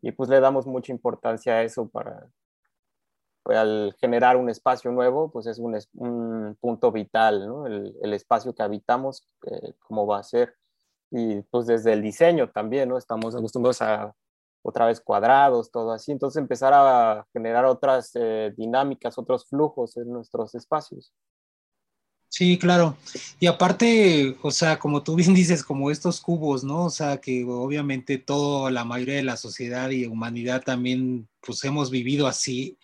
y 0.00 0.12
pues 0.12 0.30
le 0.30 0.38
damos 0.38 0.64
mucha 0.64 0.92
importancia 0.92 1.54
a 1.54 1.62
eso 1.64 1.88
para, 1.88 2.28
pues, 3.42 3.58
al 3.58 3.96
generar 3.98 4.36
un 4.36 4.48
espacio 4.48 4.92
nuevo, 4.92 5.32
pues 5.32 5.48
es 5.48 5.58
un, 5.58 5.76
un 5.94 6.56
punto 6.60 6.92
vital, 6.92 7.48
¿no? 7.48 7.66
El, 7.66 7.96
el, 8.00 8.14
espacio 8.14 8.54
que 8.54 8.62
habitamos, 8.62 9.28
eh, 9.50 9.74
cómo 9.80 10.06
va 10.06 10.18
a 10.18 10.22
ser 10.22 10.54
y 11.12 11.42
pues 11.42 11.66
desde 11.66 11.92
el 11.92 12.02
diseño 12.02 12.50
también, 12.50 12.88
¿no? 12.88 12.96
Estamos 12.96 13.34
acostumbrados 13.36 13.82
a 13.82 14.14
otra 14.62 14.86
vez 14.86 15.00
cuadrados, 15.00 15.70
todo 15.70 15.92
así, 15.92 16.12
entonces 16.12 16.40
empezar 16.40 16.72
a 16.74 17.26
generar 17.32 17.66
otras 17.66 18.12
eh, 18.14 18.52
dinámicas, 18.56 19.18
otros 19.18 19.46
flujos 19.46 19.96
en 19.96 20.10
nuestros 20.10 20.54
espacios. 20.54 21.12
Sí, 22.28 22.58
claro. 22.58 22.96
Y 23.40 23.46
aparte, 23.46 24.38
o 24.40 24.50
sea, 24.50 24.78
como 24.78 25.02
tú 25.02 25.16
bien 25.16 25.34
dices, 25.34 25.62
como 25.62 25.90
estos 25.90 26.20
cubos, 26.20 26.64
¿no? 26.64 26.86
O 26.86 26.90
sea, 26.90 27.18
que 27.18 27.44
obviamente 27.44 28.16
toda 28.16 28.70
la 28.70 28.84
mayoría 28.84 29.16
de 29.16 29.22
la 29.22 29.36
sociedad 29.36 29.90
y 29.90 30.06
humanidad 30.06 30.62
también, 30.62 31.28
pues 31.44 31.62
hemos 31.64 31.90
vivido 31.90 32.26
así 32.26 32.78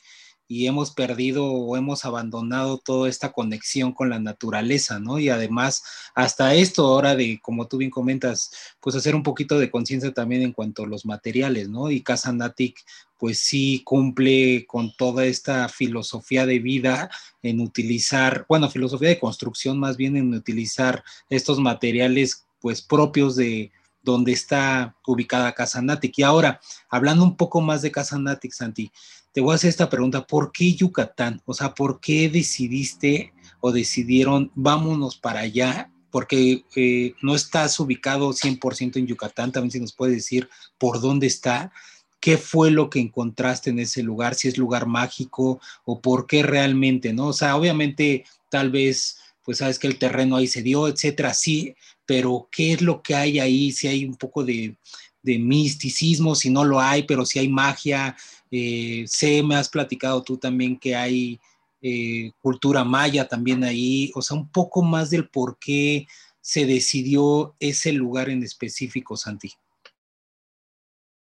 y 0.48 0.66
hemos 0.66 0.90
perdido 0.92 1.44
o 1.44 1.76
hemos 1.76 2.06
abandonado 2.06 2.78
toda 2.78 3.08
esta 3.10 3.32
conexión 3.32 3.92
con 3.92 4.08
la 4.08 4.18
naturaleza, 4.18 4.98
¿no? 4.98 5.18
Y 5.18 5.28
además, 5.28 5.82
hasta 6.14 6.54
esto 6.54 6.86
ahora 6.86 7.14
de, 7.14 7.38
como 7.42 7.68
tú 7.68 7.76
bien 7.76 7.90
comentas, 7.90 8.50
pues 8.80 8.96
hacer 8.96 9.14
un 9.14 9.22
poquito 9.22 9.58
de 9.58 9.70
conciencia 9.70 10.12
también 10.12 10.40
en 10.40 10.52
cuanto 10.52 10.84
a 10.84 10.86
los 10.86 11.04
materiales, 11.04 11.68
¿no? 11.68 11.90
Y 11.90 12.00
Casa 12.00 12.32
Natic, 12.32 12.82
pues 13.18 13.40
sí 13.40 13.82
cumple 13.84 14.64
con 14.66 14.90
toda 14.96 15.26
esta 15.26 15.68
filosofía 15.68 16.46
de 16.46 16.60
vida 16.60 17.10
en 17.42 17.60
utilizar, 17.60 18.46
bueno, 18.48 18.70
filosofía 18.70 19.10
de 19.10 19.20
construcción 19.20 19.78
más 19.78 19.98
bien 19.98 20.16
en 20.16 20.32
utilizar 20.32 21.04
estos 21.28 21.60
materiales 21.60 22.46
pues 22.60 22.80
propios 22.80 23.36
de, 23.36 23.70
donde 24.02 24.32
está 24.32 24.96
ubicada 25.06 25.52
Casa 25.52 25.82
Natic. 25.82 26.18
Y 26.18 26.22
ahora, 26.22 26.60
hablando 26.88 27.24
un 27.24 27.36
poco 27.36 27.60
más 27.60 27.82
de 27.82 27.92
Casa 27.92 28.18
Natic, 28.18 28.52
Santi, 28.52 28.90
te 29.38 29.42
voy 29.42 29.52
a 29.52 29.54
hacer 29.54 29.70
esta 29.70 29.88
pregunta, 29.88 30.26
¿por 30.26 30.50
qué 30.50 30.74
Yucatán? 30.74 31.40
O 31.44 31.54
sea, 31.54 31.72
¿por 31.72 32.00
qué 32.00 32.28
decidiste 32.28 33.32
o 33.60 33.70
decidieron 33.70 34.50
vámonos 34.56 35.16
para 35.16 35.38
allá? 35.38 35.92
Porque 36.10 36.64
eh, 36.74 37.14
no 37.22 37.36
estás 37.36 37.78
ubicado 37.78 38.32
100% 38.32 38.96
en 38.96 39.06
Yucatán, 39.06 39.52
también 39.52 39.70
se 39.70 39.78
nos 39.78 39.92
puede 39.92 40.14
decir 40.14 40.48
por 40.76 41.00
dónde 41.00 41.28
está, 41.28 41.70
qué 42.18 42.36
fue 42.36 42.72
lo 42.72 42.90
que 42.90 42.98
encontraste 42.98 43.70
en 43.70 43.78
ese 43.78 44.02
lugar, 44.02 44.34
si 44.34 44.48
es 44.48 44.58
lugar 44.58 44.86
mágico 44.86 45.60
o 45.84 46.00
por 46.00 46.26
qué 46.26 46.42
realmente, 46.42 47.12
¿no? 47.12 47.28
O 47.28 47.32
sea, 47.32 47.54
obviamente 47.54 48.24
tal 48.50 48.72
vez 48.72 49.18
pues 49.44 49.58
sabes 49.58 49.78
que 49.78 49.86
el 49.86 50.00
terreno 50.00 50.34
ahí 50.34 50.48
se 50.48 50.62
dio, 50.62 50.88
etcétera, 50.88 51.32
sí, 51.32 51.76
pero 52.04 52.48
¿qué 52.50 52.72
es 52.72 52.82
lo 52.82 53.02
que 53.02 53.14
hay 53.14 53.38
ahí? 53.38 53.70
Si 53.70 53.86
hay 53.86 54.04
un 54.04 54.16
poco 54.16 54.44
de, 54.44 54.76
misticismo, 55.22 56.34
si 56.34 56.50
no 56.50 56.64
lo 56.64 56.80
hay, 56.80 57.04
pero 57.04 57.24
si 57.24 57.38
hay 57.38 57.48
magia. 57.48 58.16
Eh, 58.50 59.04
sé, 59.06 59.42
me 59.42 59.56
has 59.56 59.68
platicado 59.68 60.22
tú 60.22 60.36
también 60.36 60.78
que 60.78 60.96
hay 60.96 61.40
eh, 61.80 62.32
cultura 62.40 62.82
maya 62.82 63.28
también 63.28 63.62
ahí, 63.62 64.10
o 64.14 64.22
sea, 64.22 64.36
un 64.36 64.50
poco 64.50 64.82
más 64.82 65.10
del 65.10 65.28
por 65.28 65.58
qué 65.58 66.06
se 66.40 66.66
decidió 66.66 67.54
ese 67.60 67.92
lugar 67.92 68.28
en 68.30 68.42
específico, 68.42 69.16
Santi. 69.16 69.50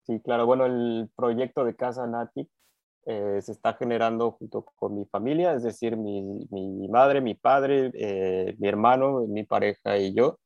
Sí, 0.05 0.19
claro, 0.23 0.45
bueno, 0.45 0.65
el 0.65 1.09
proyecto 1.15 1.65
de 1.65 1.75
Casa 1.75 2.07
Nati 2.07 2.47
eh, 3.05 3.39
se 3.41 3.51
está 3.51 3.73
generando 3.73 4.31
junto 4.31 4.63
con 4.63 4.95
mi 4.95 5.05
familia, 5.05 5.53
es 5.53 5.63
decir, 5.63 5.95
mi, 5.95 6.21
mi 6.21 6.87
madre, 6.87 7.21
mi 7.21 7.35
padre, 7.35 7.91
eh, 7.93 8.55
mi 8.57 8.67
hermano, 8.67 9.25
mi 9.27 9.43
pareja 9.43 9.97
y 9.97 10.13
yo. 10.13 10.39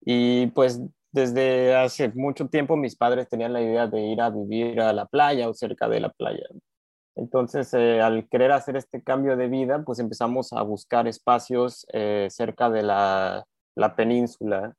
Y 0.00 0.48
pues 0.48 0.80
desde 1.12 1.74
hace 1.74 2.10
mucho 2.14 2.48
tiempo 2.48 2.76
mis 2.76 2.96
padres 2.96 3.28
tenían 3.28 3.52
la 3.52 3.62
idea 3.62 3.86
de 3.86 4.00
ir 4.00 4.20
a 4.20 4.30
vivir 4.30 4.80
a 4.80 4.92
la 4.92 5.06
playa 5.06 5.48
o 5.48 5.54
cerca 5.54 5.88
de 5.88 6.00
la 6.00 6.10
playa. 6.10 6.44
Entonces, 7.14 7.72
eh, 7.74 8.00
al 8.00 8.28
querer 8.28 8.52
hacer 8.52 8.76
este 8.76 9.02
cambio 9.02 9.36
de 9.36 9.48
vida, 9.48 9.82
pues 9.84 9.98
empezamos 9.98 10.52
a 10.52 10.62
buscar 10.62 11.08
espacios 11.08 11.86
cerca 12.28 12.68
de 12.68 12.82
la, 12.82 13.46
la 13.74 13.96
península, 13.96 14.74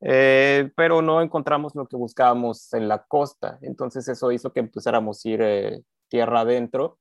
pero 0.00 1.02
no 1.02 1.20
encontramos 1.20 1.74
lo 1.74 1.86
que 1.86 1.96
buscábamos 1.96 2.72
en 2.72 2.88
la 2.88 3.04
costa. 3.04 3.58
Entonces 3.60 4.08
eso 4.08 4.32
hizo 4.32 4.52
que 4.52 4.60
empezáramos 4.60 5.24
a 5.24 5.28
ir 5.28 5.84
tierra 6.08 6.40
adentro. 6.40 6.99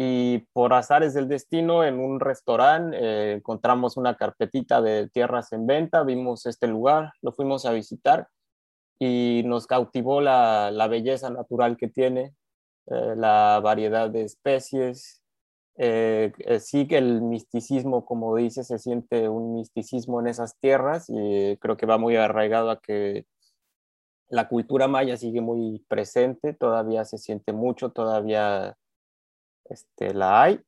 Y 0.00 0.46
por 0.52 0.74
azares 0.74 1.12
del 1.12 1.26
destino, 1.26 1.82
en 1.82 1.98
un 1.98 2.20
restaurante 2.20 2.96
eh, 2.96 3.32
encontramos 3.32 3.96
una 3.96 4.16
carpetita 4.16 4.80
de 4.80 5.08
tierras 5.08 5.52
en 5.52 5.66
venta, 5.66 6.04
vimos 6.04 6.46
este 6.46 6.68
lugar, 6.68 7.10
lo 7.20 7.32
fuimos 7.32 7.66
a 7.66 7.72
visitar 7.72 8.28
y 9.00 9.42
nos 9.44 9.66
cautivó 9.66 10.20
la, 10.20 10.70
la 10.70 10.86
belleza 10.86 11.30
natural 11.30 11.76
que 11.76 11.88
tiene, 11.88 12.32
eh, 12.86 13.14
la 13.16 13.60
variedad 13.60 14.08
de 14.08 14.22
especies. 14.22 15.20
Eh, 15.76 16.32
sí 16.60 16.86
que 16.86 16.98
el 16.98 17.20
misticismo, 17.20 18.04
como 18.04 18.36
dice, 18.36 18.62
se 18.62 18.78
siente 18.78 19.28
un 19.28 19.56
misticismo 19.56 20.20
en 20.20 20.28
esas 20.28 20.56
tierras 20.60 21.06
y 21.08 21.56
creo 21.56 21.76
que 21.76 21.86
va 21.86 21.98
muy 21.98 22.14
arraigado 22.14 22.70
a 22.70 22.80
que 22.80 23.26
la 24.28 24.48
cultura 24.48 24.86
maya 24.86 25.16
sigue 25.16 25.40
muy 25.40 25.84
presente, 25.88 26.54
todavía 26.54 27.04
se 27.04 27.18
siente 27.18 27.52
mucho, 27.52 27.90
todavía 27.90 28.77
este, 29.70 30.14
la 30.14 30.42
hay. 30.42 30.60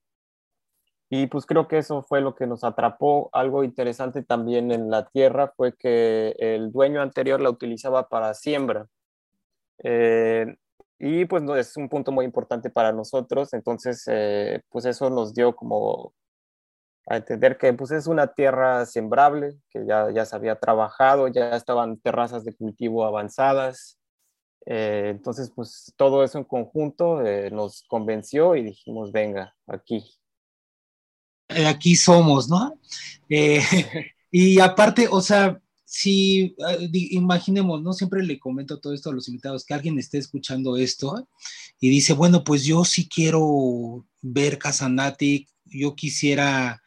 Y 1.12 1.26
pues 1.26 1.44
creo 1.44 1.66
que 1.66 1.78
eso 1.78 2.02
fue 2.02 2.20
lo 2.20 2.36
que 2.36 2.46
nos 2.46 2.62
atrapó. 2.62 3.30
Algo 3.32 3.64
interesante 3.64 4.22
también 4.22 4.70
en 4.70 4.90
la 4.90 5.08
tierra 5.08 5.52
fue 5.56 5.74
que 5.76 6.36
el 6.38 6.70
dueño 6.70 7.02
anterior 7.02 7.40
la 7.40 7.50
utilizaba 7.50 8.08
para 8.08 8.32
siembra. 8.34 8.86
Eh, 9.82 10.56
y 10.98 11.24
pues 11.24 11.42
no, 11.42 11.56
es 11.56 11.76
un 11.76 11.88
punto 11.88 12.12
muy 12.12 12.24
importante 12.24 12.70
para 12.70 12.92
nosotros. 12.92 13.52
Entonces, 13.54 14.04
eh, 14.06 14.62
pues 14.68 14.84
eso 14.84 15.10
nos 15.10 15.34
dio 15.34 15.56
como 15.56 16.14
a 17.08 17.16
entender 17.16 17.58
que 17.58 17.72
pues 17.72 17.90
es 17.90 18.06
una 18.06 18.28
tierra 18.34 18.86
sembrable, 18.86 19.56
que 19.70 19.84
ya, 19.86 20.10
ya 20.12 20.24
se 20.26 20.36
había 20.36 20.60
trabajado, 20.60 21.28
ya 21.28 21.56
estaban 21.56 21.98
terrazas 21.98 22.44
de 22.44 22.54
cultivo 22.54 23.04
avanzadas. 23.04 23.99
Eh, 24.66 25.08
entonces, 25.10 25.50
pues 25.54 25.92
todo 25.96 26.22
eso 26.22 26.38
en 26.38 26.44
conjunto 26.44 27.24
eh, 27.24 27.50
nos 27.50 27.82
convenció 27.88 28.56
y 28.56 28.62
dijimos, 28.62 29.12
venga, 29.12 29.54
aquí. 29.66 30.04
Eh, 31.48 31.66
aquí 31.66 31.96
somos, 31.96 32.48
¿no? 32.48 32.78
y 34.30 34.60
aparte, 34.60 35.08
o 35.10 35.20
sea, 35.20 35.60
si 35.84 36.54
imaginemos, 36.92 37.82
¿no? 37.82 37.92
Siempre 37.92 38.22
le 38.22 38.38
comento 38.38 38.78
todo 38.78 38.94
esto 38.94 39.10
a 39.10 39.12
los 39.12 39.28
invitados, 39.28 39.64
que 39.64 39.74
alguien 39.74 39.98
esté 39.98 40.18
escuchando 40.18 40.76
esto 40.76 41.28
y 41.80 41.90
dice, 41.90 42.12
bueno, 42.12 42.44
pues 42.44 42.64
yo 42.64 42.84
sí 42.84 43.08
quiero 43.08 44.06
ver 44.20 44.58
Casanatic, 44.58 45.48
yo 45.64 45.96
quisiera 45.96 46.80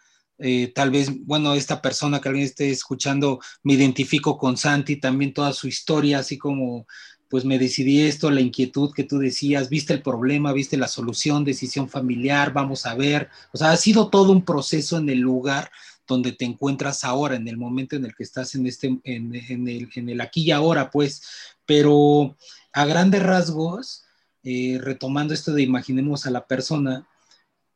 eh, 0.46 0.72
tal 0.74 0.92
vez, 0.92 1.10
bueno, 1.26 1.54
esta 1.54 1.82
persona 1.82 2.20
que 2.20 2.30
alguien 2.30 2.46
esté 2.46 2.70
escuchando, 2.70 3.40
me 3.64 3.74
identifico 3.74 4.38
con 4.38 4.58
Santi, 4.58 4.98
también 4.98 5.34
toda 5.34 5.54
su 5.54 5.68
historia, 5.68 6.20
así 6.20 6.38
como, 6.38 6.88
pues 7.34 7.46
me 7.46 7.58
decidí 7.58 8.02
esto, 8.02 8.30
la 8.30 8.42
inquietud 8.42 8.94
que 8.94 9.06
tú 9.06 9.18
decías, 9.18 9.68
viste 9.68 9.92
el 9.92 10.04
problema, 10.04 10.54
viste 10.54 10.78
la 10.78 10.88
solución, 10.88 11.44
decisión 11.44 11.90
familiar, 11.90 12.54
vamos 12.54 12.86
a 12.86 12.94
ver, 12.94 13.28
o 13.52 13.58
sea, 13.58 13.72
ha 13.72 13.78
sido 13.78 14.12
todo 14.12 14.32
un 14.32 14.46
proceso 14.46 15.00
en 15.00 15.10
el 15.10 15.18
lugar 15.18 15.72
donde 16.08 16.34
te 16.34 16.46
encuentras 16.46 17.04
ahora, 17.04 17.36
en 17.36 17.48
el 17.48 17.58
momento 17.58 17.96
en 17.96 18.06
el 18.06 18.14
que 18.14 18.22
estás 18.22 18.54
en, 18.54 18.68
este, 18.68 19.00
en, 19.04 19.34
el, 19.34 19.90
en 19.96 20.10
el, 20.10 20.22
aquí 20.22 20.44
y 20.44 20.52
ahora, 20.52 20.92
pues, 20.92 21.24
pero 21.66 22.38
a 22.72 22.86
grandes 22.86 23.24
rasgos, 23.24 24.04
eh, 24.44 24.78
retomando 24.80 25.34
esto 25.34 25.54
de 25.54 25.64
imaginemos 25.64 26.28
a 26.28 26.30
la 26.30 26.46
persona, 26.46 27.08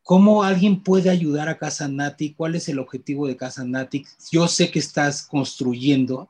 ¿Cómo 0.03 0.43
alguien 0.43 0.83
puede 0.83 1.09
ayudar 1.09 1.49
a 1.49 1.57
Casa 1.57 1.89
Nati? 1.89 2.33
¿Cuál 2.33 2.55
es 2.55 2.69
el 2.69 2.79
objetivo 2.79 3.27
de 3.27 3.35
Casa 3.35 3.65
Nati? 3.65 4.05
Yo 4.31 4.47
sé 4.47 4.71
que 4.71 4.79
estás 4.79 5.23
construyendo, 5.23 6.29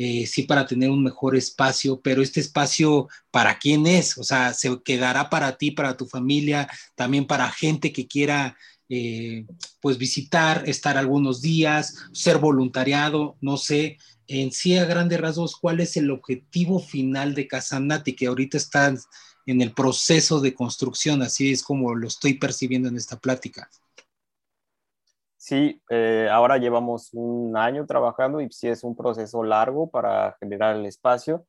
eh, 0.00 0.26
sí, 0.26 0.44
para 0.44 0.64
tener 0.64 0.90
un 0.90 1.02
mejor 1.02 1.36
espacio, 1.36 2.00
pero 2.00 2.22
este 2.22 2.38
espacio, 2.38 3.08
¿para 3.32 3.58
quién 3.58 3.86
es? 3.88 4.16
O 4.16 4.22
sea, 4.22 4.54
¿se 4.54 4.80
quedará 4.84 5.28
para 5.28 5.58
ti, 5.58 5.72
para 5.72 5.96
tu 5.96 6.06
familia, 6.06 6.68
también 6.94 7.26
para 7.26 7.50
gente 7.50 7.92
que 7.92 8.06
quiera, 8.06 8.56
eh, 8.88 9.44
pues, 9.80 9.98
visitar, 9.98 10.62
estar 10.68 10.96
algunos 10.96 11.42
días, 11.42 11.96
ser 12.12 12.38
voluntariado, 12.38 13.36
no 13.40 13.56
sé? 13.56 13.98
En 14.28 14.52
sí, 14.52 14.76
a 14.76 14.84
grandes 14.84 15.20
rasgos, 15.20 15.56
¿cuál 15.56 15.80
es 15.80 15.96
el 15.96 16.12
objetivo 16.12 16.78
final 16.78 17.34
de 17.34 17.48
Casa 17.48 17.80
Nati, 17.80 18.14
que 18.14 18.28
ahorita 18.28 18.56
están 18.56 18.98
en 19.46 19.62
el 19.62 19.72
proceso 19.72 20.40
de 20.40 20.54
construcción, 20.54 21.22
así 21.22 21.50
es 21.50 21.62
como 21.62 21.94
lo 21.94 22.06
estoy 22.06 22.34
percibiendo 22.34 22.88
en 22.88 22.96
esta 22.96 23.18
plática. 23.18 23.68
Sí, 25.38 25.80
eh, 25.88 26.28
ahora 26.32 26.58
llevamos 26.58 27.10
un 27.12 27.56
año 27.56 27.86
trabajando 27.86 28.40
y 28.40 28.50
sí 28.50 28.66
es 28.68 28.82
un 28.82 28.96
proceso 28.96 29.44
largo 29.44 29.88
para 29.88 30.36
generar 30.40 30.74
el 30.76 30.84
espacio, 30.84 31.46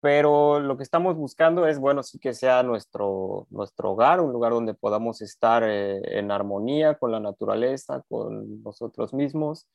pero 0.00 0.60
lo 0.60 0.76
que 0.76 0.84
estamos 0.84 1.16
buscando 1.16 1.66
es, 1.66 1.80
bueno, 1.80 2.04
sí 2.04 2.20
que 2.20 2.32
sea 2.32 2.62
nuestro, 2.62 3.48
nuestro 3.50 3.92
hogar, 3.92 4.20
un 4.20 4.32
lugar 4.32 4.52
donde 4.52 4.74
podamos 4.74 5.20
estar 5.20 5.64
eh, 5.64 6.00
en 6.18 6.30
armonía 6.30 6.94
con 6.96 7.10
la 7.10 7.18
naturaleza, 7.18 8.04
con 8.08 8.62
nosotros 8.62 9.12
mismos, 9.12 9.66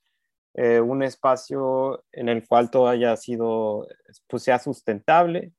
eh, 0.53 0.79
un 0.79 1.03
espacio 1.03 2.03
en 2.13 2.29
el 2.29 2.47
cual 2.47 2.71
todo 2.71 2.87
haya 2.87 3.17
sido, 3.17 3.87
pues 4.27 4.43
sea 4.43 4.59
sustentable, 4.59 5.51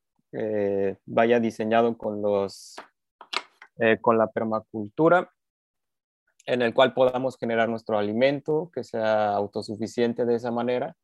vaya 1.07 1.39
diseñado 1.39 1.97
con, 1.99 2.23
los, 2.23 2.77
con 4.01 4.19
la 4.19 4.27
permacultura, 4.29 5.34
en 6.47 6.63
el 6.63 6.75
cual 6.75 6.95
podamos 6.95 7.39
generar 7.39 7.69
nuestro 7.69 7.99
alimento, 7.99 8.71
que 8.75 8.85
sea 8.85 9.31
autosuficiente 9.35 10.25
de 10.25 10.37
esa 10.37 10.51
manera. 10.51 10.97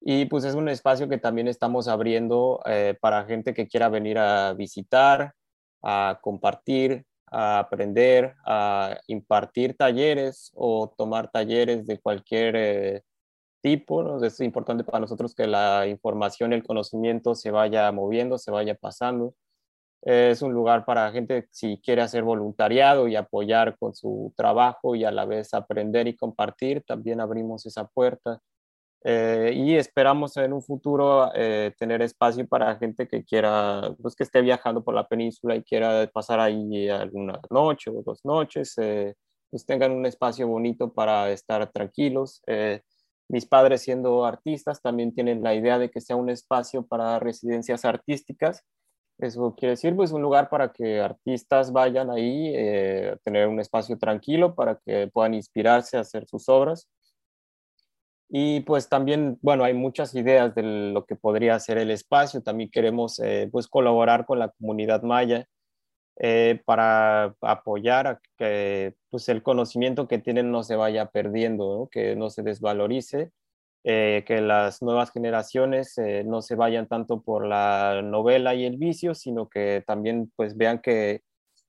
Y 0.00 0.26
pues 0.26 0.44
es 0.44 0.54
un 0.54 0.68
espacio 0.68 1.08
que 1.08 1.18
también 1.18 1.48
estamos 1.48 1.88
abriendo 1.88 2.60
eh, 2.66 2.96
para 3.00 3.24
gente 3.24 3.54
que 3.54 3.66
quiera 3.66 3.88
venir 3.88 4.18
a 4.18 4.52
visitar, 4.52 5.34
a 5.82 6.18
compartir, 6.20 7.04
a 7.26 7.58
aprender, 7.58 8.34
a 8.44 8.98
impartir 9.06 9.76
talleres 9.76 10.52
o 10.54 10.92
tomar 10.96 11.30
talleres 11.30 11.86
de 11.86 11.98
cualquier 12.00 13.02
tipo. 13.62 14.22
Es 14.22 14.40
importante 14.40 14.84
para 14.84 15.00
nosotros 15.00 15.34
que 15.34 15.46
la 15.46 15.86
información 15.86 16.52
el 16.52 16.62
conocimiento 16.62 17.34
se 17.34 17.50
vaya 17.50 17.90
moviendo, 17.92 18.36
se 18.38 18.50
vaya 18.50 18.74
pasando. 18.74 19.34
Es 20.04 20.42
un 20.42 20.52
lugar 20.52 20.84
para 20.84 21.10
gente 21.12 21.48
si 21.50 21.80
quiere 21.80 22.02
hacer 22.02 22.22
voluntariado 22.24 23.08
y 23.08 23.16
apoyar 23.16 23.78
con 23.78 23.94
su 23.94 24.34
trabajo 24.36 24.94
y 24.94 25.04
a 25.04 25.10
la 25.10 25.24
vez 25.24 25.54
aprender 25.54 26.06
y 26.08 26.16
compartir. 26.16 26.82
También 26.86 27.20
abrimos 27.20 27.64
esa 27.64 27.86
puerta. 27.86 28.40
Eh, 29.06 29.52
y 29.54 29.74
esperamos 29.76 30.34
en 30.38 30.54
un 30.54 30.62
futuro 30.62 31.30
eh, 31.34 31.74
tener 31.78 32.00
espacio 32.00 32.46
para 32.48 32.76
gente 32.76 33.06
que 33.06 33.22
quiera, 33.22 33.94
pues 34.00 34.16
que 34.16 34.24
esté 34.24 34.40
viajando 34.40 34.82
por 34.82 34.94
la 34.94 35.06
península 35.06 35.56
y 35.56 35.62
quiera 35.62 36.06
pasar 36.12 36.40
ahí 36.40 36.88
alguna 36.88 37.38
noche 37.50 37.90
o 37.90 38.02
dos 38.02 38.24
noches, 38.24 38.72
eh, 38.78 39.14
pues 39.50 39.66
tengan 39.66 39.92
un 39.92 40.06
espacio 40.06 40.48
bonito 40.48 40.92
para 40.92 41.30
estar 41.32 41.70
tranquilos. 41.70 42.42
Mis 43.28 43.46
padres 43.46 43.82
siendo 43.82 44.24
artistas 44.24 44.80
también 44.82 45.14
tienen 45.14 45.42
la 45.42 45.54
idea 45.54 45.78
de 45.78 45.90
que 45.90 46.00
sea 46.00 46.16
un 46.16 46.30
espacio 46.30 46.86
para 46.86 47.18
residencias 47.18 47.84
artísticas. 47.84 48.62
Eso 49.18 49.54
quiere 49.56 49.70
decir, 49.72 49.94
pues, 49.94 50.10
un 50.12 50.22
lugar 50.22 50.48
para 50.50 50.72
que 50.72 51.00
artistas 51.00 51.72
vayan 51.72 52.10
ahí, 52.10 52.52
eh, 52.54 53.16
tener 53.22 53.46
un 53.48 53.60
espacio 53.60 53.96
tranquilo 53.96 54.54
para 54.54 54.80
que 54.84 55.08
puedan 55.08 55.34
inspirarse 55.34 55.96
a 55.96 56.00
hacer 56.00 56.26
sus 56.26 56.48
obras. 56.48 56.88
Y 58.28 58.60
pues 58.60 58.88
también, 58.88 59.38
bueno, 59.42 59.64
hay 59.64 59.74
muchas 59.74 60.14
ideas 60.14 60.54
de 60.54 60.62
lo 60.62 61.04
que 61.04 61.14
podría 61.14 61.58
ser 61.60 61.78
el 61.78 61.90
espacio. 61.90 62.42
También 62.42 62.70
queremos, 62.70 63.18
eh, 63.20 63.48
pues, 63.52 63.68
colaborar 63.68 64.26
con 64.26 64.38
la 64.40 64.48
comunidad 64.50 65.02
maya 65.02 65.46
eh, 66.18 66.60
para 66.64 67.34
apoyar 67.40 68.06
a 68.06 68.20
que 68.38 68.94
pues, 69.10 69.28
el 69.28 69.42
conocimiento 69.42 70.08
que 70.08 70.18
tienen 70.18 70.50
no 70.52 70.62
se 70.64 70.76
vaya 70.76 71.06
perdiendo, 71.06 71.88
que 71.92 72.16
no 72.16 72.30
se 72.30 72.42
desvalorice, 72.42 73.30
eh, 73.84 74.24
que 74.26 74.40
las 74.40 74.82
nuevas 74.82 75.12
generaciones 75.12 75.96
eh, 75.98 76.24
no 76.24 76.42
se 76.42 76.54
vayan 76.54 76.88
tanto 76.88 77.22
por 77.22 77.46
la 77.46 78.00
novela 78.02 78.54
y 78.54 78.64
el 78.64 78.78
vicio, 78.78 79.14
sino 79.14 79.48
que 79.48 79.84
también 79.86 80.32
pues 80.36 80.56
vean 80.56 80.80
que 80.80 81.22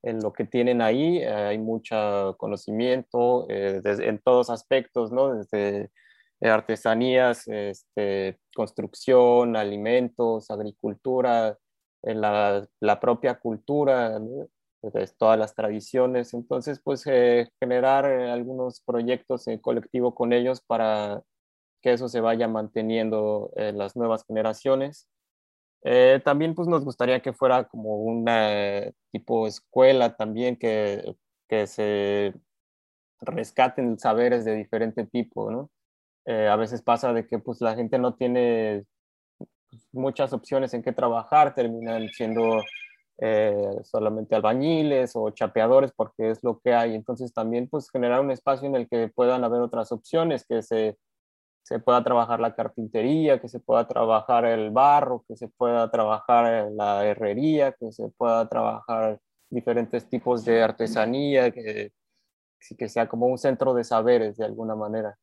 en 0.04 0.22
lo 0.22 0.34
que 0.34 0.46
tienen 0.46 0.82
ahí 0.82 1.24
hay 1.24 1.58
mucho 1.58 2.36
conocimiento 2.38 3.48
en 3.50 4.20
todos 4.20 4.52
aspectos, 4.52 5.12
¿no? 5.12 5.34
Desde 5.34 5.90
artesanías, 6.42 7.48
este, 7.48 8.38
construcción, 8.56 9.56
alimentos, 9.56 10.52
agricultura, 10.52 11.58
la, 12.04 13.00
propia 13.02 13.40
cultura, 13.40 14.20
todas 15.18 15.40
las 15.40 15.56
tradiciones. 15.56 16.34
Entonces, 16.34 16.80
pues 16.84 17.06
eh, 17.08 17.50
generar 17.60 18.06
eh, 18.06 18.32
algunos 18.32 18.82
proyectos 18.82 19.48
en 19.48 19.60
colectivo 19.60 20.14
con 20.14 20.34
ellos 20.34 20.62
para 20.62 21.22
que 21.86 21.94
eso 21.94 22.10
se 22.10 22.20
vaya 22.20 22.48
manteniendo 22.48 23.52
en 23.56 23.78
las 23.78 23.96
nuevas 23.96 24.26
generaciones. 24.26 25.08
Eh, 25.84 26.20
también 26.26 26.56
pues 26.56 26.68
nos 26.68 26.84
gustaría 26.84 27.22
que 27.22 27.32
fuera 27.32 27.66
como 27.66 27.98
una 27.98 28.92
tipo 29.12 29.46
escuela 29.46 30.16
también 30.16 30.58
que, 30.58 31.16
que 31.48 31.68
se 31.68 32.34
rescaten 33.22 34.00
saberes 34.00 34.46
de 34.46 34.56
diferente 34.56 35.06
tipo, 35.06 35.52
¿no? 35.52 35.70
a 36.28 36.56
veces 36.56 36.82
pasa 36.82 37.14
de 37.14 37.28
que 37.28 37.38
pues 37.38 37.62
la 37.62 37.76
gente 37.76 38.00
no 38.00 38.16
tiene 38.16 38.86
muchas 39.92 40.34
opciones 40.34 40.74
en 40.74 40.82
qué 40.82 40.92
trabajar, 40.92 41.54
terminan 41.54 42.10
siendo 42.10 42.64
eh, 43.18 43.80
solamente 43.84 44.36
albañiles 44.36 45.12
o 45.16 45.30
chapeadores 45.30 45.92
porque 45.96 46.32
es 46.32 46.44
lo 46.44 46.60
que 46.60 46.74
hay. 46.74 46.96
Entonces 46.96 47.32
también 47.32 47.70
pues 47.70 47.92
generar 47.92 48.22
un 48.22 48.32
espacio 48.32 48.68
en 48.68 48.76
el 48.76 48.90
que 48.90 49.08
puedan 49.08 49.44
haber 49.44 49.62
otras 49.62 49.92
opciones, 49.92 50.48
que 50.48 50.64
se, 50.64 50.98
se 51.66 51.80
pueda 51.80 52.04
trabajar 52.04 52.40
la 52.40 52.54
carpintería, 52.54 53.42
que 53.42 53.50
se 53.50 53.60
pueda 53.60 53.88
trabajar 53.88 54.46
el 54.46 54.70
barro, 54.70 55.26
que 55.28 55.36
se 55.36 55.48
pueda 55.48 55.90
trabajar 55.90 56.72
la 56.72 57.04
herrería, 57.08 57.72
que 57.72 57.92
se 57.92 58.08
pueda 58.10 58.48
trabajar 58.48 59.20
diferentes 59.50 60.08
tipos 60.08 60.46
de 60.46 60.62
artesanía, 60.62 61.50
que, 61.50 61.92
que 62.78 62.88
sea 62.88 63.10
como 63.10 63.26
un 63.26 63.40
centro 63.40 63.74
de 63.74 63.84
saberes 63.84 64.38
de 64.38 64.46
alguna 64.46 64.76
manera. 64.76 65.18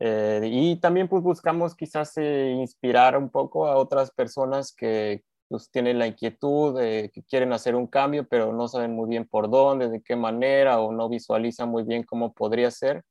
Eh, 0.00 0.40
y 0.50 0.74
también 0.80 1.06
pues 1.08 1.22
buscamos 1.22 1.76
quizás 1.76 2.16
eh, 2.16 2.50
inspirar 2.50 3.16
un 3.16 3.30
poco 3.30 3.68
a 3.68 3.76
otras 3.76 4.10
personas 4.10 4.74
que 4.74 5.22
pues 5.48 5.70
tienen 5.70 6.00
la 6.00 6.08
inquietud, 6.08 6.80
de 6.80 7.12
que 7.14 7.22
quieren 7.22 7.52
hacer 7.52 7.76
un 7.76 7.86
cambio, 7.86 8.26
pero 8.26 8.52
no 8.52 8.66
saben 8.66 8.92
muy 8.92 9.08
bien 9.08 9.28
por 9.28 9.48
dónde, 9.48 9.88
de 9.88 10.02
qué 10.02 10.16
manera 10.16 10.80
o 10.80 10.90
no 10.90 11.08
visualizan 11.08 11.68
muy 11.68 11.84
bien 11.84 12.02
cómo 12.02 12.32
podría 12.32 12.72
ser, 12.72 13.04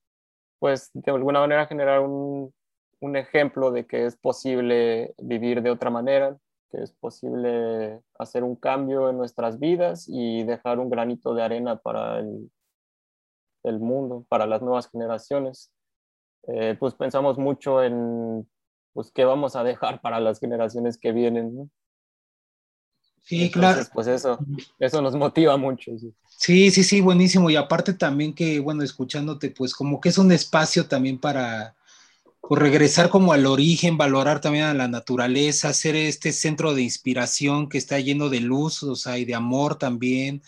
pues 0.59 0.89
de 0.93 1.11
alguna 1.11 1.39
manera 1.39 1.67
generar 1.67 2.01
un, 2.01 2.53
un 2.99 3.15
ejemplo 3.15 3.71
de 3.71 3.85
que 3.85 4.05
es 4.05 4.15
posible 4.15 5.13
vivir 5.17 5.61
de 5.61 5.71
otra 5.71 5.89
manera, 5.89 6.37
que 6.71 6.81
es 6.81 6.91
posible 6.91 8.01
hacer 8.17 8.43
un 8.43 8.55
cambio 8.55 9.09
en 9.09 9.17
nuestras 9.17 9.59
vidas 9.59 10.05
y 10.07 10.43
dejar 10.43 10.79
un 10.79 10.89
granito 10.89 11.33
de 11.33 11.43
arena 11.43 11.77
para 11.77 12.19
el, 12.19 12.49
el 13.63 13.79
mundo, 13.79 14.25
para 14.29 14.45
las 14.45 14.61
nuevas 14.61 14.89
generaciones. 14.89 15.71
Eh, 16.47 16.75
pues 16.79 16.93
pensamos 16.93 17.37
mucho 17.37 17.83
en 17.83 18.47
pues 18.93 19.11
qué 19.11 19.25
vamos 19.25 19.55
a 19.55 19.63
dejar 19.63 19.99
para 20.01 20.19
las 20.19 20.39
generaciones 20.39 20.97
que 20.97 21.11
vienen. 21.11 21.69
Sí, 23.21 23.51
claro. 23.51 23.81
Pues 23.93 24.07
eso, 24.07 24.39
eso 24.79 25.01
nos 25.01 25.15
motiva 25.15 25.57
mucho. 25.57 25.91
Sí. 26.27 26.71
sí, 26.71 26.83
sí, 26.83 27.01
buenísimo. 27.01 27.49
Y 27.49 27.55
aparte 27.55 27.93
también 27.93 28.33
que, 28.33 28.59
bueno, 28.59 28.83
escuchándote, 28.83 29.49
pues 29.49 29.73
como 29.73 29.99
que 29.99 30.09
es 30.09 30.17
un 30.17 30.31
espacio 30.31 30.87
también 30.87 31.19
para 31.19 31.75
pues, 32.47 32.61
regresar 32.61 33.09
como 33.09 33.33
al 33.33 33.45
origen, 33.45 33.97
valorar 33.97 34.41
también 34.41 34.65
a 34.65 34.73
la 34.73 34.87
naturaleza, 34.87 35.73
ser 35.73 35.95
este 35.95 36.31
centro 36.31 36.73
de 36.73 36.83
inspiración 36.83 37.69
que 37.69 37.77
está 37.77 37.99
lleno 37.99 38.29
de 38.29 38.39
luz, 38.41 38.83
o 38.83 38.95
sea, 38.95 39.17
y 39.17 39.25
de 39.25 39.35
amor 39.35 39.77
también 39.77 40.41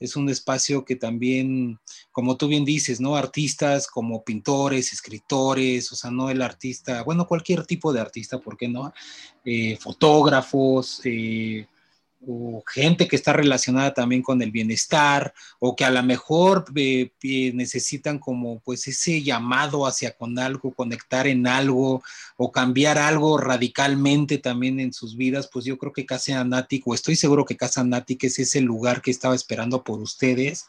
es 0.00 0.16
un 0.16 0.30
espacio 0.30 0.84
que 0.84 0.96
también, 0.96 1.78
como 2.10 2.36
tú 2.36 2.48
bien 2.48 2.64
dices, 2.64 3.00
¿no? 3.00 3.16
Artistas 3.16 3.86
como 3.86 4.24
pintores, 4.24 4.94
escritores, 4.94 5.92
o 5.92 5.96
sea, 5.96 6.10
no 6.10 6.30
el 6.30 6.40
artista, 6.40 7.02
bueno, 7.02 7.26
cualquier 7.26 7.66
tipo 7.66 7.92
de 7.92 8.00
artista, 8.00 8.38
¿por 8.38 8.56
qué 8.56 8.66
no? 8.66 8.92
Eh, 9.44 9.76
fotógrafos, 9.76 11.02
eh, 11.04 11.66
o 12.26 12.62
gente 12.66 13.08
que 13.08 13.16
está 13.16 13.32
relacionada 13.32 13.94
también 13.94 14.22
con 14.22 14.42
el 14.42 14.50
bienestar 14.50 15.32
o 15.58 15.74
que 15.74 15.84
a 15.84 15.90
lo 15.90 16.02
mejor 16.02 16.66
eh, 16.76 17.10
eh, 17.22 17.52
necesitan 17.54 18.18
como 18.18 18.58
pues 18.60 18.86
ese 18.88 19.22
llamado 19.22 19.86
hacia 19.86 20.12
con 20.16 20.38
algo, 20.38 20.72
conectar 20.72 21.26
en 21.26 21.46
algo 21.46 22.02
o 22.36 22.52
cambiar 22.52 22.98
algo 22.98 23.38
radicalmente 23.38 24.38
también 24.38 24.80
en 24.80 24.92
sus 24.92 25.16
vidas, 25.16 25.48
pues 25.50 25.64
yo 25.64 25.78
creo 25.78 25.92
que 25.92 26.06
Casa 26.06 26.44
Natic 26.44 26.86
o 26.86 26.94
estoy 26.94 27.16
seguro 27.16 27.44
que 27.44 27.56
Casa 27.56 27.84
Natic 27.84 28.24
es 28.24 28.38
ese 28.38 28.60
lugar 28.60 29.00
que 29.00 29.10
estaba 29.10 29.34
esperando 29.34 29.82
por 29.82 30.00
ustedes 30.00 30.66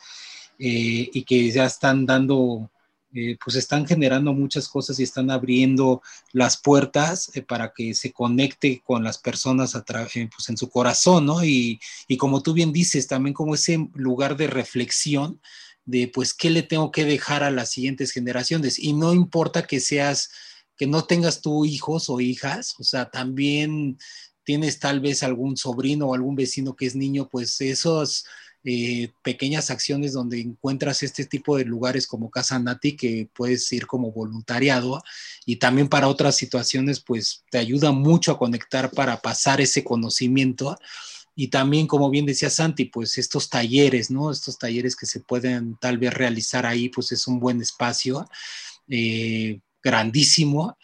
eh, 0.57 1.09
y 1.11 1.23
que 1.23 1.51
ya 1.51 1.65
están 1.65 2.05
dando 2.05 2.69
eh, 3.13 3.37
pues 3.43 3.57
están 3.57 3.85
generando 3.85 4.33
muchas 4.33 4.69
cosas 4.69 4.99
y 4.99 5.03
están 5.03 5.31
abriendo 5.31 6.01
las 6.31 6.55
puertas 6.55 7.29
eh, 7.35 7.41
para 7.41 7.73
que 7.75 7.93
se 7.93 8.13
conecte 8.13 8.81
con 8.85 9.03
las 9.03 9.17
personas 9.17 9.75
a 9.75 9.83
eh, 10.15 10.29
pues 10.33 10.47
en 10.47 10.55
su 10.55 10.69
corazón, 10.69 11.25
¿no? 11.25 11.43
Y, 11.43 11.79
y, 12.07 12.17
como 12.17 12.41
tú 12.41 12.53
bien 12.53 12.71
dices, 12.71 13.07
también 13.07 13.33
como 13.33 13.55
ese 13.55 13.89
lugar 13.95 14.37
de 14.37 14.47
reflexión 14.47 15.41
de 15.83 16.07
pues 16.07 16.33
qué 16.33 16.49
le 16.49 16.63
tengo 16.63 16.91
que 16.91 17.03
dejar 17.03 17.43
a 17.43 17.51
las 17.51 17.71
siguientes 17.71 18.11
generaciones. 18.11 18.79
Y 18.79 18.93
no 18.93 19.13
importa 19.13 19.67
que 19.67 19.79
seas, 19.81 20.31
que 20.77 20.87
no 20.87 21.03
tengas 21.05 21.41
tú 21.41 21.65
hijos 21.65 22.09
o 22.09 22.21
hijas, 22.21 22.75
o 22.79 22.83
sea, 22.83 23.09
también 23.09 23.97
tienes 24.43 24.79
tal 24.79 25.01
vez 25.01 25.23
algún 25.23 25.57
sobrino 25.57 26.07
o 26.07 26.13
algún 26.15 26.35
vecino 26.35 26.75
que 26.75 26.85
es 26.85 26.95
niño, 26.95 27.27
pues 27.29 27.59
esos 27.61 28.25
eh, 28.63 29.09
pequeñas 29.23 29.71
acciones 29.71 30.13
donde 30.13 30.39
encuentras 30.39 31.01
este 31.01 31.25
tipo 31.25 31.57
de 31.57 31.65
lugares 31.65 32.05
como 32.05 32.29
Casa 32.29 32.59
Nati 32.59 32.95
que 32.95 33.27
puedes 33.33 33.71
ir 33.73 33.87
como 33.87 34.11
voluntariado 34.11 35.01
y 35.47 35.55
también 35.55 35.87
para 35.89 36.07
otras 36.07 36.35
situaciones 36.35 36.99
pues 36.99 37.43
te 37.49 37.57
ayuda 37.57 37.91
mucho 37.91 38.31
a 38.31 38.37
conectar 38.37 38.91
para 38.91 39.19
pasar 39.19 39.61
ese 39.61 39.83
conocimiento 39.83 40.77
y 41.35 41.47
también 41.47 41.87
como 41.87 42.11
bien 42.11 42.27
decía 42.27 42.51
Santi 42.51 42.85
pues 42.85 43.17
estos 43.17 43.49
talleres, 43.49 44.11
¿no? 44.11 44.31
Estos 44.31 44.59
talleres 44.59 44.95
que 44.95 45.07
se 45.07 45.21
pueden 45.21 45.75
tal 45.81 45.97
vez 45.97 46.13
realizar 46.13 46.67
ahí 46.67 46.89
pues 46.89 47.11
es 47.11 47.25
un 47.25 47.39
buen 47.39 47.61
espacio 47.61 48.29
eh, 48.87 49.59
grandísimo. 49.81 50.77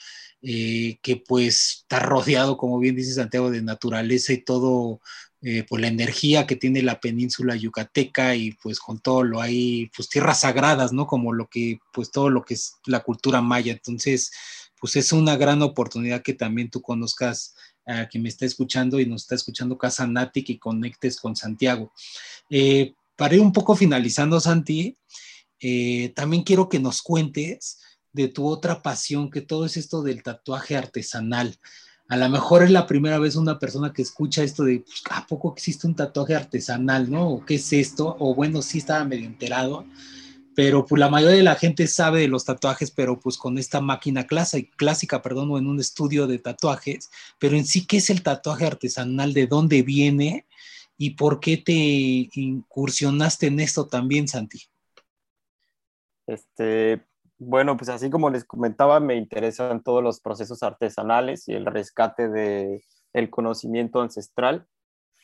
Eh, 0.44 1.00
que 1.02 1.18
pues 1.18 1.80
está 1.82 2.00
rodeado, 2.00 2.58
como 2.58 2.78
bien 2.78 2.96
dice 2.96 3.16
Santiago, 3.16 3.50
de 3.50 3.64
naturaleza 3.64 4.34
y 4.34 4.44
todo 4.44 5.02
eh, 5.42 5.64
por 5.64 5.80
la 5.80 5.88
energía 5.88 6.48
que 6.48 6.56
tiene 6.56 6.82
la 6.82 7.00
península 7.00 7.56
yucateca 7.56 8.36
y 8.36 8.54
pues 8.54 8.80
con 8.80 9.00
todo 9.00 9.24
lo 9.24 9.40
hay, 9.40 9.92
pues 9.96 10.10
tierras 10.10 10.42
sagradas, 10.42 10.94
¿no? 10.94 11.06
Como 11.06 11.32
lo 11.32 11.48
que, 11.48 11.80
pues 11.94 12.10
todo 12.12 12.30
lo 12.30 12.44
que 12.44 12.56
es 12.56 12.74
la 12.86 13.02
cultura 13.02 13.42
maya. 13.42 13.72
Entonces, 13.72 14.32
pues 14.80 14.96
es 14.96 15.14
una 15.14 15.38
gran 15.38 15.62
oportunidad 15.62 16.24
que 16.24 16.34
también 16.34 16.70
tú 16.70 16.82
conozcas 16.82 17.56
a 17.86 18.08
quien 18.08 18.24
me 18.24 18.30
está 18.30 18.46
escuchando 18.46 19.00
y 19.00 19.06
nos 19.06 19.24
está 19.24 19.36
escuchando 19.36 19.78
Casa 19.78 20.08
Nati 20.08 20.44
y 20.48 20.58
conectes 20.58 21.20
con 21.20 21.36
Santiago. 21.36 21.94
Eh, 22.50 22.94
para 23.16 23.36
ir 23.36 23.42
un 23.42 23.54
poco 23.54 23.76
finalizando, 23.76 24.40
Santi, 24.40 24.98
eh, 25.60 26.14
también 26.16 26.44
quiero 26.44 26.70
que 26.70 26.80
nos 26.80 27.02
cuentes 27.02 27.80
de 28.12 28.28
tu 28.28 28.48
otra 28.48 28.82
pasión, 28.82 29.30
que 29.30 29.42
todo 29.42 29.66
es 29.66 29.78
esto 29.78 30.02
del 30.02 30.24
tatuaje 30.24 30.76
artesanal 30.76 31.58
a 32.10 32.18
lo 32.18 32.30
mejor 32.30 32.64
es 32.64 32.72
la 32.72 32.88
primera 32.88 33.20
vez 33.20 33.36
una 33.36 33.60
persona 33.60 33.92
que 33.92 34.02
escucha 34.02 34.44
esto 34.44 34.64
de, 34.64 34.80
pues, 34.80 35.04
¿a 35.10 35.28
poco 35.28 35.54
existe 35.54 35.88
un 35.88 35.96
tatuaje 35.96 36.36
artesanal, 36.36 37.12
no? 37.12 37.30
¿O 37.30 37.46
qué 37.46 37.56
es 37.56 37.74
esto? 37.74 38.16
O 38.20 38.34
bueno, 38.34 38.62
sí 38.62 38.78
estaba 38.78 39.04
medio 39.04 39.26
enterado, 39.26 39.86
pero 40.56 40.86
pues 40.86 41.00
la 41.00 41.10
mayoría 41.10 41.38
de 41.38 41.44
la 41.44 41.56
gente 41.56 41.86
sabe 41.88 42.22
de 42.22 42.30
los 42.30 42.46
tatuajes, 42.46 42.92
pero 42.92 43.20
pues 43.20 43.38
con 43.38 43.58
esta 43.58 43.82
máquina 43.82 44.26
clásica, 44.26 44.76
clásica, 44.78 45.22
perdón, 45.22 45.52
o 45.52 45.58
en 45.58 45.68
un 45.68 45.80
estudio 45.80 46.28
de 46.28 46.40
tatuajes, 46.40 47.12
pero 47.40 47.58
en 47.58 47.66
sí, 47.66 47.86
¿qué 47.86 47.98
es 47.98 48.10
el 48.10 48.24
tatuaje 48.24 48.66
artesanal? 48.66 49.34
¿De 49.34 49.48
dónde 49.48 49.84
viene? 49.84 50.48
¿Y 50.98 51.12
por 51.12 51.40
qué 51.40 51.58
te 51.58 51.74
incursionaste 51.74 53.48
en 53.48 53.60
esto 53.60 53.86
también, 53.86 54.28
Santi? 54.28 54.64
Este, 56.26 57.06
bueno, 57.40 57.78
pues 57.78 57.90
así 57.90 58.10
como 58.10 58.30
les 58.30 58.46
comentaba, 58.46 59.00
me 59.00 59.16
interesan 59.16 59.84
todos 59.84 60.04
los 60.04 60.20
procesos 60.20 60.64
artesanales 60.64 61.48
y 61.48 61.54
el 61.54 61.66
rescate 61.66 62.30
de 62.30 62.84
el 63.14 63.30
conocimiento 63.30 64.02
ancestral. 64.02 64.68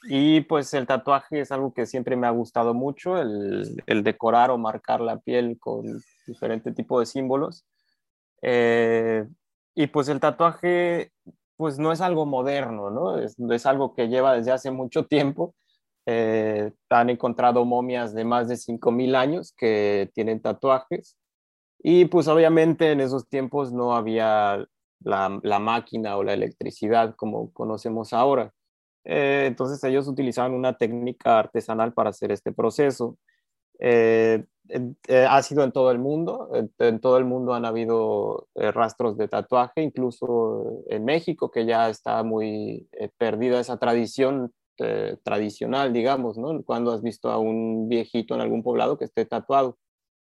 Y 0.04 0.42
pues 0.42 0.74
el 0.74 0.86
tatuaje 0.86 1.40
es 1.40 1.52
algo 1.52 1.74
que 1.74 1.86
siempre 1.86 2.16
me 2.18 2.28
ha 2.28 2.32
gustado 2.32 2.74
mucho, 2.74 3.18
el, 3.18 3.82
el 3.86 4.04
decorar 4.04 4.52
o 4.52 4.58
marcar 4.58 5.00
la 5.00 5.20
piel 5.20 5.58
con 5.60 6.02
diferente 6.28 6.74
tipo 6.74 7.00
de 7.00 7.06
símbolos. 7.06 7.66
Eh, 8.42 9.26
y 9.76 9.88
pues 9.88 10.10
el 10.10 10.20
tatuaje 10.20 11.12
pues 11.56 11.80
no 11.80 11.92
es 11.94 12.02
algo 12.02 12.26
moderno, 12.26 12.90
¿no? 12.90 13.18
Es, 13.20 13.36
es, 13.40 13.66
algo 13.66 13.94
que 13.94 14.10
lleva 14.10 14.34
desde 14.34 14.52
hace 14.52 14.72
mucho 14.72 15.06
tiempo 15.06 15.56
eh, 16.06 16.72
han 16.90 17.10
encontrado 17.10 17.64
momias 17.64 18.14
de 18.14 18.26
más 18.26 18.48
de 18.50 18.58
5.000 18.58 19.16
años 19.16 19.54
que 19.58 20.12
tienen 20.14 20.42
tatuajes. 20.42 21.18
Y 21.84 22.06
pues 22.06 22.28
obviamente 22.28 22.92
en 22.92 23.02
esos 23.02 23.28
tiempos 23.28 23.72
no 23.72 23.96
había 23.96 24.66
la, 25.02 25.40
la 25.44 25.60
máquina 25.60 26.18
o 26.18 26.24
la 26.24 26.34
electricidad 26.34 27.16
como 27.16 27.52
conocemos 27.54 28.14
ahora. 28.14 28.54
Eh, 29.06 29.46
entonces 29.48 29.84
ellos 29.84 30.08
utilizaban 30.08 30.54
una 30.54 30.78
técnica 30.78 31.40
artesanal 31.40 31.94
para 31.94 32.12
hacer 32.12 32.32
este 32.32 32.54
proceso. 32.54 33.18
Eh, 33.80 34.46
ha 35.28 35.42
sido 35.44 35.64
en 35.64 35.74
todo 35.74 35.92
el 35.92 36.00
mundo, 36.00 36.50
en, 36.80 37.00
todo 37.02 37.18
el 37.18 37.26
mundo 37.26 37.54
han 37.54 37.66
habido 37.66 38.48
rastros 38.56 39.18
de 39.18 39.28
tatuaje, 39.28 39.82
incluso 39.82 40.84
en 40.88 41.04
México, 41.04 41.52
que 41.52 41.66
ya 41.66 41.90
está 41.90 42.24
muy 42.24 42.88
perdida 43.18 43.60
esa 43.60 43.78
tradición 43.78 44.54
eh, 44.80 45.18
tradicional, 45.24 45.94
digamos, 45.94 46.36
¿no? 46.38 46.64
Cuando 46.64 46.92
has 46.94 47.04
visto 47.04 47.30
a 47.30 47.38
un 47.38 47.88
viejito 47.90 48.34
en 48.34 48.42
algún 48.42 48.64
poblado 48.64 48.98
que 48.98 49.06
esté 49.06 49.24
tatuado. 49.24 49.78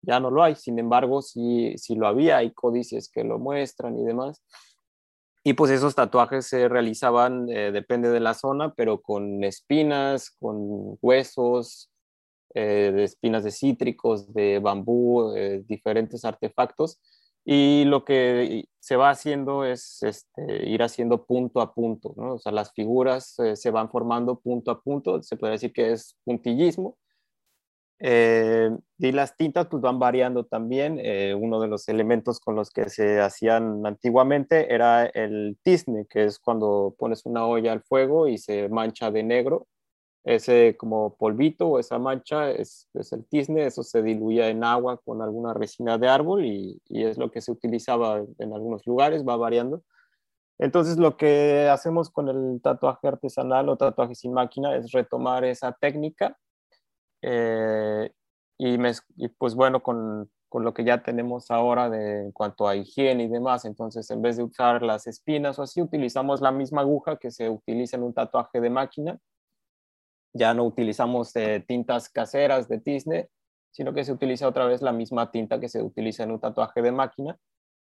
Ya 0.06 0.20
no 0.20 0.32
lo 0.32 0.44
hay, 0.44 0.56
sin 0.56 0.80
embargo, 0.80 1.22
sí, 1.22 1.74
sí 1.78 1.96
lo 1.96 2.08
había, 2.08 2.38
hay 2.38 2.52
códices 2.54 3.10
que 3.10 3.24
lo 3.24 3.40
muestran 3.40 3.98
y 3.98 4.04
demás. 4.04 4.44
Y 5.44 5.54
pues 5.54 5.72
esos 5.72 5.96
tatuajes 5.96 6.48
se 6.48 6.68
realizaban, 6.68 7.48
eh, 7.50 7.72
depende 7.72 8.10
de 8.10 8.20
la 8.20 8.34
zona, 8.34 8.74
pero 8.74 9.02
con 9.02 9.44
espinas, 9.44 10.32
con 10.40 10.98
huesos, 11.02 11.92
eh, 12.56 12.92
de 12.96 13.04
espinas 13.04 13.44
de 13.44 13.52
cítricos, 13.52 14.34
de 14.34 14.60
bambú, 14.60 15.34
diferentes 15.68 16.26
artefactos 16.26 17.00
y 17.48 17.86
lo 17.86 18.04
que 18.04 18.66
se 18.80 18.96
va 18.96 19.12
haciendo 19.12 19.66
es 19.66 20.02
este, 20.02 20.68
ir 20.68 20.82
haciendo 20.82 21.26
punto 21.26 21.62
a 21.62 21.76
punto, 21.76 22.16
¿no? 22.18 22.34
O 22.34 22.40
sea, 22.40 22.52
las 22.52 22.74
figuras 22.74 23.38
eh, 23.40 23.56
se 23.56 23.70
van 23.70 23.92
formando 23.92 24.40
punto 24.40 24.72
a 24.72 24.82
punto, 24.82 25.22
se 25.22 25.38
puede 25.38 25.54
decir 25.54 25.72
que 25.72 25.92
es 25.92 26.18
puntillismo. 26.24 26.98
Eh, 28.00 28.70
y 28.98 29.12
las 29.12 29.38
tintas 29.38 29.68
pues 29.68 29.82
van 29.82 30.00
variando 30.00 30.46
también. 30.46 31.00
Eh, 31.02 31.34
uno 31.34 31.60
de 31.60 31.68
los 31.68 31.88
elementos 31.88 32.40
con 32.40 32.56
los 32.56 32.72
que 32.72 32.90
se 32.90 33.22
hacían 33.22 33.86
antiguamente 33.86 34.74
era 34.74 35.06
el 35.06 35.58
tizne, 35.64 36.06
que 36.10 36.26
es 36.26 36.40
cuando 36.40 36.96
pones 36.98 37.26
una 37.26 37.46
olla 37.46 37.72
al 37.72 37.82
fuego 37.82 38.28
y 38.28 38.38
se 38.38 38.70
mancha 38.70 39.12
de 39.12 39.24
negro 39.24 39.68
ese 40.26 40.76
como 40.76 41.16
polvito 41.18 41.68
o 41.68 41.80
esa 41.80 42.00
mancha 42.00 42.50
es, 42.50 42.90
es, 42.96 43.14
el 43.14 43.26
tizne, 43.28 43.68
eso 43.68 43.84
se 43.84 44.02
diluía 44.02 44.50
en 44.50 44.64
agua 44.64 45.00
con 45.06 45.22
alguna 45.22 45.54
resina 45.54 46.00
de 46.00 46.08
árbol 46.08 46.46
y, 46.46 46.82
y, 46.90 47.04
es 47.04 47.20
lo 47.20 47.30
que 47.30 47.42
se 47.42 47.52
utilizaba 47.52 48.24
en 48.40 48.54
algunos 48.54 48.86
lugares, 48.88 49.24
va 49.24 49.38
variando. 49.38 49.84
Entonces 50.58 50.98
lo 50.98 51.16
que 51.16 51.70
hacemos 51.70 52.10
con 52.10 52.30
el 52.30 52.60
tatuaje 52.62 53.08
artesanal 53.08 53.70
o 53.70 53.78
tatuaje 53.78 54.16
sin 54.16 54.34
máquina 54.34 54.76
es 54.76 54.92
retomar 54.92 55.46
esa 55.46 55.74
técnica 55.74 56.38
eh, 57.26 58.12
y, 58.58 58.78
pues 59.38 59.56
bueno, 59.56 59.82
con, 59.84 60.30
con, 60.50 60.64
lo 60.64 60.74
que 60.74 60.84
ya 60.86 61.04
tenemos 61.04 61.52
ahora 61.52 61.90
de, 61.90 62.22
en 62.22 62.32
cuanto 62.32 62.68
a 62.68 62.76
higiene 62.76 63.26
y 63.26 63.28
demás, 63.28 63.66
entonces 63.66 64.10
en 64.12 64.22
vez 64.22 64.38
de 64.38 64.44
usar 64.44 64.82
las 64.84 65.08
espinas 65.08 65.60
o 65.60 65.64
así, 65.64 65.82
utilizamos 65.82 66.42
la 66.42 66.52
misma 66.52 66.82
aguja 66.82 67.18
que 67.18 67.32
se 67.32 67.50
utiliza 67.50 67.98
en 67.98 68.04
un 68.04 68.14
tatuaje 68.14 68.62
de 68.62 68.70
máquina 68.70 69.20
ya 70.36 70.54
no 70.54 70.66
utilizamos 70.66 71.34
eh, 71.38 71.64
tintas 71.66 72.10
caseras 72.10 72.68
de 72.68 72.80
tizne, 72.80 73.30
sino 73.72 73.94
que 73.94 74.04
se 74.04 74.12
utiliza 74.12 74.48
otra 74.48 74.66
vez 74.66 74.82
la 74.82 74.92
misma 74.92 75.32
tinta 75.32 75.60
que 75.60 75.70
se 75.70 75.82
utiliza 75.82 76.24
en 76.24 76.32
un 76.32 76.40
tatuaje 76.42 76.82
de 76.82 76.92
máquina. 76.92 77.40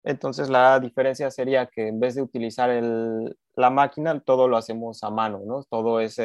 Entonces 0.05 0.49
la 0.49 0.81
diferencia 0.81 1.31
sería 1.31 1.67
que 1.67 1.89
en 1.89 2.01
vez 2.01 2.15
de 2.15 2.23
utilizar 2.23 2.71
la 3.55 3.71
máquina, 3.71 4.21
todo 4.21 4.49
lo 4.49 4.57
hacemos 4.57 5.03
a 5.03 5.11
mano, 5.11 5.41
¿no? 5.45 5.65
Todo 5.65 6.01
es, 6.01 6.21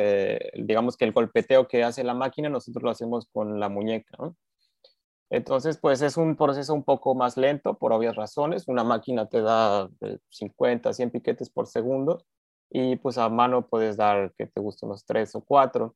digamos 0.56 0.96
que 0.96 1.06
el 1.06 1.12
golpeteo 1.12 1.68
que 1.68 1.84
hace 1.84 2.04
la 2.04 2.14
máquina, 2.14 2.50
nosotros 2.50 2.84
lo 2.84 2.92
hacemos 2.92 3.28
con 3.34 3.60
la 3.60 3.70
muñeca. 3.70 4.18
Entonces, 5.30 5.78
pues 5.80 6.02
es 6.04 6.18
un 6.18 6.36
proceso 6.36 6.74
un 6.74 6.84
poco 6.84 7.16
más 7.16 7.38
lento 7.38 7.78
por 7.78 7.92
obvias 7.92 8.16
razones. 8.16 8.68
Una 8.68 8.84
máquina 8.84 9.28
te 9.28 9.42
da 9.42 9.90
50, 10.30 10.90
eh, 10.92 10.94
100 10.94 11.10
piquetes 11.12 11.50
por 11.50 11.68
segundo 11.68 12.24
y 12.70 12.98
pues 12.98 13.18
a 13.18 13.30
mano 13.30 13.68
puedes 13.68 13.98
dar 13.98 14.34
que 14.38 14.46
te 14.48 14.62
gusten 14.62 14.90
unos 14.90 15.06
3 15.06 15.36
o 15.36 15.42
4 15.42 15.96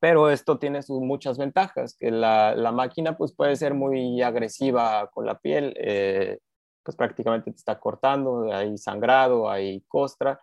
pero 0.00 0.30
esto 0.30 0.58
tiene 0.58 0.82
sus 0.82 1.00
muchas 1.00 1.38
ventajas, 1.38 1.94
que 1.94 2.10
la, 2.10 2.54
la 2.54 2.72
máquina 2.72 3.16
pues 3.16 3.34
puede 3.34 3.54
ser 3.56 3.74
muy 3.74 4.22
agresiva 4.22 5.10
con 5.12 5.26
la 5.26 5.38
piel, 5.38 5.74
eh, 5.76 6.38
pues 6.82 6.96
prácticamente 6.96 7.50
te 7.50 7.56
está 7.56 7.78
cortando, 7.78 8.52
hay 8.52 8.76
sangrado, 8.78 9.50
hay 9.50 9.82
costra, 9.88 10.40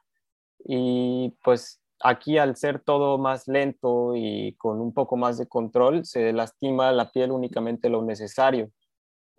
y 0.60 1.36
pues 1.43 1.82
aquí 2.00 2.38
al 2.38 2.56
ser 2.56 2.80
todo 2.80 3.17
más 3.17 3.47
lento 3.47 4.15
y 4.15 4.56
con 4.58 4.82
un 4.82 4.93
poco 4.93 5.17
más 5.17 5.38
de 5.38 5.47
control, 5.47 6.06
se 6.06 6.34
lastima 6.34 6.91
la 6.91 7.12
piel 7.12 7.32
únicamente 7.32 7.89
lo 7.89 8.04
necesario 8.04 8.69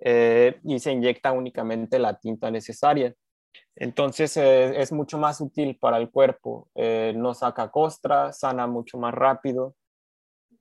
eh, 0.00 0.61
y 0.64 0.78
se 0.80 0.92
inyecta 0.92 1.32
únicamente 1.32 1.98
la 1.98 2.18
tinta 2.18 2.50
necesaria. 2.50 3.14
Entonces 3.76 4.37
eh, 4.37 4.80
es 4.80 4.92
mucho 4.92 5.18
más 5.18 5.40
útil 5.40 5.78
para 5.78 5.98
el 5.98 6.11
cuerpo, 6.11 6.68
no 6.74 7.34
saca 7.34 7.70
costra, 7.70 8.32
sana 8.32 8.66
mucho 8.66 8.98
más 8.98 9.14
rápido 9.14 9.74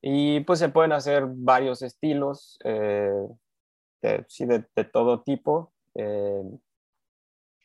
y 0.00 0.40
pues 0.40 0.58
se 0.58 0.68
pueden 0.68 0.92
hacer 0.92 1.24
varios 1.26 1.82
estilos, 1.82 2.58
eh, 2.64 3.10
sí, 4.28 4.46
de, 4.46 4.64
todo 4.92 5.22
tipo. 5.22 5.72
Eh, 5.98 6.42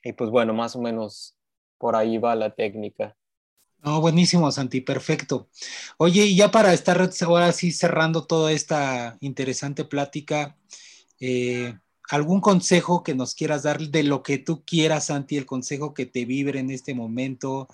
y 0.03 0.13
pues 0.13 0.29
bueno, 0.31 0.53
más 0.53 0.75
o 0.75 0.81
menos 0.81 1.35
por 1.77 1.95
ahí 1.95 2.17
va 2.17 2.35
la 2.35 2.53
técnica. 2.53 3.15
No, 3.83 4.01
buenísimo, 4.01 4.51
Santi, 4.51 4.81
perfecto. 4.81 5.49
Oye, 5.97 6.25
y 6.25 6.35
ya 6.35 6.49
para 6.49 6.73
estar 6.73 7.09
ahora 7.21 7.51
sí 7.51 7.71
cerrando 7.71 8.25
toda 8.25 8.51
esta 8.51 9.17
interesante 9.19 9.85
plática, 9.85 10.57
eh, 11.19 11.77
¿algún 12.09 12.41
consejo 12.41 13.03
que 13.03 13.13
nos 13.13 13.35
quieras 13.35 13.63
dar 13.63 13.79
de 13.79 14.03
lo 14.03 14.23
que 14.23 14.37
tú 14.37 14.63
quieras, 14.65 15.07
Santi, 15.07 15.37
el 15.37 15.45
consejo 15.45 15.93
que 15.93 16.05
te 16.05 16.25
vibre 16.25 16.59
en 16.59 16.71
este 16.71 16.93
momento? 16.93 17.67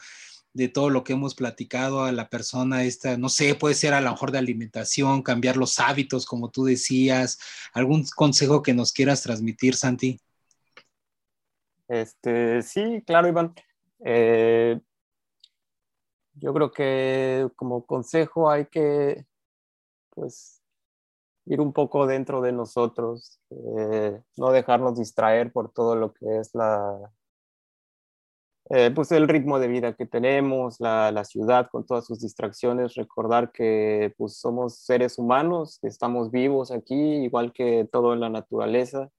de 0.51 0.67
todo 0.67 0.89
lo 0.89 1.03
que 1.03 1.13
hemos 1.13 1.35
platicado 1.35 2.03
a 2.03 2.11
la 2.11 2.27
persona 2.27 2.83
esta, 2.83 3.17
no 3.17 3.29
sé, 3.29 3.53
puede 3.55 3.75
ser 3.75 3.93
a 3.93 4.01
lo 4.01 4.11
mejor 4.11 4.31
de 4.31 4.39
alimentación, 4.39 5.21
cambiar 5.21 5.57
los 5.57 5.79
hábitos, 5.79 6.25
como 6.25 6.49
tú 6.49 6.65
decías, 6.65 7.37
algún 7.71 8.05
consejo 8.15 8.63
que 8.63 8.73
nos 8.73 8.91
quieras 8.91 9.21
transmitir, 9.21 9.75
Santi. 9.75 10.19
Este, 11.89 12.61
sí, 12.61 13.03
claro, 13.05 13.27
Iván. 13.27 13.53
Eh, 14.05 14.79
yo 16.35 16.53
creo 16.53 16.71
que 16.71 17.49
como 17.55 17.85
consejo 17.85 18.49
hay 18.49 18.67
que, 18.67 19.25
pues, 20.11 20.61
ir 21.45 21.61
un 21.61 21.73
poco 21.73 22.07
dentro 22.07 22.41
de 22.41 22.51
nosotros, 22.51 23.39
eh, 23.49 24.21
no 24.37 24.51
dejarnos 24.51 24.97
distraer 24.99 25.51
por 25.51 25.71
todo 25.73 25.95
lo 25.95 26.13
que 26.13 26.39
es 26.39 26.53
la, 26.53 27.11
eh, 28.69 28.91
pues 28.93 29.11
el 29.11 29.27
ritmo 29.27 29.59
de 29.59 29.67
vida 29.67 29.95
que 29.95 30.05
tenemos, 30.05 30.79
la, 30.79 31.11
la, 31.11 31.25
ciudad 31.25 31.69
con 31.71 31.85
todas 31.87 32.05
sus 32.05 32.21
distracciones, 32.21 32.93
recordar 32.95 33.51
que 33.51 34.13
pues 34.17 34.37
somos 34.37 34.77
seres 34.79 35.17
humanos, 35.17 35.79
que 35.81 35.87
estamos 35.87 36.29
vivos 36.29 36.71
aquí, 36.71 36.95
igual 36.95 37.51
que 37.51 37.89
todo 37.91 38.13
en 38.13 38.19
la 38.19 38.29
naturaleza, 38.29 39.09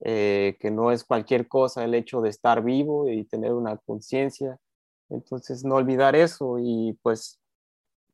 eh, 0.00 0.56
que 0.60 0.70
no 0.70 0.92
es 0.92 1.04
cualquier 1.04 1.48
cosa 1.48 1.84
el 1.84 1.94
hecho 1.94 2.20
de 2.20 2.30
estar 2.30 2.62
vivo 2.62 3.08
y 3.08 3.24
tener 3.24 3.52
una 3.52 3.76
conciencia. 3.78 4.58
Entonces, 5.10 5.64
no 5.64 5.76
olvidar 5.76 6.16
eso 6.16 6.58
y 6.60 6.98
pues 7.02 7.40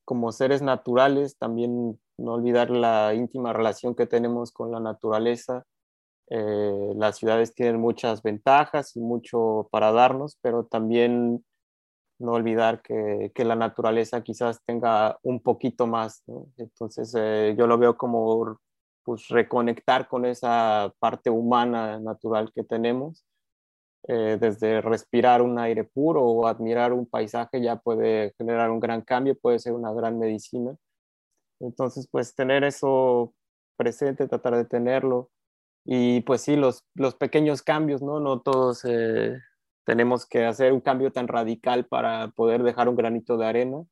como 0.05 0.33
seres 0.33 0.63
naturales, 0.63 1.37
también 1.39 2.01
no 2.19 2.35
olvidar 2.35 2.71
la 2.71 3.15
íntima 3.15 3.53
relación 3.53 3.95
que 3.95 4.07
tenemos 4.07 4.53
con 4.53 4.71
la 4.71 4.81
naturaleza 4.81 5.65
eh, 6.31 6.93
las 6.97 7.17
ciudades 7.19 7.55
tienen 7.55 7.81
muchas 7.81 8.23
ventajas 8.23 8.97
y 8.97 9.01
mucho 9.01 9.69
para 9.71 9.93
darnos, 9.93 10.39
pero 10.41 10.65
también 10.65 11.45
no 12.19 12.33
olvidar 12.33 12.83
que, 12.83 13.33
que 13.35 13.45
la 13.45 13.57
naturaleza 13.57 14.23
quizás 14.23 14.61
tenga 14.65 15.19
un 15.23 15.41
poquito 15.41 15.87
más. 15.87 16.23
Entonces 16.57 17.15
eh, 17.17 17.55
yo 17.59 17.67
lo 17.67 17.79
veo 17.79 17.97
como 17.97 18.59
pues, 19.05 19.29
reconectar 19.29 20.09
con 20.09 20.25
esa 20.27 20.93
parte 20.99 21.31
humana 21.31 21.99
natural 22.01 22.53
que 22.55 22.65
tenemos. 22.65 23.25
Eh, 24.07 24.37
desde 24.41 24.83
respirar 24.83 25.41
un 25.41 25.59
aire 25.59 25.85
puro 25.85 26.23
o 26.23 26.47
admirar 26.47 26.93
un 26.93 27.07
paisaje 27.07 27.63
ya 27.63 27.77
puede 27.77 28.35
generar 28.37 28.71
un 28.71 28.81
gran 28.81 29.01
cambio, 29.03 29.39
puede 29.39 29.59
ser 29.59 29.73
una 29.73 29.93
gran 29.93 30.19
medicina. 30.19 30.77
Entonces, 31.61 32.09
pues 32.11 32.35
tener 32.35 32.65
eso 32.65 33.33
presente, 33.77 34.29
tratar 34.29 34.57
de 34.57 34.67
tenerlo, 34.67 35.31
y 35.85 36.23
pues 36.23 36.41
sí, 36.41 36.57
los, 36.57 36.85
los 36.95 37.15
pequeños 37.15 37.63
cambios, 37.63 38.03
¿no? 38.03 38.19
No 38.21 38.41
todos 38.41 38.85
eh, 38.85 39.39
tenemos 39.85 40.27
que 40.27 40.47
hacer 40.47 40.73
un 40.73 40.81
cambio 40.81 41.13
tan 41.13 41.29
radical 41.29 41.87
para 41.87 42.29
poder 42.29 42.63
dejar 42.63 42.89
un 42.89 42.97
granito 42.97 43.37
de 43.37 43.47
arena. 43.47 43.85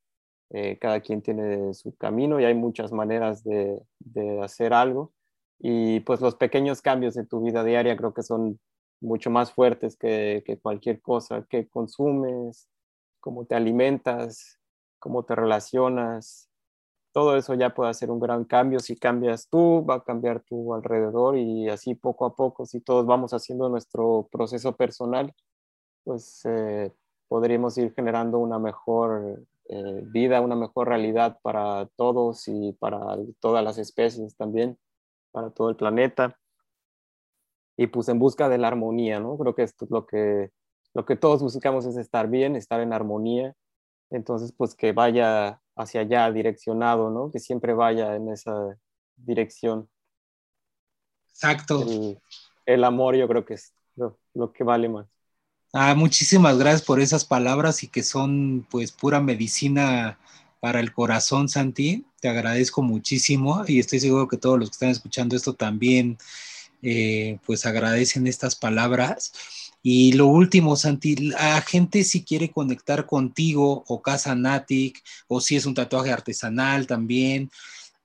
Eh, 0.54 0.78
cada 0.78 1.00
quien 1.00 1.22
tiene 1.22 1.72
su 1.72 1.96
camino 1.96 2.38
y 2.38 2.44
hay 2.44 2.54
muchas 2.54 2.92
maneras 2.92 3.42
de, 3.42 3.80
de, 4.00 4.42
hacer 4.42 4.74
algo. 4.74 5.12
Y 5.58 6.00
pues 6.00 6.20
los 6.20 6.34
pequeños 6.36 6.82
cambios 6.82 7.16
en 7.16 7.26
tu 7.26 7.40
vida 7.42 7.64
diaria 7.64 7.96
creo 7.96 8.12
que 8.12 8.22
son 8.22 8.60
mucho 9.00 9.30
más 9.30 9.52
fuertes 9.52 9.96
que, 9.96 10.42
que 10.44 10.58
cualquier 10.58 11.00
cosa 11.00 11.46
que 11.48 11.68
consumes, 11.68 12.68
cómo 13.20 13.46
te 13.46 13.54
alimentas, 13.54 14.58
cómo 14.98 15.24
te 15.24 15.34
relacionas, 15.34 16.50
todo 17.12 17.36
eso 17.36 17.54
ya 17.54 17.74
puede 17.74 17.90
hacer 17.90 18.10
un 18.10 18.20
gran 18.20 18.44
cambio. 18.44 18.80
Si 18.80 18.96
cambias 18.96 19.48
tú, 19.48 19.84
va 19.88 19.96
a 19.96 20.04
cambiar 20.04 20.40
tu 20.40 20.74
alrededor 20.74 21.36
y 21.36 21.68
así 21.68 21.94
poco 21.94 22.24
a 22.26 22.34
poco, 22.34 22.66
si 22.66 22.80
todos 22.80 23.06
vamos 23.06 23.32
haciendo 23.34 23.68
nuestro 23.68 24.28
proceso 24.32 24.76
personal, 24.76 25.34
pues 26.04 26.42
eh, 26.46 26.92
podríamos 27.28 27.76
ir 27.78 27.92
generando 27.94 28.38
una 28.38 28.58
mejor 28.58 29.42
eh, 29.72 30.02
vida, 30.04 30.42
una 30.42 30.54
mejor 30.54 30.88
realidad 30.88 31.38
para 31.42 31.88
todos 31.96 32.46
y 32.46 32.72
para 32.74 33.16
todas 33.40 33.64
las 33.64 33.78
especies 33.78 34.36
también, 34.36 34.78
para 35.30 35.50
todo 35.50 35.70
el 35.70 35.76
planeta. 35.76 36.38
Y 37.78 37.86
pues 37.86 38.08
en 38.10 38.18
busca 38.18 38.50
de 38.50 38.58
la 38.58 38.68
armonía, 38.68 39.18
¿no? 39.18 39.38
Creo 39.38 39.54
que 39.54 39.62
esto 39.62 39.86
es 39.86 39.90
lo 39.90 40.06
que, 40.06 40.50
lo 40.92 41.06
que 41.06 41.16
todos 41.16 41.42
buscamos 41.42 41.86
es 41.86 41.96
estar 41.96 42.28
bien, 42.28 42.54
estar 42.54 42.80
en 42.80 42.92
armonía. 42.92 43.54
Entonces, 44.10 44.52
pues 44.54 44.74
que 44.74 44.92
vaya 44.92 45.62
hacia 45.74 46.02
allá 46.02 46.30
direccionado, 46.30 47.08
¿no? 47.10 47.30
Que 47.30 47.38
siempre 47.38 47.72
vaya 47.72 48.14
en 48.14 48.28
esa 48.28 48.76
dirección. 49.16 49.88
Exacto. 51.30 51.82
El, 52.66 52.84
amor 52.84 53.16
yo 53.16 53.26
creo 53.26 53.46
que 53.46 53.54
es 53.54 53.74
lo, 53.96 54.52
que 54.52 54.64
vale 54.64 54.90
más. 54.90 55.06
Ah, 55.74 55.94
muchísimas 55.94 56.58
gracias 56.58 56.82
por 56.82 57.00
esas 57.00 57.24
palabras 57.24 57.82
y 57.82 57.88
que 57.88 58.02
son 58.02 58.66
pues 58.70 58.92
pura 58.92 59.20
medicina 59.20 60.18
para 60.60 60.80
el 60.80 60.92
corazón, 60.92 61.48
Santi. 61.48 62.04
Te 62.20 62.28
agradezco 62.28 62.82
muchísimo 62.82 63.64
y 63.66 63.78
estoy 63.78 64.00
seguro 64.00 64.28
que 64.28 64.36
todos 64.36 64.58
los 64.58 64.68
que 64.68 64.74
están 64.74 64.90
escuchando 64.90 65.34
esto 65.34 65.54
también 65.54 66.18
eh, 66.82 67.38
pues 67.46 67.64
agradecen 67.64 68.26
estas 68.26 68.54
palabras. 68.54 69.32
Y 69.82 70.12
lo 70.12 70.26
último, 70.26 70.76
Santi, 70.76 71.16
la 71.16 71.62
gente 71.62 72.04
si 72.04 72.22
quiere 72.22 72.50
conectar 72.50 73.06
contigo 73.06 73.82
o 73.88 74.02
Casa 74.02 74.34
Natic 74.34 75.02
o 75.26 75.40
si 75.40 75.56
es 75.56 75.64
un 75.64 75.74
tatuaje 75.74 76.12
artesanal 76.12 76.86
también, 76.86 77.50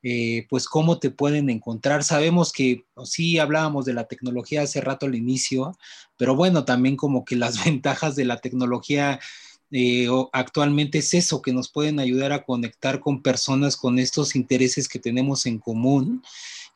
eh, 0.03 0.45
pues 0.49 0.67
cómo 0.67 0.99
te 0.99 1.09
pueden 1.09 1.49
encontrar. 1.49 2.03
Sabemos 2.03 2.51
que 2.51 2.85
sí 3.03 3.39
hablábamos 3.39 3.85
de 3.85 3.93
la 3.93 4.05
tecnología 4.07 4.61
hace 4.61 4.81
rato 4.81 5.05
al 5.05 5.15
inicio, 5.15 5.77
pero 6.17 6.35
bueno, 6.35 6.65
también 6.65 6.95
como 6.95 7.25
que 7.25 7.35
las 7.35 7.63
ventajas 7.65 8.15
de 8.15 8.25
la 8.25 8.37
tecnología 8.37 9.19
eh, 9.71 10.07
actualmente 10.31 10.99
es 10.99 11.13
eso, 11.13 11.41
que 11.41 11.51
nos 11.53 11.69
pueden 11.69 11.99
ayudar 11.99 12.31
a 12.31 12.43
conectar 12.43 12.99
con 12.99 13.21
personas 13.21 13.75
con 13.75 13.99
estos 13.99 14.35
intereses 14.35 14.87
que 14.87 14.99
tenemos 14.99 15.45
en 15.45 15.59
común 15.59 16.23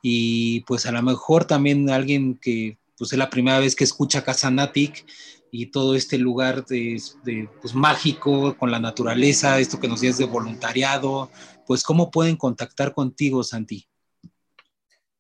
y 0.02 0.62
pues 0.62 0.86
a 0.86 0.92
lo 0.92 1.02
mejor 1.02 1.46
también 1.46 1.90
alguien 1.90 2.36
que 2.36 2.78
pues 2.98 3.14
es 3.14 3.20
la 3.20 3.30
primera 3.30 3.60
vez 3.60 3.76
que 3.76 3.84
escucha 3.84 4.24
Casanatic 4.24 5.06
y 5.52 5.68
todo 5.68 5.96
este 5.96 6.18
lugar 6.18 6.66
de, 6.66 7.02
pues, 7.62 7.76
mágico 7.76 8.56
con 8.58 8.72
la 8.72 8.80
naturaleza, 8.80 9.60
esto 9.60 9.80
que 9.80 9.88
nos 9.88 10.02
dices 10.02 10.18
de 10.18 10.26
voluntariado, 10.26 11.30
pues 11.72 11.84
cómo 11.86 12.12
pueden 12.12 12.36
contactar 12.36 12.94
contigo, 12.94 13.44
Santi. 13.44 13.88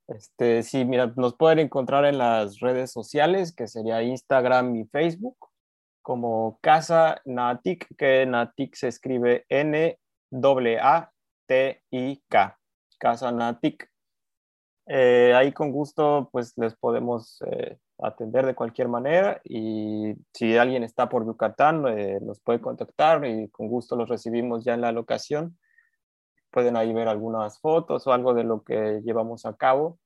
Este, 0.06 0.64
sí, 0.64 0.84
mira, 0.84 1.14
nos 1.16 1.38
pueden 1.38 1.60
encontrar 1.60 2.04
en 2.04 2.18
las 2.18 2.60
redes 2.60 2.91
sociales, 2.91 3.56
que 3.56 3.70
sería 3.70 4.04
Instagram 4.04 4.76
y 4.76 4.84
Facebook, 4.84 5.38
como 6.02 6.60
Casa 6.62 7.22
Natic, 7.24 7.88
que 7.97 8.26
Natic 8.26 8.76
se 8.76 8.89
escribe 8.89 9.45
N-A-T-I-K, 9.47 9.99
Casa 12.97 13.32
Natic. 13.32 13.89
Eh, 14.88 15.34
ahí 15.34 15.54
con 15.54 15.72
gusto 15.72 16.28
pues 16.34 16.52
les 16.58 16.76
podemos 16.76 17.41
eh, 17.47 17.78
atender 17.99 18.45
de 18.45 18.56
cualquier 18.56 18.89
manera 18.89 19.39
y 19.45 20.16
si 20.34 20.58
alguien 20.58 20.84
está 20.84 21.08
por 21.08 21.26
Yucatán 21.26 21.88
eh, 21.88 22.20
nos 22.22 22.41
puede 22.41 22.60
contactar 22.60 23.24
y 23.24 23.47
con 23.52 23.70
gusto 23.70 23.95
los 23.95 24.10
recibimos 24.10 24.66
ya 24.66 24.74
en 24.74 24.82
la 24.82 24.91
locación. 24.91 25.58
Pueden 26.52 26.76
ahí 26.78 26.93
ver 26.93 27.08
algunas 27.08 27.60
fotos 27.60 28.06
o 28.08 28.14
algo 28.14 28.34
de 28.34 28.43
lo 28.43 28.64
que 28.64 29.02
llevamos 29.04 29.45
a 29.45 29.56
cabo. 29.56 29.99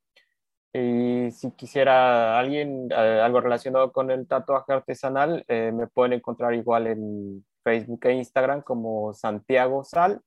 Y 0.73 1.31
si 1.31 1.51
quisiera 1.51 2.37
alguien 2.37 2.91
algo 2.93 3.41
relacionado 3.41 3.91
con 3.91 4.11
el 4.11 4.27
tatuaje 4.27 4.73
artesanal, 4.73 5.45
me 5.47 5.87
pueden 5.87 6.13
encontrar 6.13 6.53
igual 6.53 6.87
en 6.87 7.45
Facebook 7.63 8.05
e 8.05 8.13
Instagram 8.13 8.61
como 8.61 9.13
Santiago 9.13 9.83
Sal 9.83 10.21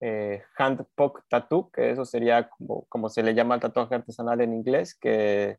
eh, 0.00 0.42
tattoo, 1.28 1.70
que 1.70 1.90
eso 1.90 2.04
sería 2.04 2.48
como, 2.48 2.86
como, 2.88 3.08
se 3.08 3.22
le 3.22 3.34
llama 3.34 3.56
el 3.56 3.60
tatuaje 3.60 3.96
artesanal 3.96 4.40
en 4.40 4.54
inglés, 4.54 4.94
que 4.94 5.58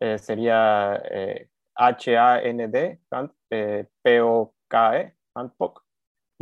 eh, 0.00 0.18
sería 0.18 1.00
eh, 1.10 1.48
H-A-N-D, 1.74 3.00
hand 3.10 3.32
poke, 5.58 5.80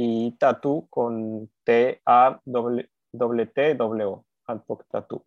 y 0.00 0.32
tattoo 0.38 0.86
con 0.88 1.50
hand 4.46 4.62
poke 4.66 4.84
tattoo. 4.90 5.24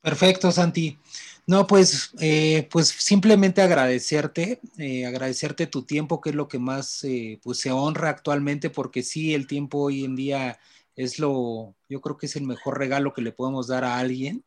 Perfecto, 0.00 0.52
Santi. 0.52 0.98
No, 1.46 1.66
pues, 1.66 2.10
eh, 2.20 2.68
pues 2.70 2.88
simplemente 2.88 3.62
agradecerte, 3.62 4.60
eh, 4.78 5.06
agradecerte 5.06 5.66
tu 5.66 5.82
tiempo, 5.84 6.20
que 6.20 6.30
es 6.30 6.36
lo 6.36 6.48
que 6.48 6.58
más 6.58 7.04
eh, 7.04 7.40
pues 7.42 7.58
se 7.58 7.70
honra 7.70 8.10
actualmente, 8.10 8.70
porque 8.70 9.02
sí, 9.02 9.34
el 9.34 9.46
tiempo 9.46 9.78
hoy 9.78 10.04
en 10.04 10.16
día 10.16 10.58
es 10.96 11.18
lo, 11.18 11.74
yo 11.88 12.00
creo 12.00 12.16
que 12.18 12.26
es 12.26 12.36
el 12.36 12.44
mejor 12.44 12.78
regalo 12.78 13.12
que 13.12 13.22
le 13.22 13.32
podemos 13.32 13.66
dar 13.66 13.84
a 13.84 13.98
alguien. 13.98 14.44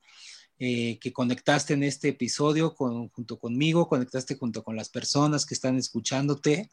que 0.59 1.13
conectaste 1.13 1.73
en 1.75 1.83
este 1.83 2.09
episodio 2.09 2.71
junto 2.71 3.37
conmigo, 3.39 3.87
conectaste 3.87 4.35
junto 4.35 4.63
con 4.63 4.75
las 4.75 4.89
personas 4.89 5.45
que 5.45 5.53
están 5.53 5.77
escuchándote 5.77 6.71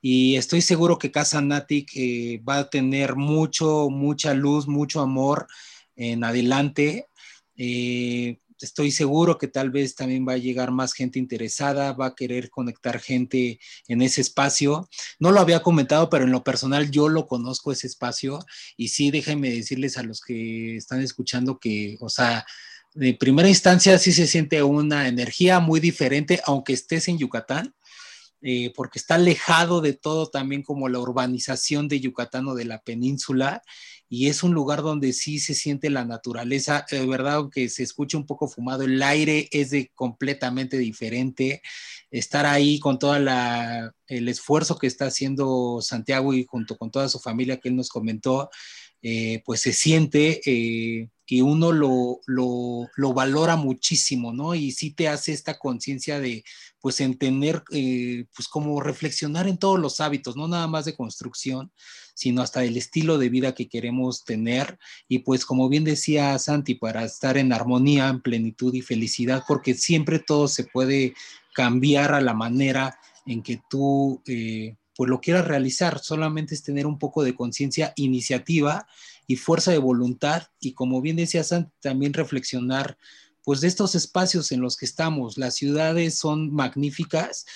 y 0.00 0.36
estoy 0.36 0.60
seguro 0.60 0.98
que 0.98 1.10
Casa 1.10 1.40
Natic 1.40 1.90
va 2.48 2.58
a 2.58 2.70
tener 2.70 3.16
mucho, 3.16 3.90
mucha 3.90 4.34
luz, 4.34 4.68
mucho 4.68 5.00
amor 5.00 5.46
en 5.96 6.24
adelante 6.24 7.08
eh, 7.58 8.38
estoy 8.60 8.92
seguro 8.92 9.36
que 9.36 9.48
tal 9.48 9.70
vez 9.70 9.94
también 9.96 10.26
va 10.26 10.32
a 10.34 10.38
llegar 10.38 10.70
más 10.70 10.92
gente 10.94 11.18
interesada, 11.18 11.92
va 11.92 12.06
a 12.06 12.14
querer 12.14 12.50
conectar 12.50 13.00
gente 13.00 13.60
en 13.88 14.02
ese 14.02 14.20
espacio. 14.20 14.88
No 15.18 15.32
lo 15.32 15.40
había 15.40 15.60
comentado, 15.60 16.08
pero 16.08 16.24
en 16.24 16.32
lo 16.32 16.44
personal 16.44 16.90
yo 16.90 17.08
lo 17.08 17.26
conozco 17.26 17.72
ese 17.72 17.88
espacio 17.88 18.38
y 18.76 18.88
sí, 18.88 19.10
déjenme 19.10 19.50
decirles 19.50 19.98
a 19.98 20.02
los 20.04 20.20
que 20.20 20.76
están 20.76 21.02
escuchando 21.02 21.58
que, 21.58 21.96
o 22.00 22.08
sea, 22.08 22.46
de 22.94 23.14
primera 23.14 23.48
instancia 23.48 23.98
sí 23.98 24.12
se 24.12 24.26
siente 24.26 24.62
una 24.62 25.08
energía 25.08 25.60
muy 25.60 25.78
diferente, 25.80 26.40
aunque 26.46 26.72
estés 26.72 27.08
en 27.08 27.18
Yucatán. 27.18 27.74
Eh, 28.40 28.72
porque 28.76 29.00
está 29.00 29.16
alejado 29.16 29.80
de 29.80 29.94
todo 29.94 30.28
también 30.28 30.62
como 30.62 30.88
la 30.88 31.00
urbanización 31.00 31.88
de 31.88 31.98
Yucatán 31.98 32.46
o 32.46 32.54
de 32.54 32.66
la 32.66 32.80
península 32.82 33.62
y 34.08 34.28
es 34.28 34.42
un 34.42 34.54
lugar 34.54 34.82
donde 34.82 35.12
sí 35.12 35.38
se 35.38 35.54
siente 35.54 35.90
la 35.90 36.04
naturaleza, 36.04 36.86
de 36.90 37.06
verdad, 37.06 37.34
aunque 37.34 37.68
se 37.68 37.82
escuche 37.82 38.16
un 38.16 38.24
poco 38.26 38.48
fumado, 38.48 38.84
el 38.84 39.02
aire 39.02 39.48
es 39.52 39.70
de 39.70 39.90
completamente 39.94 40.78
diferente. 40.78 41.60
Estar 42.10 42.46
ahí 42.46 42.78
con 42.78 42.98
todo 42.98 43.16
el 43.16 44.28
esfuerzo 44.28 44.78
que 44.78 44.86
está 44.86 45.06
haciendo 45.06 45.80
Santiago 45.82 46.32
y 46.32 46.46
junto 46.46 46.78
con 46.78 46.90
toda 46.90 47.08
su 47.08 47.18
familia 47.18 47.58
que 47.58 47.68
él 47.68 47.76
nos 47.76 47.90
comentó, 47.90 48.48
eh, 49.02 49.42
pues 49.44 49.60
se 49.60 49.74
siente 49.74 50.40
eh, 51.28 51.36
y 51.36 51.40
uno 51.42 51.72
lo, 51.72 52.20
lo, 52.26 53.12
valora 53.12 53.56
muchísimo, 53.56 54.32
¿no? 54.32 54.54
Y 54.54 54.72
sí 54.72 54.90
te 54.92 55.08
hace 55.08 55.32
esta 55.32 55.58
conciencia 55.58 56.20
de, 56.20 56.44
pues, 56.80 57.00
entender, 57.00 57.62
eh, 57.70 58.26
pues, 58.34 58.48
como 58.48 58.80
reflexionar 58.80 59.46
en 59.46 59.58
todos 59.58 59.78
los 59.78 60.00
hábitos, 60.00 60.36
no 60.36 60.48
nada 60.48 60.66
más 60.66 60.84
de 60.86 60.96
construcción, 60.96 61.72
sino 62.14 62.42
hasta 62.42 62.64
el 62.64 62.76
estilo 62.76 63.18
de 63.18 63.28
vida 63.28 63.54
que 63.54 63.68
queremos 63.68 64.24
tener. 64.24 64.78
Y 65.06 65.20
pues, 65.20 65.44
como 65.44 65.68
bien 65.68 65.84
decía 65.84 66.38
Santi, 66.38 66.74
para 66.74 67.04
estar 67.04 67.36
en 67.36 67.52
armonía, 67.52 68.08
en 68.08 68.22
plenitud 68.22 68.74
y 68.74 68.80
felicidad, 68.80 69.44
porque 69.46 69.74
siempre 69.74 70.18
todo 70.18 70.48
se 70.48 70.64
puede 70.64 71.14
cambiar 71.54 72.14
a 72.14 72.20
la 72.20 72.34
manera 72.34 72.98
en 73.26 73.42
que 73.42 73.60
tú 73.68 74.22
pues 74.98 75.08
lo 75.08 75.20
quieras 75.20 75.46
realizar, 75.46 76.00
solamente 76.00 76.56
es 76.56 76.64
tener 76.64 76.84
un 76.84 76.98
poco 76.98 77.22
de 77.22 77.36
conciencia, 77.36 77.92
iniciativa 77.94 78.88
y 79.28 79.36
fuerza 79.36 79.70
de 79.70 79.78
voluntad 79.78 80.48
y 80.58 80.72
como 80.72 81.00
bien 81.00 81.16
decía 81.16 81.44
Santi, 81.44 81.70
también 81.80 82.14
reflexionar 82.14 82.98
pues 83.44 83.60
de 83.60 83.68
estos 83.68 83.94
espacios 83.94 84.50
en 84.52 84.60
los 84.60 84.76
que 84.76 84.86
estamos. 84.86 85.38
Las 85.38 85.54
ciudades 85.54 86.18
son 86.18 86.52
magníficas, 86.52 87.46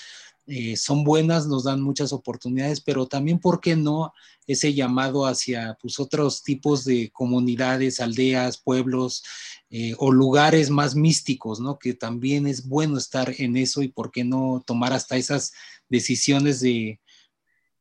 eh, 0.45 0.77
son 0.77 1.03
buenas, 1.03 1.47
nos 1.47 1.63
dan 1.63 1.81
muchas 1.81 2.13
oportunidades, 2.13 2.79
pero 2.79 3.07
también, 3.07 3.39
¿por 3.39 3.59
qué 3.59 3.75
no 3.75 4.13
ese 4.45 4.73
llamado 4.73 5.25
hacia 5.25 5.77
pues, 5.81 5.99
otros 5.99 6.43
tipos 6.43 6.83
de 6.85 7.11
comunidades, 7.11 7.99
aldeas, 7.99 8.57
pueblos 8.57 9.23
eh, 9.69 9.95
o 9.97 10.11
lugares 10.11 10.69
más 10.69 10.95
místicos, 10.95 11.59
¿no? 11.59 11.79
Que 11.79 11.93
también 11.93 12.45
es 12.45 12.67
bueno 12.67 12.97
estar 12.97 13.33
en 13.39 13.57
eso 13.57 13.81
y 13.81 13.87
por 13.87 14.11
qué 14.11 14.23
no 14.23 14.63
tomar 14.65 14.93
hasta 14.93 15.15
esas 15.15 15.53
decisiones 15.89 16.59
de, 16.59 16.99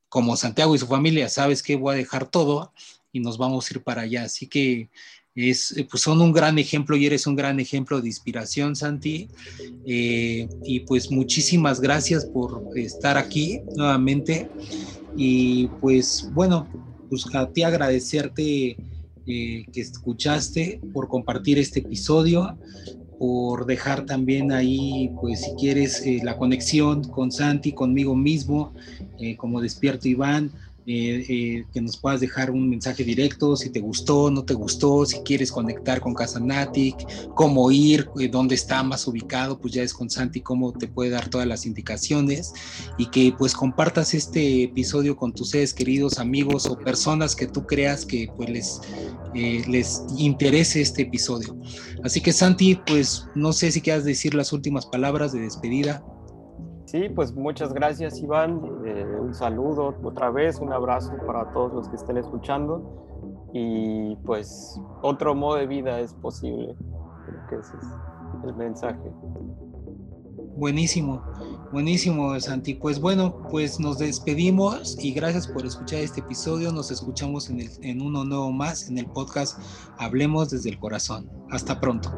como 0.09 0.37
Santiago 0.37 0.75
y 0.75 0.79
su 0.79 0.87
familia, 0.87 1.29
sabes 1.29 1.63
que 1.63 1.77
voy 1.77 1.95
a 1.95 1.99
dejar 1.99 2.31
todo 2.31 2.73
y 3.13 3.21
nos 3.21 3.39
vamos 3.39 3.71
a 3.71 3.75
ir 3.75 3.83
para 3.83 4.03
allá. 4.03 4.25
Así 4.25 4.47
que 4.47 4.89
es, 5.35 5.77
eh, 5.77 5.87
pues 5.89 6.03
son 6.03 6.21
un 6.21 6.33
gran 6.33 6.59
ejemplo 6.59 6.97
y 6.97 7.07
eres 7.07 7.27
un 7.27 7.37
gran 7.37 7.59
ejemplo 7.61 8.01
de 8.01 8.09
inspiración, 8.09 8.77
Santi. 8.77 9.29
Eh, 9.87 10.49
y 10.65 10.81
pues 10.81 11.11
muchísimas 11.11 11.81
gracias 11.81 12.25
por 12.27 12.67
estar 12.77 13.17
aquí 13.17 13.61
nuevamente. 13.77 14.49
Y 15.17 15.69
pues 15.81 16.29
bueno, 16.33 16.67
pues 17.09 17.25
a 17.35 17.49
ti 17.51 17.63
agradecerte 17.63 18.77
eh, 19.27 19.67
que 19.73 19.81
escuchaste, 19.81 20.81
por 20.93 21.09
compartir 21.09 21.59
este 21.59 21.81
episodio, 21.81 22.59
por 23.19 23.67
dejar 23.67 24.05
también 24.05 24.51
ahí, 24.53 25.11
pues 25.21 25.43
si 25.43 25.55
quieres, 25.55 26.03
la 26.25 26.37
conexión 26.37 27.05
con 27.05 27.31
Santi, 27.31 27.71
conmigo 27.73 28.17
mismo, 28.17 28.75
como 29.37 29.61
despierto 29.61 30.09
Iván, 30.09 30.51
eh, 30.85 31.25
eh, 31.29 31.65
que 31.73 31.81
nos 31.81 31.97
puedas 31.97 32.21
dejar 32.21 32.51
un 32.51 32.69
mensaje 32.69 33.05
directo, 33.05 33.55
si 33.55 33.71
te 33.71 33.79
gustó, 33.79 34.33
no 34.33 34.45
te 34.45 34.55
gustó, 34.55 35.07
si 35.07 35.21
quieres 35.21 35.53
conectar 35.53 36.01
con 36.01 36.13
Casanatic, 36.13 36.97
cómo 37.35 37.71
ir, 37.71 38.09
eh, 38.19 38.29
dónde 38.29 38.57
está 38.57 38.83
más 38.83 39.07
ubicado, 39.07 39.61
pues 39.61 39.75
ya 39.75 39.85
es 39.85 39.95
con 39.95 40.11
Santi 40.11 40.41
cómo 40.41 40.73
te 40.73 40.89
puede 40.89 41.11
dar 41.11 41.29
todas 41.29 41.47
las 41.47 41.67
indicaciones 41.67 42.53
y 42.99 43.07
que 43.07 43.33
pues 43.39 43.55
compartas 43.55 44.13
este 44.13 44.65
episodio 44.65 45.17
con 45.17 45.33
tus 45.33 45.51
seres 45.51 45.73
queridos, 45.73 46.19
amigos 46.19 46.67
o 46.67 46.77
personas 46.77 47.37
que 47.37 47.47
tú 47.47 47.65
creas 47.65 48.05
que 48.05 48.29
pues 48.37 48.51
les, 48.51 48.81
les 49.69 50.03
interese 50.19 50.81
este 50.81 51.03
episodio. 51.03 51.57
Así 52.03 52.21
que 52.21 52.33
Santi, 52.33 52.75
pues 52.87 53.29
no 53.37 53.53
sé 53.53 53.71
si 53.71 53.81
quieras 53.81 54.05
decir 54.05 54.35
las 54.35 54.53
últimas 54.53 54.87
palabras 54.87 55.33
de 55.33 55.43
despedida. 55.43 56.05
Sí, 56.93 57.09
pues 57.09 57.35
muchas 57.35 57.73
gracias 57.73 58.21
Iván, 58.21 58.61
eh, 58.85 59.07
un 59.19 59.33
saludo 59.33 59.97
otra 60.03 60.31
vez, 60.31 60.59
un 60.59 60.75
abrazo 60.75 61.11
para 61.27 61.51
todos 61.51 61.73
los 61.73 61.89
que 61.89 61.97
estén 61.97 62.19
escuchando 62.19 63.49
y 63.55 64.15
pues 64.27 64.79
otro 65.01 65.35
modo 65.35 65.57
de 65.57 65.67
vida 65.67 66.01
es 66.01 66.13
posible, 66.13 66.77
creo 67.25 67.47
que 67.49 67.55
ese 67.57 67.79
es 67.79 68.45
el 68.45 68.55
mensaje. 68.57 69.11
Buenísimo, 70.55 71.23
buenísimo 71.73 72.39
Santi. 72.39 72.75
Pues 72.75 73.01
bueno, 73.01 73.41
pues 73.51 73.81
nos 73.81 73.97
despedimos 73.97 75.03
y 75.03 75.15
gracias 75.15 75.49
por 75.49 75.65
escuchar 75.65 76.01
este 76.01 76.21
episodio. 76.21 76.73
Nos 76.73 76.91
escuchamos 76.91 77.49
en, 77.49 77.61
en 77.81 78.03
uno 78.03 78.23
nuevo 78.27 78.53
más 78.53 78.91
en 78.91 78.99
el 78.99 79.07
podcast 79.07 79.59
Hablemos 79.97 80.51
desde 80.51 80.69
el 80.69 80.79
Corazón. 80.79 81.31
Hasta 81.51 81.81
pronto. 81.81 82.11